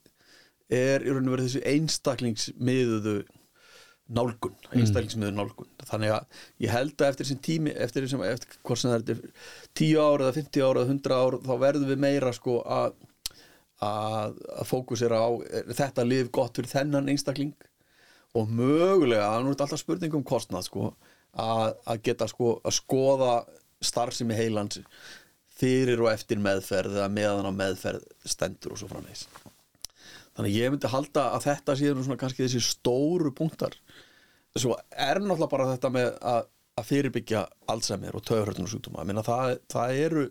er 0.70 1.04
í 1.04 1.12
raun 1.12 1.28
og 1.28 1.35
verið 1.35 1.48
þessi 1.48 1.62
einstaklingsmiðuðu 1.74 3.18
nálgun, 4.11 4.56
einstaklingsmiðuðu 4.74 5.37
nálgun 5.37 5.85
þannig 5.87 6.14
að 6.14 6.40
ég 6.64 6.72
held 6.74 6.94
að 6.96 7.12
eftir 7.12 7.26
þessum 7.26 7.42
tími 7.46 7.74
eftir 7.74 8.06
þessum, 8.06 8.24
eftir 8.26 8.56
hvort 8.66 8.80
sem 8.80 8.90
það 8.90 9.12
er 9.14 9.20
10 9.78 10.00
ára 10.00 10.26
eða 10.26 10.37
50 10.38 10.66
ára 10.66 10.83
eða 10.83 10.94
100 10.96 11.18
ára 11.20 11.40
þá 11.46 11.54
verðum 11.64 11.92
við 11.92 12.02
meira 12.06 12.33
sko 12.35 12.56
að 12.64 12.96
að, 13.80 14.40
að 14.61 14.68
fókusera 14.68 15.20
á 15.24 15.28
þetta 15.72 16.06
lif 16.06 16.30
gott 16.35 16.59
fyrir 16.59 16.72
þennan 16.72 17.09
einstakling 17.12 17.54
og 18.37 18.50
mögulega, 18.52 19.26
það 19.26 19.38
er 19.38 19.46
nú 19.46 19.54
alltaf 19.54 19.80
spurning 19.80 20.14
um 20.14 20.26
kostnað 20.26 20.68
sko, 20.68 20.90
að, 21.33 21.75
að 21.87 22.03
geta 22.09 22.29
sko 22.31 22.53
að 22.64 22.77
skoða 22.77 23.33
starfsemi 23.85 24.37
heilans 24.37 24.81
fyrir 25.61 26.01
og 26.05 26.11
eftir 26.12 26.40
meðferð 26.40 26.99
eða 26.99 27.09
meðan 27.12 27.49
á 27.49 27.53
meðferð 27.53 28.05
stendur 28.29 28.75
og 28.75 28.81
svo 28.81 28.88
framvegis. 28.90 29.27
Þannig 30.37 30.57
ég 30.57 30.73
myndi 30.73 30.88
halda 30.88 31.27
að 31.35 31.47
þetta 31.49 31.77
séu 31.77 31.97
nú 31.97 32.05
svona 32.07 32.21
kannski 32.21 32.47
þessi 32.47 32.62
stóru 32.64 33.33
punktar. 33.37 33.75
Svo 34.57 34.77
er 34.90 35.21
náttúrulega 35.21 35.53
bara 35.53 35.69
þetta 35.75 35.90
með 35.95 36.09
að, 36.33 36.47
að 36.81 36.88
fyrirbyggja 36.88 37.43
Alzheimer 37.71 38.16
og 38.16 38.25
töðurhörnum 38.27 38.71
sjúkdóma, 38.71 39.05
minna 39.07 39.25
það, 39.27 39.59
það 39.71 40.01
eru 40.07 40.25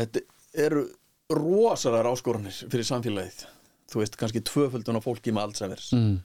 þetta 0.00 0.24
eru 0.66 0.84
rosalega 1.30 2.10
áskoranir 2.10 2.58
fyrir 2.72 2.88
samfélagið. 2.88 3.44
Þú 3.90 4.02
veist, 4.02 4.16
kannski 4.18 4.42
tvöföldun 4.46 4.98
á 4.98 5.02
fólki 5.02 5.34
með 5.34 5.48
Alzheimer. 5.48 5.84
Mm. 5.94 6.16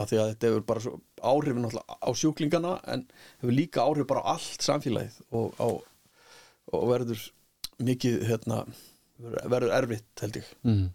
Af 0.00 0.08
því 0.10 0.18
að 0.22 0.30
þetta 0.32 0.48
hefur 0.50 0.64
bara 0.70 0.92
áhrifin 1.30 1.66
á 1.68 2.10
sjúklingana 2.16 2.72
en 2.94 3.02
hefur 3.42 3.52
líka 3.56 3.84
áhrif 3.84 4.06
bara 4.10 4.22
á 4.24 4.32
allt 4.36 4.64
samfélagið 4.64 5.18
og, 5.36 5.52
á, 5.60 5.68
og 6.72 6.86
verður 6.90 7.26
mikið 7.80 8.24
hérna, 8.28 8.62
verður 9.20 9.76
erfitt 9.76 10.24
held 10.24 10.40
ég 10.40 10.48
Mm. 10.64 10.88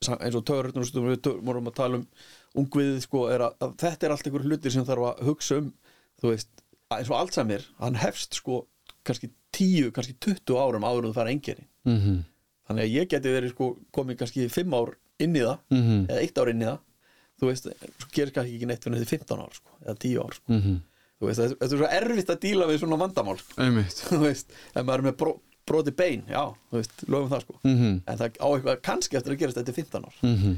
Eins 0.00 0.32
og 0.38 0.44
tögurinn 0.48 0.80
við 0.80 1.26
vorum 1.44 1.66
að 1.68 1.74
tala 1.76 1.98
um 1.98 2.06
ungviðið 2.56 3.02
sko 3.04 3.26
er 3.28 3.42
að, 3.44 3.56
að 3.60 3.74
þetta 3.82 4.06
er 4.06 4.12
allt 4.14 4.26
einhver 4.30 4.46
hlutir 4.48 4.72
sem 4.72 4.84
þarf 4.88 5.04
að 5.10 5.18
hugsa 5.28 5.58
um 5.60 5.66
þú 6.22 6.30
veist, 6.32 6.48
að 6.88 7.02
eins 7.02 7.10
og 7.12 7.18
Alzheimer 7.18 7.66
hann 7.82 7.98
hefst 8.00 8.38
sko 8.40 8.62
kannski 9.04 9.28
10, 9.52 9.90
kannski 9.92 10.14
20 10.24 10.56
árum 10.56 10.86
áður 10.88 11.04
en 11.04 11.10
þú 11.12 11.18
fara 11.18 11.34
enginni 11.34 11.66
Mm 11.84 11.98
-hmm. 12.00 12.16
þannig 12.68 12.84
að 12.84 12.94
ég 12.96 13.08
geti 13.08 13.28
verið 13.28 13.50
sko 13.54 13.66
komið 13.92 14.16
kannski 14.20 14.48
5 14.48 14.74
ár 14.80 14.94
inn 15.18 15.36
í 15.36 15.40
það 15.44 15.58
Mhm. 15.70 16.06
eða 16.08 16.20
1 16.24 16.38
ár 16.40 16.48
inn 16.50 16.62
í 16.62 16.64
það 16.64 16.78
þú 17.40 17.50
veist, 17.50 17.68
svo 17.96 18.10
gerir 18.14 18.34
kannski 18.36 18.56
ekki 18.58 18.70
neitt 18.70 18.86
fyrir 18.86 19.10
15 19.10 19.44
ár 19.44 19.58
sko, 19.58 19.76
eða 19.84 19.98
10 20.06 20.24
ár 20.24 20.38
sko. 20.38 20.56
Mm 20.56 20.80
þú 21.20 21.28
veist, 21.28 21.42
þetta 21.44 21.66
er 21.66 21.80
svo 21.82 21.88
erfitt 21.92 22.30
að 22.32 22.38
díla 22.40 22.66
við 22.70 22.78
svona 22.80 22.96
vandamál 22.96 23.36
sko. 23.36 23.66
Þú 24.08 24.20
veist, 24.22 24.54
ef 24.72 24.86
maður 24.88 25.02
er 25.02 25.04
með 25.04 25.16
bró, 25.20 25.32
broti 25.68 25.92
bein 25.92 26.22
já, 26.24 26.46
þú 26.70 26.78
veist, 26.78 27.02
lögum 27.12 27.28
það 27.34 27.42
sko. 27.44 27.56
Mm 27.66 27.98
en 27.98 28.20
það 28.22 28.38
á 28.40 28.48
eitthvað 28.48 28.80
kannski 28.88 29.18
eftir 29.20 29.34
að 29.34 29.42
gerast 29.42 29.60
þetta 29.60 29.74
er 29.74 29.78
15 29.82 30.08
ár. 30.08 30.16
-hmm. 30.22 30.54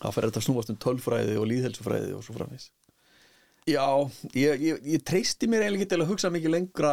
þá 0.00 0.08
fer 0.16 0.28
þetta 0.30 0.44
snúast 0.46 0.72
um 0.72 0.80
tölfræði 0.86 1.36
og 1.36 1.48
líðhelsufræði 1.50 2.16
og 2.16 2.24
svo 2.24 2.38
framvís 2.38 2.70
já, 3.66 3.86
ég, 4.34 4.60
ég, 4.62 4.82
ég 4.94 5.02
treysti 5.02 5.48
mér 5.50 5.64
eiginlega 5.66 5.82
ekki 5.82 5.90
til 5.90 6.02
að 6.04 6.10
hugsa 6.12 6.30
mikið 6.30 6.54
lengra 6.54 6.92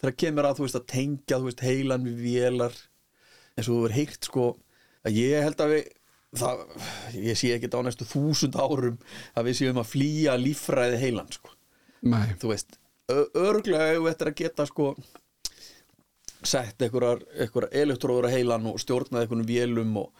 þegar 0.00 0.18
kemur 0.22 0.48
að 0.48 0.58
þú 0.58 0.66
veist 0.66 0.78
að 0.78 0.88
tengja 0.92 1.40
þú 1.40 1.48
veist 1.48 1.64
heilan 1.66 2.06
við 2.06 2.22
vélar. 2.22 2.76
Eins 3.56 3.68
og 3.68 3.72
þú 3.72 3.80
verður 3.86 3.96
heyrt 3.96 4.28
sko 4.28 4.46
að 5.06 5.18
ég 5.18 5.46
held 5.46 5.62
að 5.64 5.72
við 5.72 5.88
það, 6.40 6.64
ég 7.20 7.38
sé 7.40 7.52
ekki 7.56 7.70
á 7.72 7.80
næstu 7.86 8.06
þúsund 8.10 8.56
árum 8.60 8.98
að 9.36 9.48
við 9.50 9.58
séum 9.60 9.80
að 9.82 9.90
flýja 9.92 10.34
líffræði 10.40 10.98
heilan 11.04 11.30
sko 11.34 11.54
þú 12.42 12.50
veist, 12.52 12.76
örglega 13.34 13.92
ef 13.96 14.04
þetta 14.10 14.28
að 14.30 14.36
geta 14.42 14.66
sko 14.68 14.90
sett 16.46 16.82
einhverjar, 16.84 17.24
elektróður 17.74 18.28
að 18.28 18.36
heilan 18.36 18.68
og 18.70 18.76
stjórnað 18.82 19.24
einhvernum 19.24 19.48
vélum 19.48 19.96
og 20.04 20.10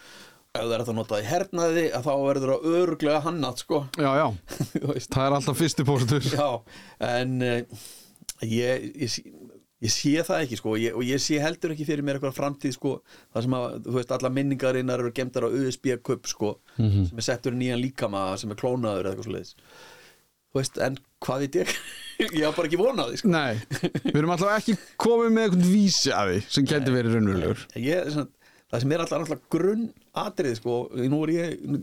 ef 0.57 0.65
það 0.65 0.73
er 0.79 0.85
það 0.89 0.97
notað 0.97 1.21
í 1.23 1.29
hernaði 1.29 1.85
að 1.95 2.07
þá 2.07 2.13
verður 2.25 2.53
það 2.55 2.67
örglega 2.81 3.21
hannat 3.27 3.63
sko 3.63 3.83
Já, 4.01 4.09
já. 4.17 4.27
Það 5.13 5.23
er 5.27 5.37
alltaf 5.37 5.61
fyrsti 5.61 5.87
póstur. 5.87 6.27
já, 6.33 6.49
en 7.11 7.35
uh, 7.45 7.85
ég, 8.49 8.87
ég, 9.05 9.19
ég 9.85 9.93
sé 9.93 10.13
það 10.25 10.43
ekki 10.45 10.57
sko 10.61 10.77
ég, 10.81 10.95
og 10.97 11.05
ég 11.05 11.21
sé 11.21 11.37
heldur 11.43 11.75
ekki 11.75 11.85
fyrir 11.89 12.05
mér 12.07 12.17
eitthvað 12.17 12.37
framtíð 12.39 12.77
sko 12.79 12.93
það 13.35 13.45
sem 13.45 13.57
að, 13.59 13.67
þú 13.85 13.97
veist, 13.99 14.15
alla 14.17 14.31
minningarinnar 14.33 15.03
eru 15.03 15.13
gemdar 15.17 15.45
á 15.45 15.49
USB-kupp 15.53 16.31
sko 16.31 16.55
sem 16.79 17.21
er 17.21 17.27
settur 17.27 17.53
í 17.53 17.61
nýjan 17.61 17.83
líkama 17.83 18.23
sem 18.41 18.55
er 18.55 18.61
klónaður 18.61 19.11
eða 19.11 19.13
eitthvað 19.13 19.29
svo 19.29 19.37
leiðis 19.37 19.53
þú 20.57 20.61
veist, 20.63 20.81
en 20.87 20.97
hvað 21.27 21.45
veit 21.45 21.61
ég? 21.61 21.75
Ég 22.33 22.47
hafa 22.47 22.57
bara 22.57 22.69
ekki 22.71 22.79
vonað 22.81 23.11
því 23.13 23.19
sko. 23.21 23.29
Nei, 23.29 23.59
við 24.07 24.15
erum 24.17 24.31
alltaf 24.33 24.55
ekki 24.55 24.77
komið 25.05 25.35
með 25.37 25.43
eitthvað 25.51 25.67
vísi 25.69 26.13
að 26.17 26.31
því 26.31 26.39
sem 26.55 26.69
getur 26.71 26.95
verið 26.97 27.17
raunverulegur. 27.19 27.65
það 28.73 28.81
sem 28.81 28.95
er 28.97 29.03
alltaf, 29.05 29.19
alltaf 29.21 29.43
grunn 29.53 29.83
atrið 30.17 30.57
sko, 30.63 30.79
nú 31.13 31.19
er 31.27 31.35
ég 31.35 31.83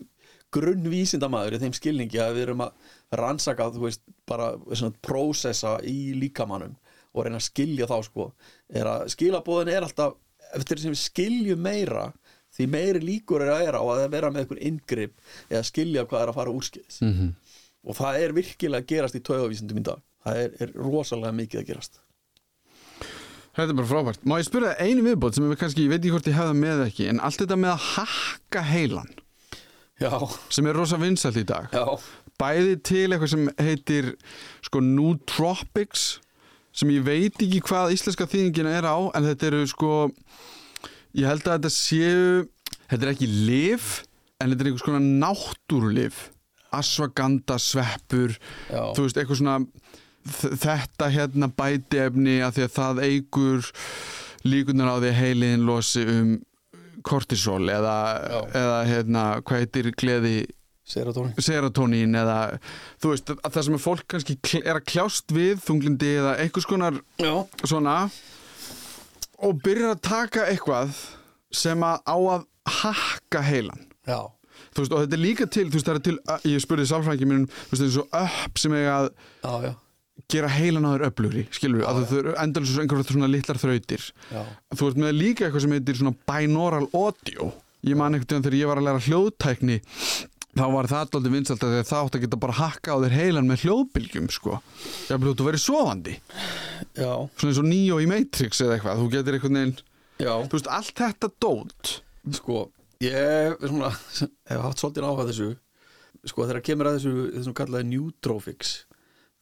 grunn 0.54 0.90
vísindamaður 0.90 1.58
í 1.58 1.62
þeim 1.62 1.76
skilningi 1.78 2.22
að 2.22 2.40
við 2.40 2.46
erum 2.48 2.64
að 2.66 2.98
rannsaka 3.22 3.70
þú 3.76 3.86
veist, 3.86 4.02
bara 4.30 4.56
svona 4.74 4.98
prósessa 5.06 5.76
í 5.86 6.16
líkamannum 6.18 6.74
og 7.14 7.26
reyna 7.26 7.40
að 7.40 7.48
skilja 7.48 7.88
þá 7.90 7.98
sko, 8.08 8.28
er 8.74 8.90
að 8.90 9.08
skilabóðin 9.14 9.74
er 9.74 9.86
alltaf, 9.88 10.16
eftir 10.58 10.82
sem 10.82 10.94
við 10.94 11.02
skiljum 11.04 11.62
meira 11.64 12.08
því 12.54 12.68
meiri 12.70 13.02
líkur 13.02 13.42
er 13.42 13.54
að 13.56 13.68
er 13.68 13.78
á 13.78 13.84
að 13.84 14.08
vera 14.14 14.32
með 14.32 14.44
einhver 14.44 14.62
inngrip 14.62 15.14
eða 15.50 15.64
skilja 15.66 16.06
hvað 16.06 16.22
er 16.22 16.30
að 16.34 16.40
fara 16.40 16.54
úrskiðis 16.54 17.02
Mm 17.02 17.14
-hmm. 17.14 17.34
og 17.90 17.96
það 17.98 18.20
er 18.22 18.34
virkilega 18.34 18.84
að 18.84 18.90
gerast 18.92 19.16
í 19.16 19.22
taugavísindum 19.22 19.78
í 19.78 19.84
dag 19.84 20.02
það 20.24 20.38
er, 20.44 20.52
er 20.60 20.74
rosalega 20.76 21.32
mikið 21.32 21.60
að 21.62 21.68
gerast 21.68 22.00
Þetta 23.54 23.70
er 23.70 23.78
bara 23.78 23.86
frábært. 23.88 24.24
Má 24.26 24.40
ég 24.40 24.48
spyrja 24.48 24.74
einu 24.82 25.04
viðbót 25.06 25.36
sem 25.36 25.46
við 25.46 25.60
kannski, 25.62 25.84
ég 25.86 25.92
veit 25.92 26.00
ekki 26.00 26.14
hvort 26.16 26.28
ég 26.28 26.38
hefða 26.40 26.54
með 26.58 26.80
ekki, 26.88 27.06
en 27.12 27.20
allt 27.22 27.38
þetta 27.38 27.58
með 27.62 27.70
að 27.70 27.84
hakka 27.94 28.62
heilan, 28.66 29.12
já, 30.02 30.10
sem 30.50 30.70
er 30.72 30.74
rosa 30.74 30.98
vinsælt 30.98 31.38
í 31.38 31.46
dag. 31.46 31.68
já, 31.70 31.86
Bæði 32.42 32.80
til 32.82 33.14
eitthvað 33.14 33.30
sem 33.30 33.50
heitir 33.62 34.16
sko 34.66 34.82
nootropics, 34.82 36.20
sem 36.74 36.92
ég 36.94 37.06
veit 37.06 37.38
ekki 37.38 37.62
hvað 37.68 37.94
íslenska 37.96 38.28
þýðingina 38.30 38.74
er 38.80 38.88
á, 38.90 38.98
en 39.14 39.28
þetta 39.30 39.50
eru 39.52 39.64
sko, 39.70 39.94
ég 41.14 41.30
held 41.30 41.46
að 41.46 41.58
þetta 41.58 41.74
séu, 41.74 42.46
þetta 42.90 43.06
er 43.06 43.12
ekki 43.14 43.30
lif, 43.30 43.92
en 44.42 44.50
þetta 44.52 44.66
er 44.66 44.72
einhvers 44.72 44.88
konar 44.88 45.06
náttúrulif. 45.24 46.30
Ashwagandha 46.74 47.60
sveppur, 47.62 48.34
já, 48.74 48.82
þú 48.98 49.06
veist, 49.06 49.20
eitthvað 49.22 49.44
svona 49.44 49.60
þetta 50.24 51.10
hérna 51.14 51.50
bætiefni 51.54 52.40
að 52.42 52.58
því 52.58 52.66
að 52.66 52.74
það 52.78 53.02
eigur 53.06 53.70
líkunar 54.48 54.90
á 54.90 54.98
því 55.04 55.12
heiliðin 55.20 55.68
losi 55.68 56.04
um 56.10 56.34
kortisol 57.04 57.68
eða, 57.70 57.96
eða 58.56 58.78
hérna, 58.88 59.24
hvað 59.44 59.64
heitir 59.64 59.90
gleði 60.00 60.36
serotonin 60.94 61.48
serotonín 61.48 62.20
eða 62.20 62.38
þú 63.02 63.12
veist, 63.14 63.34
að 63.34 63.50
það 63.50 63.68
sem 63.68 63.78
að 63.80 63.84
fólk 63.88 64.06
kannski 64.14 64.38
er 64.62 64.78
að 64.78 64.88
kljást 64.94 65.34
við 65.36 65.60
þunglindi 65.66 66.14
eða 66.22 66.38
einhvers 66.44 66.70
konar 66.70 67.02
já, 67.22 67.34
svona 67.66 67.98
og 69.44 69.60
byrjar 69.64 69.96
að 69.98 70.04
taka 70.08 70.48
eitthvað 70.52 70.96
sem 71.54 71.84
að 71.86 72.00
á 72.08 72.18
að 72.18 72.48
hakka 72.64 73.44
heilan. 73.44 73.86
Já, 74.08 74.20
þú 74.74 74.84
veist, 74.84 74.94
og 74.94 75.04
þetta 75.04 75.18
er 75.18 75.24
líka 75.24 75.48
til, 75.52 75.66
þú 75.70 75.78
veist, 75.80 75.88
það 75.90 76.00
er 76.00 76.06
til 76.08 76.54
ég 76.54 76.64
spurði 76.64 76.90
sálfræðingi 76.90 77.30
mínum, 77.30 77.48
þú 77.48 77.74
veist, 77.74 77.82
þetta 77.82 77.90
er 77.90 77.96
svo 77.98 78.06
upp 78.24 78.62
sem 78.62 78.76
eiga 78.78 78.94
að 78.96 79.10
já, 79.10 79.68
já, 79.68 79.74
gera 80.34 80.54
heilan 80.54 80.88
þér 80.88 81.06
öflugri, 81.10 81.44
skilur 81.54 81.82
við, 81.82 81.90
að 81.90 82.02
þau 82.10 82.18
eru 82.22 82.38
endalins 82.46 82.80
einhverjum 82.84 83.10
svona 83.10 83.32
litlar 83.32 83.62
þrautir. 83.62 84.08
Já, 84.32 84.42
þú 84.80 84.90
ert 84.90 85.04
með 85.04 85.14
líka 85.20 85.48
eitthvað 85.48 85.66
sem 85.66 85.76
heitir 85.78 86.00
svona 86.00 86.16
binaural 86.32 86.88
audio. 86.94 87.52
Ég 87.84 88.00
man 88.00 88.16
veginn 88.16 88.46
þegar 88.46 88.56
ég 88.56 88.70
var 88.70 88.80
að 88.80 88.86
læra 88.88 89.04
hljóðtækni 89.04 89.82
þá 90.54 90.66
var 90.74 90.90
það 90.92 91.04
alltaf 91.04 91.32
vinsalt 91.34 91.66
að 91.66 91.76
það 91.90 92.00
átt 92.00 92.18
að 92.18 92.24
geta 92.26 92.40
bara 92.44 92.58
hakka 92.60 92.94
á 92.94 93.02
þér 93.04 93.16
heilan 93.18 93.50
með 93.50 93.66
hljóðbylgjum 93.66 94.30
sko, 94.34 94.60
hafði 95.10 95.34
þú 95.40 95.48
verið 95.48 95.64
sofandi 95.64 96.14
já, 96.94 97.12
svona 97.40 97.50
eins 97.50 97.62
og 97.64 97.68
Neo 97.70 98.00
í 98.04 98.08
Matrix 98.10 98.62
eða 98.62 98.78
eitthvað, 98.78 99.02
þú 99.02 99.10
getur 99.16 99.38
einhvern 99.38 99.60
veginn 99.60 99.76
já. 100.22 100.34
þú 100.46 100.58
veist, 100.58 100.72
allt 100.78 101.04
þetta 101.04 101.32
dót 101.42 101.94
Sko, 102.38 102.60
ég 103.04 103.58
svona, 103.60 103.90
hef 104.48 104.62
haft 104.64 104.84
svolítið 104.84 105.08
áhuga 105.10 105.28
þessu 105.32 105.50
sko 106.30 106.46
þegar 106.48 106.64
kemur 106.64 106.90
að 106.90 107.00
þessu 107.00 107.16
þessum 107.34 107.58
kallaði 107.58 107.90
neutrophics 107.90 108.76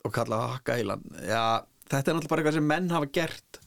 og 0.07 0.15
kallaði 0.15 0.55
hakka 0.55 0.77
heilan 0.79 1.03
já, 1.27 1.43
þetta 1.91 1.99
er 1.99 2.15
náttúrulega 2.15 2.31
bara 2.31 2.41
eitthvað 2.41 2.57
sem 2.57 2.71
menn 2.71 2.89
hafa 2.95 3.11
gert 3.19 3.61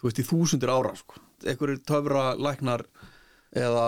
þú 0.00 0.08
veist 0.08 0.22
í 0.22 0.26
þúsundir 0.26 0.72
ára 0.72 0.96
sko. 0.98 1.20
einhverjir 1.44 1.84
töfra 1.86 2.24
læknar 2.40 2.86
eða 3.56 3.86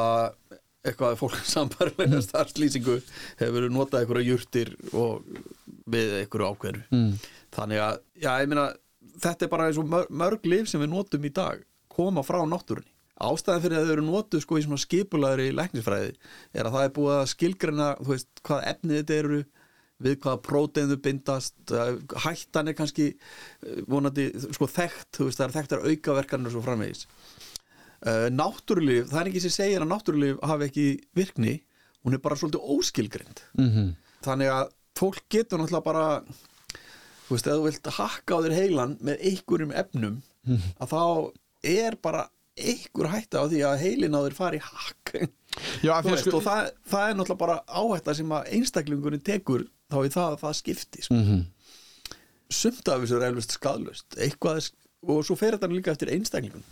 eitthvað 0.91 1.17
fólk 1.21 1.39
sambarlega 1.55 2.21
starfslýsingu 2.25 2.99
hefur 3.41 3.69
notað 3.73 4.05
einhverja 4.05 4.33
jurtir 4.33 4.75
og 4.93 5.25
við 5.89 6.21
einhverju 6.23 6.53
ákveðinu 6.53 6.85
mm. 6.91 7.11
þannig 7.57 7.83
að, 7.85 8.01
já, 8.19 8.31
ég 8.43 8.53
meina 8.53 8.69
þetta 9.23 9.47
er 9.47 9.53
bara 9.53 9.69
eins 9.69 9.81
og 9.81 9.91
mörg, 9.91 10.13
mörg 10.13 10.47
lif 10.49 10.71
sem 10.71 10.83
við 10.83 10.93
notum 10.93 11.27
í 11.27 11.35
dag 11.35 11.63
koma 11.99 12.23
frá 12.27 12.41
náttúrunni. 12.47 12.93
Ástæðan 13.19 13.63
fyrir 13.65 13.81
að 13.81 13.89
þau 13.89 13.93
eru 13.97 14.03
notuð 14.07 14.43
sko 14.45 14.59
í 14.61 14.63
svona 14.63 14.79
skipulaðri 14.79 15.49
læknisfræði 15.51 16.13
er 16.55 16.69
að 16.69 16.75
það 16.77 16.85
er 16.85 16.93
búið 16.99 17.15
að 17.17 17.31
skilgreina 17.33 17.89
þú 17.99 18.13
veist, 18.13 18.29
hvað 18.47 18.67
efnið 18.73 19.01
þetta 19.01 19.17
eru 19.17 19.39
við 20.07 20.21
hvaða 20.23 20.43
prótein 20.47 20.93
þau 20.93 21.01
bindast 21.03 21.73
hættan 22.23 22.71
er 22.71 22.77
kannski 22.79 23.09
eh, 23.11 23.81
vonandi 23.91 24.29
sko 24.45 24.69
þekkt, 24.71 25.11
þú 25.19 25.27
veist, 25.27 25.41
það 25.41 25.49
er 25.49 25.57
þekktar 25.57 25.89
aukaverkanir 25.89 26.53
og 26.53 26.55
svo 26.55 26.63
framvegis 26.69 27.09
uh, 28.07 28.29
náttúrulif, 28.35 29.09
það 29.11 29.21
er 29.25 29.31
ekki 29.33 29.43
sem 29.47 29.55
segir 29.57 29.83
að 29.85 29.91
náttúrulif 29.93 30.39
hafi 30.47 30.69
ekki 30.69 30.87
virkni 31.19 31.55
hún 32.05 32.15
er 32.15 32.23
bara 32.25 32.37
svolítið 32.39 32.69
óskilgreind. 32.77 33.43
Mm 33.59 33.95
þannig 34.19 34.49
að 34.51 34.71
fólk 34.99 35.21
getur 35.31 35.61
náttúrulega 35.63 35.85
bara 35.87 36.07
þú 37.29 37.35
veist, 37.37 37.47
ef 37.47 37.55
þú 37.55 37.67
vilt 37.69 37.91
hakka 37.99 38.35
á 38.35 38.39
þér 38.43 38.55
heilan 38.57 38.97
með 39.05 39.21
einhverjum 39.31 39.75
efnum 39.79 40.17
að 40.83 40.89
þá 40.91 41.03
er 41.71 41.97
bara 42.03 42.25
einhver 42.59 43.07
hætta 43.13 43.39
á 43.39 43.45
því 43.47 43.61
að 43.69 43.77
heilin 43.85 44.17
á 44.19 44.21
þér 44.27 44.35
fari 44.35 44.59
hakk. 44.59 45.13
Já, 45.87 45.93
veist, 46.03 46.25
sko 46.27 46.41
og 46.41 46.43
það, 46.49 46.71
það 46.91 47.05
er 47.13 47.15
náttúrulega 47.21 47.43
bara 47.45 47.57
áhætta 47.69 48.15
sem 48.19 48.35
að 48.35 48.51
einstaklingurinn 48.59 49.23
tekur 49.23 49.65
þá 49.91 49.99
í 50.03 50.11
það 50.17 50.33
að 50.35 50.43
það 50.43 50.59
skipti 50.63 51.07
sko. 51.07 51.15
mm 51.15 51.47
sumt 52.49 52.89
af 52.89 53.03
þessu 53.03 53.17
er 53.19 53.27
elvist 53.29 53.53
skadlust 53.59 54.15
eitthvað, 54.17 54.63
er- 54.63 55.13
og 55.13 55.19
svo 55.27 55.35
fer 55.37 55.53
þetta 55.59 55.69
líka 55.69 55.93
eftir 55.93 56.09
einstaklingun 56.15 56.65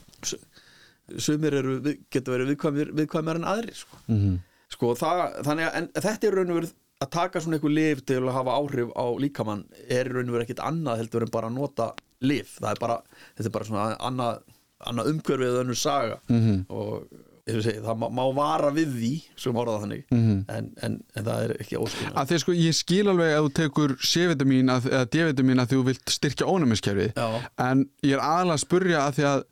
sumir 1.18 1.54
eru, 1.54 1.76
geta 2.10 2.32
verið 2.34 2.50
viðkvæmir, 2.54 2.90
viðkvæmir 2.98 3.36
en 3.40 3.44
aðrir 3.52 3.74
sko. 3.78 3.96
-hmm. 4.08 4.38
Sko, 4.68 4.94
það, 4.98 5.20
þannig 5.46 5.66
að 5.68 5.76
en 5.78 5.88
þetta 5.94 6.26
er 6.26 6.34
raun 6.40 6.50
og 6.50 6.56
verið 6.60 6.72
að 7.04 7.10
taka 7.10 7.40
svona 7.40 7.56
eitthvað 7.58 7.74
lif 7.76 8.00
til 8.08 8.16
að 8.22 8.32
hafa 8.32 8.56
áhrif 8.56 8.88
á 8.96 9.06
líkamann 9.20 9.64
er 9.88 10.08
raun 10.10 10.28
og 10.28 10.34
verið 10.34 10.46
ekkit 10.48 10.64
annað 10.64 10.96
heldur 11.02 11.22
en 11.22 11.30
bara 11.30 11.46
að 11.48 11.54
nota 11.54 11.92
lif 12.20 12.58
það 12.60 12.70
er 12.70 12.80
bara, 12.80 12.96
þetta 13.36 13.46
er 13.46 13.54
bara 13.58 13.64
svona 13.64 13.96
annað, 14.00 14.38
annað 14.86 15.10
umhverfið 15.12 15.48
eða 15.52 15.60
önnur 15.64 15.76
saga 15.78 16.18
Mhm. 16.28 16.64
og 16.70 17.06
ég 17.46 17.62
segi, 17.62 17.78
það 17.80 17.96
má, 18.00 18.08
má 18.10 18.34
vara 18.34 18.70
við 18.74 18.88
því 18.96 19.22
sem 19.36 19.54
orða 19.54 19.80
þannig 19.84 20.04
Mhm. 20.10 20.44
en, 20.48 20.72
en, 20.82 21.04
en 21.14 21.24
það 21.24 21.44
er 21.44 21.56
ekki 21.60 21.76
óskilna 21.78 22.14
að 22.16 22.26
því 22.32 22.38
sko 22.40 22.52
ég 22.52 22.74
skil 22.74 23.06
alveg 23.08 23.36
að 23.36 23.44
þú 23.46 23.52
tekur 23.52 23.96
C-vitamin 24.02 24.66
að- 24.74 24.90
eða 24.90 25.04
D-vitamin 25.10 25.60
að 25.62 25.68
þú 25.70 25.84
vilt 25.84 26.10
styrkja 26.10 26.46
ónæmiskerfið 26.48 27.12
Já, 27.14 27.40
en 27.58 27.88
ég 28.02 28.12
er 28.14 28.18
aðalega 28.20 28.56
að 28.58 28.64
spurja 28.66 28.98
að 29.06 29.14
því 29.14 29.24
að 29.30 29.44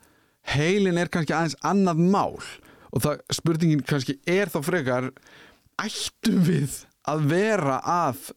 heilin 0.53 1.01
er 1.01 1.11
kannski 1.13 1.35
aðeins 1.37 1.59
annað 1.65 2.03
mál. 2.13 2.37
Og 2.95 3.03
það 3.03 3.25
spurningin 3.35 3.85
kannski 3.87 4.19
er 4.31 4.53
þá 4.53 4.61
frekar 4.67 5.11
ættum 5.83 6.43
við 6.47 6.85
að 7.11 7.27
vera 7.33 7.81
að 7.83 8.31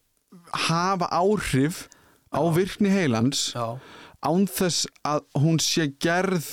hafa 0.68 1.10
áhrif 1.14 1.86
á 2.34 2.42
virkni 2.54 2.92
heilans 2.92 3.52
já, 3.56 3.78
án 4.26 4.48
þess 4.50 4.88
að 5.08 5.24
hún 5.40 5.62
sé 5.64 5.88
gerð 6.02 6.46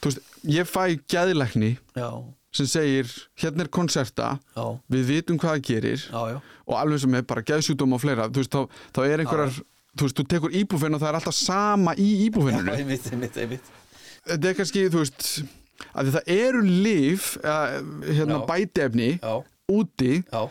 þú 0.00 0.10
veist, 0.10 0.20
ég 0.48 0.68
fæ 0.68 0.82
já, 1.96 2.10
sem 2.54 2.70
segir 2.70 3.10
hérna 3.38 3.66
er 3.66 3.72
konserta 3.72 4.36
já, 4.56 4.66
við 4.90 5.10
vitum 5.12 5.40
hvað 5.40 5.56
það 5.58 5.66
gerir 5.70 6.06
já, 6.06 6.20
já. 6.34 6.38
og 6.66 6.78
alveg 6.78 7.02
sem 7.04 7.18
er 7.18 7.26
bara 7.28 7.44
geðsjúdóm 7.46 7.96
og 7.96 8.02
fleira. 8.02 8.28
Þú 8.30 8.42
veist, 8.42 8.54
þá, 8.54 8.80
þá 8.94 9.02
er 9.06 9.24
einhverjar 9.24 9.58
þú 9.98 10.06
veist, 10.06 10.18
þú 10.18 10.28
tekur 10.34 10.56
íbúfinn 10.62 10.96
og 10.96 11.02
það 11.02 11.10
er 11.10 11.20
alltaf 11.20 11.38
sama 11.38 11.94
í 11.98 12.08
íbúfinninu 12.28 12.78
þetta 14.28 14.50
er 14.50 14.58
kannski, 14.58 14.88
þú 14.92 15.04
veist 15.04 15.28
að 15.94 16.12
það 16.16 16.32
eru 16.34 16.64
líf 16.66 17.30
uh, 17.42 17.78
hérna 18.06 18.42
bætefni 18.48 19.14
úti 19.70 20.20
já. 20.24 20.42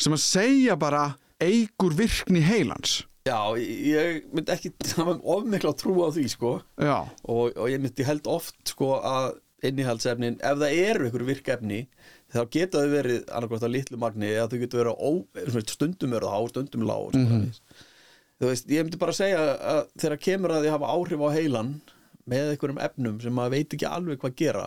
sem 0.00 0.16
að 0.16 0.24
segja 0.24 0.76
bara 0.78 1.12
eigur 1.42 1.94
virkni 1.98 2.42
heilans. 2.44 3.02
Já, 3.26 3.54
ég 3.58 4.24
myndi 4.34 4.50
ekki 4.54 4.72
hafa 4.98 5.18
of 5.20 5.46
mikla 5.46 5.74
trú 5.78 5.94
á 6.02 6.10
því 6.14 6.26
sko. 6.30 6.56
Og, 6.82 7.54
og 7.54 7.70
ég 7.70 7.82
myndi 7.82 8.06
held 8.06 8.26
oft 8.30 8.58
sko 8.74 8.96
að 8.98 9.36
innihaldsefnin, 9.62 10.40
ef 10.42 10.58
það 10.58 10.80
eru 10.82 11.06
ykkur 11.06 11.22
virkefni 11.28 11.84
þá 12.32 12.42
geta 12.52 12.82
þau 12.82 12.92
verið 12.92 13.24
annarkvæmt 13.28 13.66
að 13.66 13.74
litlu 13.76 13.98
magni 14.00 14.30
eða 14.32 14.48
þau 14.50 14.60
getur 14.62 14.82
verið 14.82 14.94
á 14.96 15.10
stundum 15.70 16.14
það 16.16 16.28
á, 16.32 16.40
stundum 16.50 16.86
lág 16.88 17.16
mm 17.16 17.26
-hmm. 17.28 17.48
þú 18.40 18.50
veist, 18.50 18.70
ég 18.72 18.86
myndi 18.86 19.00
bara 19.00 19.16
segja 19.16 19.42
að 19.74 19.82
þegar 20.00 20.22
kemur 20.26 20.54
að 20.54 20.64
því 20.64 20.72
hafa 20.74 20.92
áhrif 20.96 21.20
á 21.22 21.28
heilan 21.36 21.72
með 22.30 22.52
einhverjum 22.52 22.80
efnum 22.86 23.20
sem 23.22 23.34
maður 23.36 23.56
veit 23.56 23.76
ekki 23.76 23.88
alveg 23.88 24.20
hvað 24.22 24.38
gera 24.38 24.66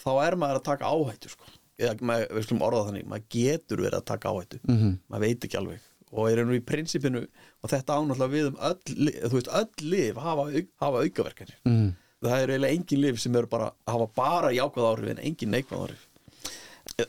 þá 0.00 0.10
er 0.26 0.36
maður 0.40 0.60
að 0.60 0.66
taka 0.68 0.90
áhættu 0.90 1.32
sko. 1.32 1.50
Eða 1.80 2.06
maður, 2.06 2.30
við 2.36 2.46
skulum 2.46 2.64
orða 2.68 2.84
þannig, 2.88 3.06
maður 3.10 3.26
getur 3.34 3.82
verið 3.82 3.98
að 3.98 4.06
taka 4.12 4.30
áhættu. 4.30 4.60
Mhm. 4.68 4.94
maður 5.10 5.26
veit 5.26 5.44
ekki 5.48 5.58
alveg. 5.60 5.90
Og 6.14 6.30
er 6.30 6.44
nú 6.46 6.54
í 6.54 6.62
prinsipinu 6.62 7.24
og 7.24 7.70
þetta 7.70 7.96
ánáttúrulega 7.98 8.34
við 8.34 8.48
um 8.52 8.58
öll, 8.68 9.10
þú 9.26 9.34
veist, 9.34 9.50
öll 9.50 9.90
lif 9.90 10.16
hafa, 10.22 10.44
hafa 10.80 11.04
aukaverkanir. 11.04 11.56
Mm. 11.66 11.94
það 12.24 12.40
er 12.40 12.50
eiginlega 12.54 12.76
engin 12.78 13.00
lif 13.02 13.20
sem 13.20 13.36
eru 13.36 13.48
bara 13.50 13.72
hafa 13.86 14.06
bara 14.16 14.52
jákvæð 14.54 14.86
áhrif 14.88 15.10
en 15.10 15.18
engin 15.18 15.50
neikvæð 15.52 15.82
áhrif. 15.84 16.04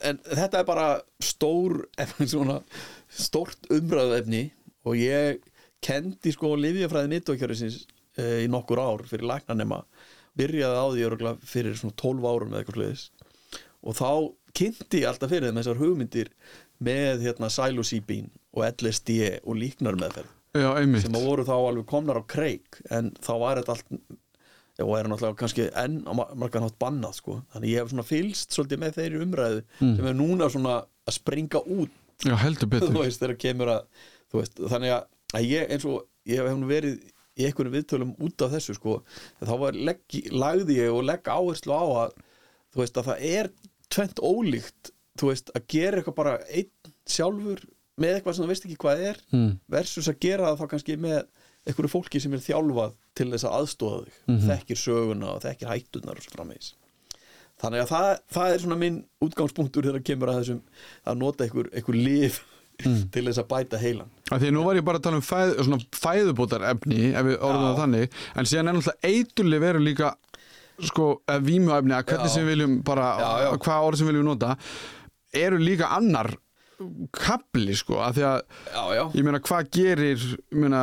En 0.01 0.17
þetta 0.17 0.59
er 0.59 0.65
bara 0.65 0.87
stór 1.23 1.85
svona, 2.33 2.61
stórt 3.07 3.69
umræðuefni 3.69 4.49
og 4.85 4.97
ég 4.99 5.43
kendi 5.85 6.33
sko 6.33 6.55
lifjafræði 6.57 7.11
mittokjörisins 7.13 7.83
e, 7.85 7.94
í 8.45 8.47
nokkur 8.51 8.81
ár 8.81 9.03
fyrir 9.09 9.27
læknanema 9.29 9.81
byrjaði 10.39 10.79
á 10.81 10.85
því 10.91 11.05
örugglega 11.09 11.49
fyrir 11.51 11.77
svona 11.79 11.97
12 12.01 12.29
árum 12.31 12.53
eða 12.53 12.63
eitthvað 12.63 12.79
sliðis 12.79 13.05
og 13.85 13.97
þá 13.99 14.09
kynnti 14.55 15.01
ég 15.03 15.09
alltaf 15.11 15.31
fyrir 15.31 15.49
þeim 15.49 15.59
þessar 15.61 15.81
hugmyndir 15.81 16.31
með 16.85 17.25
hérna 17.27 17.51
psilocybin 17.51 18.29
og 18.55 18.67
LSD 18.71 19.17
og 19.43 19.59
líknar 19.59 19.97
meðferð 19.99 20.31
já, 20.55 20.69
sem 21.03 21.15
að 21.17 21.25
voru 21.27 21.47
þá 21.47 21.55
alveg 21.57 21.87
komnar 21.91 22.19
á 22.19 22.23
kreik 22.27 22.79
en 22.91 23.11
þá 23.23 23.33
var 23.41 23.59
þetta 23.61 23.75
allt 23.75 23.97
og 24.83 24.91
er 24.99 25.07
náttúrulega 25.07 25.39
kannski 25.39 25.65
enn 25.79 26.01
á 26.03 26.11
ma- 26.17 26.31
margan 26.35 26.65
hátt 26.65 26.75
bannað 26.81 27.13
sko, 27.21 27.37
þannig 27.53 27.71
ég 27.71 27.79
hef 27.83 27.91
svona 27.93 28.07
fylst 28.07 28.55
svolítið 28.55 28.81
með 28.81 28.97
þeirri 28.97 29.21
umræðu 29.23 29.61
sem 29.79 30.09
er 30.09 30.17
núna 30.19 30.49
svona 30.51 30.73
að 31.05 31.15
springa 31.15 31.61
út. 31.63 31.93
Já, 32.25 32.35
heldur 32.41 32.71
betur. 32.73 32.91
Veist, 33.05 33.23
að 33.23 33.85
veist, 34.35 34.59
þannig 34.59 34.91
að, 34.97 35.05
ég 35.47 35.71
eins 35.71 35.85
og 35.87 36.03
ég 36.27 36.41
hef 36.41 36.49
verið 36.67 36.97
í 37.35 37.45
einhverjum 37.47 37.75
viðtölum 37.75 38.11
út 38.23 38.41
af 38.45 38.53
þessu 38.55 38.75
sko, 38.77 38.97
þá 39.43 39.53
var 39.59 39.73
leggi, 39.77 40.23
lagði 40.31 40.77
ég 40.79 40.93
og 40.95 41.03
legg 41.09 41.27
áherslu 41.27 41.75
á 41.75 41.83
að 42.05 42.13
þú 42.75 42.83
veist, 42.83 42.97
að 43.01 43.09
það 43.11 43.25
er 43.31 43.49
tvent 43.95 44.21
ólíkt 44.23 44.91
þú 45.19 45.31
veist, 45.31 45.51
að 45.55 45.65
gera 45.71 45.99
eitthvað 46.01 46.15
bara 46.19 46.37
einn 46.49 46.93
sjálfur 47.07 47.65
með 48.01 48.17
eitthvað 48.17 48.35
sem 48.35 48.43
þú 48.45 48.51
veist 48.51 48.65
ekki 48.67 48.79
hvað 48.83 49.03
er 49.09 49.19
mm. 49.31 49.51
versus 49.71 50.09
að 50.11 50.17
gera 50.25 50.49
það 50.49 50.57
þá 50.63 50.71
kannski 50.73 50.97
með 50.99 51.19
einhverju 51.65 51.91
fólki 51.93 52.19
sem 52.21 52.33
er 52.35 52.41
þjálfað 52.43 52.97
til 53.15 53.29
þess 53.31 53.45
að 53.47 53.53
aðstóða 53.59 54.01
þig 54.05 54.17
Mhm. 54.27 54.41
þekkir 54.49 54.81
söguna 54.81 55.29
og 55.35 55.39
þekkir 55.45 55.71
hættunar 55.71 56.19
og 56.19 56.25
svo 56.25 56.33
framvegis 56.35 56.73
þannig 57.61 57.85
að 57.85 57.91
það, 57.93 58.09
það 58.35 58.49
er 58.55 58.59
svona 58.65 58.77
minn 58.81 58.97
útgangspunktur 59.23 59.87
þegar 59.87 60.03
kemur 60.09 60.31
að 60.33 60.39
þessum 60.41 60.59
að 61.07 61.17
nota 61.21 61.45
einhver, 61.47 61.69
einhver 61.71 61.95
lif 61.95 62.41
Mm. 62.83 63.01
til 63.13 63.25
þess 63.29 63.41
að 63.41 63.49
bæta 63.53 63.79
heilan. 63.79 64.11
Af 64.33 64.41
því 64.41 64.51
nú 64.51 64.65
var 64.65 64.79
ég 64.79 64.85
bara 64.87 64.99
að 64.99 65.07
tala 65.07 65.21
um 65.21 65.25
fæð, 65.25 65.81
fæðubótar 65.95 66.65
efni 66.73 67.11
ef 67.13 67.27
við 67.29 67.37
orðum 67.39 67.67
það 67.69 67.81
þannig. 67.83 68.21
En 68.35 68.49
síðan 68.51 68.71
er 68.71 68.79
náttúrulega 68.79 69.11
eiturlif 69.11 69.67
eru 69.69 69.83
líka 69.85 70.13
sko, 70.83 71.09
vímuefni 71.45 71.95
að 71.95 72.09
hvernig 72.09 72.31
Já. 72.31 72.33
sem 72.33 72.43
við 72.43 72.51
viljum 72.55 72.79
bara, 72.85 73.11
Já, 73.21 73.29
já. 73.45 73.51
hvað 73.63 73.85
orð 73.89 73.99
sem 73.99 74.09
við 74.09 74.15
viljum 74.15 74.27
nota 74.33 74.55
eru 75.35 75.59
líka 75.61 75.91
annar 75.95 76.33
kapli 77.15 77.75
sko, 77.77 78.01
af 78.03 78.17
því 78.17 78.25
að 78.27 78.37
já, 78.75 78.83
já, 78.97 79.03
ég 79.15 79.23
meina 79.23 79.39
hvað 79.39 79.69
gerir 79.71 80.25
meina, 80.51 80.81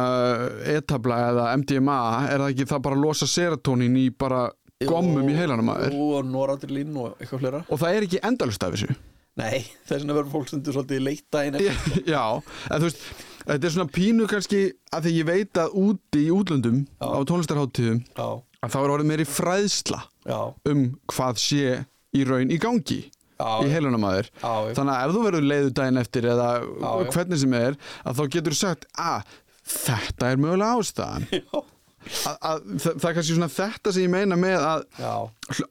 etabla 0.72 1.18
eða 1.28 1.46
MDMA 1.60 1.98
er 2.32 2.40
það 2.40 2.52
ekki 2.54 2.68
það 2.70 2.84
bara 2.86 2.96
að 2.98 3.04
losa 3.04 3.28
serotonin 3.28 3.98
í 4.00 4.06
bara 4.16 4.46
gommum 4.88 5.28
í 5.28 5.36
heilanum 5.36 5.68
maður? 5.68 5.92
og 5.92 6.32
og 6.32 7.68
og 7.68 7.82
það 7.82 7.90
er 7.92 8.06
ekki 8.08 8.22
endalust 8.24 8.64
af 8.64 8.72
þessu 8.72 8.96
Nei, 9.40 9.62
þess 9.88 10.02
vegna 10.02 10.16
verður 10.18 10.32
fólk 10.34 10.50
stundur 10.50 10.74
svolítið 10.76 11.04
leita 11.06 11.44
inn 11.48 11.56
eftir. 11.56 12.02
Já, 12.14 12.24
en 12.68 12.82
þú 12.82 12.88
veist 12.88 13.04
þetta 13.46 13.68
er 13.68 13.74
svona 13.74 13.92
pínu 13.94 14.28
kannski 14.30 14.60
að 14.92 15.06
því 15.06 15.14
ég 15.16 15.28
veit 15.30 15.60
að 15.62 15.78
úti 15.82 16.26
í 16.26 16.34
útlöndum 16.34 16.82
Já. 16.84 17.06
á 17.08 17.18
tónlistarháttíðum 17.30 18.02
að 18.18 18.74
þá 18.74 18.78
er 18.82 18.94
orðið 18.94 19.10
meiri 19.10 19.26
fræðsla 19.26 20.02
já, 20.28 20.38
um 20.70 20.84
hvað 21.10 21.42
sé 21.42 21.80
í 22.14 22.26
raun 22.28 22.52
í 22.52 22.58
gangi 22.62 23.00
já, 23.02 23.50
í 23.66 23.72
já, 23.72 24.52
þannig 24.76 24.94
að 24.94 25.02
ef 25.02 25.14
þú 25.16 25.24
verður 25.26 25.48
leiðu 25.50 25.72
daginn 25.80 26.02
eftir 26.02 26.28
eða 26.30 26.48
Já, 26.62 26.90
hvernig 27.16 27.42
sem 27.42 27.56
er 27.58 27.78
að 28.04 28.20
þá 28.20 28.24
getur 28.36 28.54
þú 28.54 28.60
sagt 28.60 28.86
að 29.00 29.32
þetta 29.72 30.32
er 30.32 30.42
mögulega 30.42 30.78
ástæðan. 30.80 31.28
Að, 32.02 32.38
að, 32.42 32.62
það, 32.82 32.94
það 32.98 33.04
er 33.06 33.14
kannski 33.14 33.34
svona 33.36 33.46
þetta 33.54 33.90
sem 33.94 34.02
ég 34.02 34.10
meina 34.10 34.34
með 34.34 34.64
að 34.66 34.80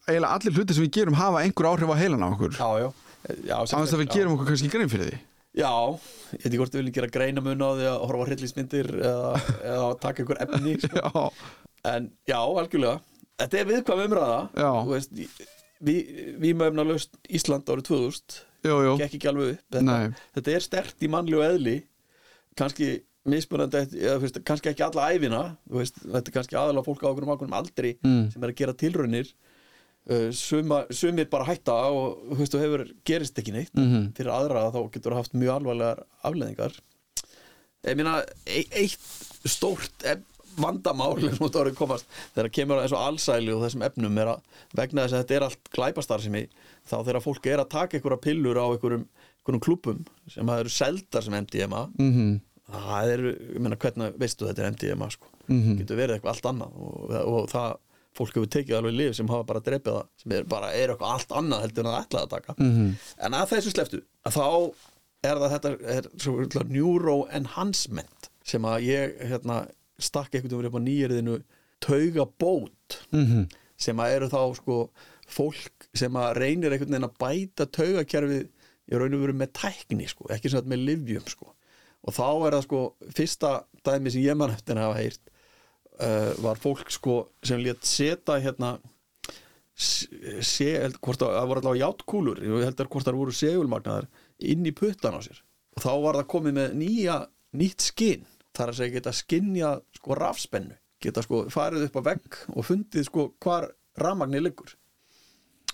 eiginlega 0.07 0.30
allir 0.32 0.53
hluti 0.55 0.78
sem 0.78 0.86
við 0.86 0.93
gerum 0.95 1.18
hafa 1.20 1.41
einhver 1.43 1.68
áhrif 1.68 1.91
á 1.91 1.99
heilan 1.99 2.24
á 2.24 2.28
okkur. 2.30 2.53
Já, 2.55 2.70
já, 2.80 2.88
annars 3.30 3.94
að 3.96 4.02
við 4.04 4.12
gerum 4.16 4.36
okkur 4.36 4.50
kannski 4.52 4.72
grein 4.74 4.90
fyrir 4.92 5.10
því. 5.12 5.20
Já, 5.62 5.72
ég 6.32 6.40
veit 6.40 6.46
ekki 6.48 6.60
hvort 6.62 6.76
við 6.76 6.80
viljum 6.82 6.96
gera 6.96 7.10
greina 7.12 7.42
mun 7.44 7.60
á 7.64 7.70
því 7.76 7.88
að 7.92 8.04
horfa 8.08 8.24
á 8.24 8.28
hryllismyndir 8.30 8.92
eða, 9.02 9.32
eða 9.74 9.88
taka 10.00 10.24
einhver 10.24 10.40
efni 10.46 10.76
sko. 10.80 11.02
Já, 11.02 11.32
En 11.92 12.12
já, 12.30 12.38
algjörlega. 12.38 13.00
Þetta 13.42 13.58
er 13.58 13.70
viðkvæm 13.72 14.02
umræða 14.06 14.36
veist, 14.86 15.16
Við 15.82 16.10
vi 16.44 16.52
möfna 16.54 16.84
löst 16.86 17.16
Ísland 17.26 17.66
árið 17.74 17.88
2000 17.90 18.36
jú, 18.70 18.76
jú. 18.86 18.92
þetta, 19.74 19.96
þetta 20.38 20.52
er 20.54 20.62
stert 20.62 21.02
í 21.02 21.10
mannlegu 21.10 21.42
eðli 21.42 21.74
kannski 22.60 22.92
mismunandi 23.26 23.82
eða, 23.98 24.20
veist, 24.22 24.38
kannski 24.46 24.70
ekki 24.72 24.86
alla 24.86 25.08
æfina 25.16 25.40
veist, 25.74 25.98
þetta 26.06 26.22
er 26.30 26.36
kannski 26.38 26.60
aðalega 26.62 26.86
fólk 26.86 27.02
á 27.02 27.10
okkur 27.10 27.26
um 27.50 27.58
aldri 27.58 27.96
Mm. 28.06 28.30
sem 28.34 28.44
er 28.46 28.54
að 28.54 28.60
gera 28.62 28.78
tilraunir 28.78 29.34
suma, 30.34 30.82
sumir 30.89 31.28
bara 31.30 31.45
hætta 31.45 31.76
og 31.93 32.34
þú 32.41 32.60
hefur 32.64 32.86
gerist 33.06 33.38
ekki 33.38 33.54
neitt. 33.54 33.74
Mhm. 33.78 34.14
fyrir 34.18 34.32
aðra 34.34 34.72
þá 34.74 34.80
getur 34.95 35.14
haft 35.20 35.34
mjög 35.38 35.60
alvarlegar 35.60 36.04
afleðingar 36.24 36.74
ég 37.86 37.95
meina 37.97 38.20
e 38.45 38.64
eitt 38.72 38.99
stórt 39.49 40.04
ef- 40.06 40.28
vandamál 40.58 41.16
komast. 41.80 42.06
Þegar 42.36 42.49
kemur 42.52 42.78
að 42.78 42.89
þessu 42.89 42.97
allsæli 42.99 43.54
og 43.56 43.62
þessum 43.64 43.86
efnum 43.88 44.18
er 44.20 44.28
að 44.34 44.41
vegna 44.76 45.06
þess 45.06 45.14
að 45.16 45.22
þetta 45.24 45.36
er 45.38 45.45
allt 45.47 45.70
glæpastarfsemi 45.78 46.41
þá 46.89 46.95
þegar 47.06 47.22
fólk 47.24 47.45
er 47.47 47.62
að 47.64 47.70
taka 47.72 47.97
einhverja 47.97 48.22
pillur 48.26 48.60
á 48.60 48.66
einhverjum, 48.68 49.06
klubum 49.64 50.02
sem 50.30 50.49
að 50.52 50.66
eru 50.66 50.74
seldar 50.76 51.24
sem 51.24 51.34
MDMA 51.39 51.86
mhm, 51.97 52.34
það 52.72 53.14
eru, 53.16 53.32
ég 53.56 53.64
meina 53.64 53.80
hvernig 53.80 54.20
veistu 54.20 54.45
þetta 54.49 54.66
er 54.66 54.76
MDMA 54.76 55.08
sko, 55.16 55.32
mhm. 55.47 55.80
Getur 55.80 55.97
verið 56.02 56.18
eitthvað 56.18 56.36
allt 56.36 56.49
annað 56.52 56.76
og, 56.84 57.16
og 57.32 57.49
það, 57.52 57.74
fólk 58.18 58.36
hefur 58.36 58.49
tekið 58.51 58.78
alveg 58.78 58.97
lif 58.97 59.18
sem 59.18 59.30
hafa 59.32 59.47
bara 59.47 59.64
drepið 59.64 59.97
það, 59.97 60.09
sem 60.22 60.34
er 60.36 60.47
bara 60.51 60.72
er 60.76 60.93
eitthvað 60.93 61.14
allt 61.16 61.36
annað 61.41 61.64
heldur 61.66 61.86
en 61.86 61.91
það 61.91 62.01
ætlaði 62.05 62.28
að 62.28 62.34
taka. 62.36 62.55
Mhm, 62.57 62.89
en 63.28 63.38
að 63.38 63.53
þessu 63.53 63.74
sleftu, 63.76 64.01
að 64.28 64.38
þá 64.38 64.47
er 65.30 65.41
það 65.41 65.53
þetta 65.55 65.72
er 65.95 66.09
svo 66.18 66.36
kallar 66.41 66.74
neuroenhancement 66.76 68.30
sem 68.51 68.68
að 68.68 68.88
ég 68.88 69.18
hérna, 69.32 69.62
stakk 70.01 70.36
einhvern 70.36 70.55
veginn 70.57 70.72
upp 70.72 70.80
á 70.82 70.88
nýjörðinu 70.88 71.39
taugabót 71.82 72.99
mhm. 73.14 73.47
sem 73.78 74.01
að 74.01 74.16
eru 74.18 74.30
þá 74.32 74.41
sko 74.57 74.78
fólk 75.32 75.88
sem 75.97 76.18
að 76.20 76.36
reynir 76.41 76.74
einhvern 76.74 76.91
veginn 76.91 77.07
að 77.07 77.18
bæta 77.22 77.70
taugakerfið 77.70 78.47
í 78.91 78.99
raun 78.99 79.16
og 79.16 79.24
veru 79.24 79.38
með 79.38 79.53
tækni 79.55 80.07
sko, 80.09 80.28
ekki 80.34 80.51
svona 80.51 80.72
með 80.74 80.88
livjum 80.89 81.28
sko. 81.30 81.53
Og 82.01 82.16
þá 82.18 82.28
er 82.28 82.55
það 82.57 82.64
sko 82.66 82.80
fyrsta 83.14 83.51
dæmi 83.86 84.12
sem 84.12 84.26
ég 84.26 84.38
mann 84.38 84.53
eftir 84.53 84.80
að 84.80 84.89
hafa 84.89 85.03
heyrt 85.03 85.31
uh, 86.02 86.32
var 86.43 86.60
fólk 86.62 86.91
sko 86.93 87.18
sem 87.45 87.62
létt 87.62 87.86
setja 87.88 88.39
hérna 88.41 88.76
sé, 89.82 90.68
held, 90.76 90.99
hvort 91.02 91.24
að, 91.26 91.38
það 91.38 91.47
voru 91.49 91.64
allavega 91.64 91.86
játkúlur 91.86 92.43
ég 92.43 92.68
held 92.68 92.84
að 92.84 92.91
hvort 92.91 93.08
það 93.08 93.22
voru 93.22 93.38
segulmagnaðar 93.38 94.10
inn 94.52 94.68
í 94.68 94.76
puttan 94.76 95.18
á 95.18 95.22
sér. 95.24 95.41
Og 95.78 95.86
þá 95.86 95.91
var 96.04 96.20
það 96.20 96.30
komið 96.34 96.58
með 96.58 96.78
nýja, 96.82 97.18
nýtt 97.58 97.86
skinn. 97.86 98.28
Þar 98.52 98.74
að 98.74 98.80
segja 98.82 98.95
geta 98.97 99.14
skinnja 99.16 99.72
sko 99.95 100.18
rafspennu. 100.20 100.76
Geta 101.02 101.24
sko 101.24 101.45
farið 101.49 101.88
upp 101.88 101.97
á 101.97 102.02
vegg 102.12 102.39
og 102.52 102.68
fundið 102.68 103.08
sko 103.08 103.30
hvar 103.41 103.70
rafmagnir 103.97 104.43
liggur. 104.43 104.76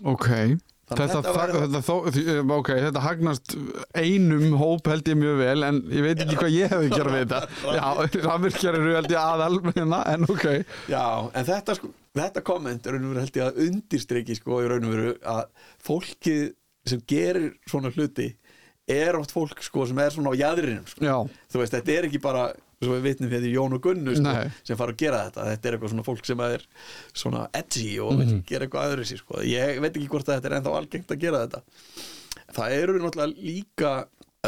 Ok 0.06 0.30
Þetta, 0.88 1.06
þetta 1.12 1.32
þetta, 1.52 1.80
þó, 1.84 1.96
því- 2.16 2.52
ok, 2.56 2.70
þetta 2.86 3.02
hagnast 3.04 3.56
einum 4.00 4.54
hóp 4.56 4.88
held 4.88 5.10
ég 5.12 5.18
mjög 5.20 5.40
vel 5.42 5.66
en 5.68 5.80
ég 5.92 6.06
veit 6.06 6.22
ekki 6.24 6.38
hvað 6.40 6.54
ég 6.56 6.72
hefði 6.72 6.92
gerað 6.94 7.18
við 7.18 7.26
þetta. 7.34 8.22
Rafvirkjar 8.28 8.78
eru 8.80 8.94
held 8.96 9.12
ég 9.12 9.20
aðal 9.20 9.58
hérna, 9.68 10.00
en 10.14 10.24
ok. 10.32 10.46
Já, 10.88 11.04
en 11.34 11.50
þetta 11.50 11.76
sko 11.76 11.92
þetta 12.18 12.44
komment 12.48 12.88
er 12.88 12.96
held 13.20 13.40
ég 13.42 13.50
að 13.50 13.60
undirstriki 13.68 14.38
sko 14.40 14.62
að 15.28 15.44
fólkið 15.84 16.46
sem 16.88 17.04
gerir 17.10 17.52
svona 17.68 17.92
hluti 17.92 18.30
er 18.88 19.18
oft 19.20 19.34
fólk 19.36 19.60
sko 19.66 19.84
sem 19.90 20.00
er 20.00 20.14
svona 20.16 20.32
á 20.32 20.40
jæðrinum 20.40 20.88
sko. 20.88 21.26
Þú 21.52 21.60
veist, 21.62 21.76
þetta 21.76 21.96
er 21.98 22.08
ekki 22.08 22.22
bara 22.24 22.48
svo 22.84 22.94
við 22.94 23.06
vitnum 23.08 23.30
fyrir 23.32 23.54
Jón 23.56 23.74
og 23.74 23.82
Gunnu 23.82 24.14
sko, 24.16 24.34
sem 24.64 24.78
fara 24.78 24.94
að 24.94 24.98
gera 25.02 25.22
þetta, 25.30 25.46
þetta 25.52 25.68
er 25.72 25.78
eitthvað 25.78 25.94
svona 25.94 26.06
fólk 26.06 26.26
sem 26.30 26.44
er 26.46 26.66
svona 27.18 27.48
edgy 27.58 27.88
og 28.04 28.12
vil 28.20 28.36
gera 28.46 28.68
eitthvað 28.68 28.92
öðru 28.92 29.06
sér 29.10 29.22
sko. 29.24 29.42
ég 29.42 29.80
veit 29.82 29.96
ekki 29.98 30.08
hvort 30.12 30.26
þetta 30.30 30.48
er 30.52 30.58
ennþá 30.60 30.76
algengt 30.78 31.12
að 31.16 31.20
gera 31.24 31.42
þetta 31.48 31.62
það 32.54 32.76
eru 32.78 33.00
náttúrulega 33.02 33.48
líka 33.48 33.96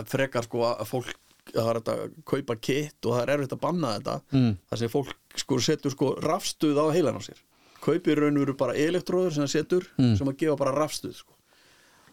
frekar 0.05 0.45
sko 0.45 0.61
að 0.69 0.86
fólk 0.88 1.15
það 1.49 1.69
er 1.73 1.80
að 1.82 2.13
kaupa 2.30 2.55
kitt 2.61 3.05
og 3.09 3.15
það 3.17 3.23
er 3.23 3.32
erfitt 3.34 3.55
að 3.57 3.61
banna 3.65 3.95
þetta 3.97 4.15
Mm. 4.32 4.51
þar 4.69 4.77
sem 4.84 4.89
fólk 4.93 5.15
sko 5.36 5.57
setur 5.59 5.91
sko 5.95 6.11
rafstuð 6.21 6.77
á 6.77 6.86
heilan 6.93 7.17
á 7.17 7.21
sér 7.25 7.39
kaupir 7.82 8.19
raun 8.21 8.38
og 8.38 8.43
veru 8.45 8.53
bara 8.59 8.73
elektróður 8.77 9.34
sem 9.34 9.43
það 9.47 9.53
setur 9.57 9.88
Mm. 9.97 10.15
sem 10.17 10.27
að 10.30 10.38
gefa 10.38 10.57
bara 10.61 10.75
rafstuð 10.77 11.15
sko. 11.17 11.34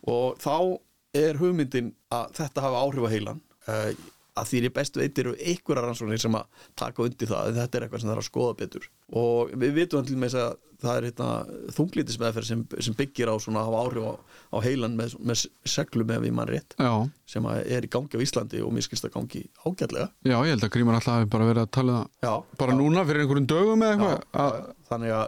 og 0.09 0.39
þá 0.41 0.81
er 1.15 1.35
hugmyndin 1.37 1.93
að 2.11 2.33
þetta 2.41 2.61
hafa 2.65 2.81
áhrif 2.87 3.05
á 3.05 3.11
heilan 3.13 3.41
uh, 3.69 3.93
að 4.37 4.51
því 4.51 4.61
er 4.67 4.73
bestu 4.77 5.01
eittir 5.01 5.31
og 5.33 5.41
einhverja 5.41 5.83
rannsóknir 5.87 6.21
sem 6.23 6.35
að 6.37 6.63
taka 6.77 7.03
undir 7.07 7.31
það 7.31 7.55
þetta 7.57 7.79
er 7.81 7.87
eitthvað 7.87 8.03
sem 8.03 8.11
það 8.11 8.17
er 8.17 8.23
að 8.23 8.29
skoða 8.31 8.57
betur. 8.61 8.89
Og 9.17 9.53
við 9.63 9.75
vitum 9.81 10.05
til 10.07 10.17
með 10.21 10.35
þess 10.35 10.43
að 10.45 10.57
það 10.77 10.97
er 11.01 11.07
hérna, 11.09 11.29
þunglítismeðferð 11.73 12.47
sem, 12.51 12.63
sem 12.85 12.97
byggir 12.99 13.31
á 13.33 13.35
svona 13.41 13.63
að 13.63 13.69
hafa 13.71 13.79
áhrif 13.87 14.05
á, 14.05 14.13
á 14.53 14.57
heilan 14.67 14.97
með, 14.99 15.15
með 15.25 15.45
seglum 15.73 16.13
ef 16.13 16.27
ég 16.29 16.35
mann 16.37 16.51
rétt 16.51 16.77
já, 16.77 16.91
sem 17.33 17.49
er 17.49 17.87
í 17.87 17.91
gangi 17.97 18.21
á 18.21 18.25
Íslandi 18.27 18.61
og 18.61 18.75
mér 18.77 18.85
skilst 18.85 19.07
að 19.09 19.15
gangi 19.17 19.43
ágætlega. 19.65 20.11
Já, 20.29 20.37
ég 20.37 20.53
held 20.53 20.67
að 20.69 20.73
Grímar 20.77 20.99
alltaf 20.99 21.17
hafi 21.17 21.31
bara 21.33 21.49
verið 21.49 21.65
að 21.65 21.73
tala 21.79 21.97
já, 22.27 22.35
bara 22.61 22.77
já, 22.77 22.79
núna 22.83 23.07
fyrir 23.09 23.25
einhverjum 23.25 23.49
dögum 23.55 23.87
eða 23.89 23.97
eitthvað 23.97 24.45
að- 24.45 24.61
þannig 24.93 25.17
að 25.17 25.27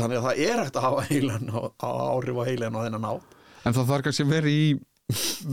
þannig 0.00 0.18
að 0.18 0.26
það 0.26 0.42
er 0.48 0.62
hægt 0.64 0.76
að 0.80 0.86
hafa 0.88 1.06
heilan 1.12 1.50
á, 1.54 1.60
á 1.78 1.90
áhrif 2.10 2.40
á 2.40 2.44
heilan 2.50 2.74
á 2.74 2.80
þennan 2.88 3.06
á 3.06 3.14
En 3.68 3.74
það 3.76 3.88
þarf 3.92 4.04
kannski 4.06 4.24
vera 4.24 4.48
í 4.50 4.62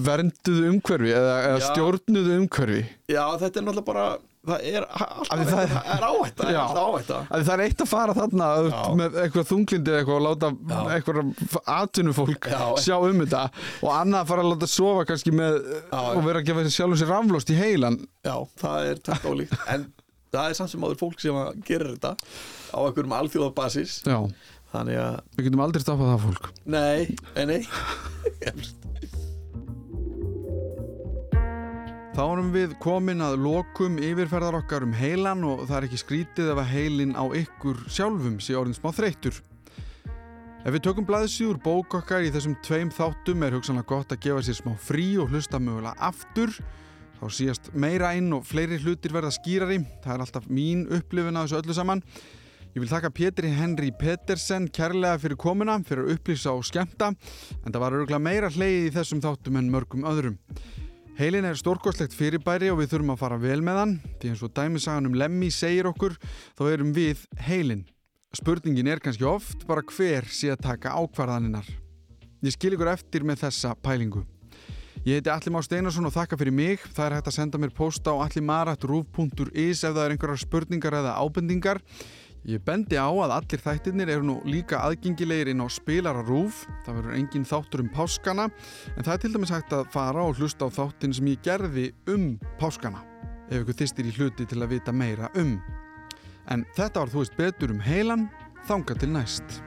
vernduðu 0.08 0.72
umhverfi 0.74 1.12
eða, 1.18 1.36
eða 1.52 1.68
stjórnuðu 1.72 2.40
umhverfi. 2.42 2.82
Já, 3.12 3.24
þetta 3.42 3.62
er 3.62 3.66
náttúrulega 3.68 3.88
bara 3.92 4.08
það 4.48 4.62
er 4.72 4.86
alltaf 4.88 5.50
það 5.50 5.62
er- 5.62 5.72
er 5.92 6.04
áhætta, 6.08 6.46
Já. 6.54 6.60
er 6.72 6.78
áhætta. 6.80 7.18
Að 7.36 7.42
Það 7.48 7.54
er 7.58 7.64
eitt 7.66 7.82
að 7.84 7.90
fara 7.92 8.14
þarna 8.16 8.46
Já. 8.72 8.84
Með 9.02 9.18
eitthvað 9.24 9.48
þunglindi 9.50 9.92
eða 9.92 10.00
eitthvað 10.00 10.18
og 10.18 10.24
láta 10.28 10.52
eitthvað 10.94 11.64
atvinnufólk 11.74 12.48
Já. 12.54 12.62
sjá 12.80 12.96
um 13.10 13.20
þetta 13.26 13.42
og 13.84 13.92
annað 13.98 14.22
að 14.22 14.30
fara 14.32 14.46
að 14.46 14.52
láta 14.54 14.70
sofa 14.72 15.04
kannski 15.10 15.34
með 15.36 15.58
og 15.92 16.22
vera 16.30 16.40
að 16.40 16.48
gefa 16.48 16.64
sér 16.64 16.76
sjálfum 16.78 17.02
sér 17.02 17.12
raflóst 17.12 17.52
í 17.52 17.58
heilan. 17.60 18.00
Já, 18.24 18.36
það 18.64 18.92
er 18.94 19.02
tætt 19.10 19.28
ólíkt. 19.28 19.58
En 19.68 19.86
það 20.32 20.50
er 20.50 20.58
samt 20.62 20.72
sem 20.72 20.82
áður 20.88 21.02
fólk 21.04 21.20
sem 21.20 21.42
gera 21.68 21.92
þetta 21.92 22.16
á 22.72 22.78
einhverjum 22.88 23.18
alþjóðabasis. 23.20 23.98
Við 24.08 25.44
getum 25.48 25.62
aldrei 25.64 25.82
stoppað 25.84 26.14
það 26.14 26.24
fólk. 26.28 26.50
Nei, 26.72 27.16
nei, 27.36 27.62
Þá 32.18 32.24
erum 32.34 32.48
við 32.50 32.72
komin 32.82 33.20
að 33.22 33.36
lokum 33.44 34.00
yfirferðar 34.02 34.56
okkar 34.58 34.82
um 34.88 34.94
heilan 34.98 35.44
og 35.46 35.60
það 35.68 35.76
er 35.78 35.86
ekki 35.86 35.98
skrítið 36.02 36.48
ef 36.50 36.62
að 36.64 36.72
heilin 36.72 37.12
á 37.14 37.22
ykkur 37.38 37.84
sjálfum 37.94 38.40
sé 38.42 38.56
orðin 38.58 38.74
smá 38.74 38.88
þreyttur. 38.98 39.38
Ef 40.64 40.74
við 40.74 40.82
tökum 40.88 41.06
blaðsí 41.06 41.46
úr 41.46 41.60
bók 41.62 41.94
okkar 42.00 42.26
í 42.26 42.32
þessum 42.34 42.56
tveim 42.66 42.90
þáttum 42.90 43.46
er 43.46 43.54
hugsanlega 43.60 43.90
gott 43.92 44.16
að 44.16 44.24
gefa 44.26 44.42
sér 44.48 44.58
smá 44.58 44.74
frí 44.82 45.06
og 45.22 45.30
hlusta 45.30 45.60
mögulega 45.62 45.94
aftur. 46.10 46.58
Þá 47.20 47.24
síast 47.38 47.70
meira 47.78 48.10
inn 48.18 48.34
og 48.34 48.50
fleiri 48.50 48.82
hlutir 48.82 49.14
verða 49.14 49.36
skýrari. 49.38 49.78
Það 50.02 50.16
er 50.16 50.26
alltaf 50.26 50.50
mín 50.50 50.88
upplifin 50.98 51.38
að 51.38 51.52
þessu 51.52 51.60
öllu 51.62 51.78
saman. 51.78 52.04
Ég 52.74 52.82
vil 52.82 52.90
þakka 52.96 53.14
Pétri 53.14 53.54
Henry 53.54 53.94
Pettersen 53.94 54.66
kærlega 54.74 55.22
fyrir 55.22 55.38
komuna, 55.38 55.78
fyrir 55.86 56.10
að 56.10 56.18
upplýsa 56.18 56.58
og 56.58 56.66
skemmta, 56.66 57.14
en 57.62 57.70
það 57.70 57.80
var 57.86 58.02
örgulega 58.02 58.26
meira 58.26 58.50
hleyið 58.50 58.90
í 58.90 58.92
þessum 58.98 59.22
þáttum 59.22 59.62
en 59.62 59.74
mörgum 59.78 60.10
öðrum. 60.10 60.42
Heilin 61.18 61.48
er 61.50 61.58
stórkostlegt 61.58 62.14
fyrirbæri 62.14 62.68
og 62.70 62.76
við 62.78 62.92
þurfum 62.92 63.16
að 63.16 63.22
fara 63.24 63.38
vel 63.42 63.58
með 63.66 63.78
hann 63.80 63.94
því 64.22 64.30
eins 64.30 64.42
og 64.46 64.52
dæmisagan 64.54 65.08
um 65.10 65.16
Lemmy 65.18 65.48
segir 65.50 65.88
okkur 65.90 66.14
þá 66.54 66.62
erum 66.70 66.92
við 66.94 67.24
heilin. 67.42 67.82
Spurningin 68.38 68.92
er 68.94 69.02
kannski 69.02 69.26
oft 69.26 69.66
bara 69.66 69.82
hver 69.82 70.28
sé 70.30 70.52
að 70.54 70.62
taka 70.68 70.94
ákvarðaninnar. 70.94 71.66
Ég 72.46 72.54
skil 72.54 72.76
ykkur 72.78 72.92
eftir 72.92 73.26
með 73.26 73.48
þessa 73.48 73.74
pælingu. 73.82 74.22
Ég 75.08 75.18
heiti 75.18 75.34
Alli 75.34 75.56
Má 75.56 75.58
Steinarsson 75.66 76.06
og 76.06 76.14
þakka 76.14 76.38
fyrir 76.38 76.54
mig. 76.54 76.86
Það 76.86 77.06
er 77.08 77.18
hægt 77.18 77.32
að 77.32 77.38
senda 77.40 77.64
mér 77.66 77.74
posta 77.74 78.14
á 78.14 78.22
allimarat.ruf.is 78.28 79.82
ef 79.88 79.98
það 79.98 80.04
er 80.04 80.14
einhverjar 80.14 80.44
spurningar 80.46 81.00
eða 81.02 81.18
ábendingar. 81.18 81.82
Ég 82.46 82.62
bendi 82.64 82.96
á 82.96 83.10
að 83.10 83.34
allir 83.34 83.64
þættirnir 83.64 84.12
eru 84.14 84.26
nú 84.28 84.36
líka 84.48 84.80
aðgengilegir 84.86 85.52
inn 85.52 85.64
á 85.64 85.68
spilara 85.72 86.22
rúf. 86.24 86.66
Það 86.86 87.00
verður 87.00 87.18
engin 87.18 87.48
þáttur 87.48 87.84
um 87.84 87.92
páskana 87.92 88.48
en 88.96 89.04
það 89.04 89.14
er 89.14 89.22
til 89.24 89.34
dæmis 89.34 89.54
hægt 89.56 89.76
að 89.76 89.90
fara 89.92 90.24
og 90.24 90.40
hlusta 90.40 90.70
á 90.70 90.76
þáttin 90.78 91.16
sem 91.18 91.32
ég 91.34 91.44
gerði 91.44 91.92
um 92.14 92.36
páskana 92.62 93.04
ef 93.50 93.62
ykkur 93.62 93.80
þýstir 93.82 94.10
í 94.10 94.16
hluti 94.18 94.48
til 94.48 94.62
að 94.62 94.76
vita 94.78 94.96
meira 94.96 95.32
um. 95.40 95.58
En 96.52 96.64
þetta 96.78 97.04
var 97.04 97.12
þú 97.12 97.24
veist 97.24 97.40
betur 97.40 97.74
um 97.76 97.84
heilan, 97.84 98.30
þanga 98.68 98.96
til 99.00 99.12
næst. 99.12 99.62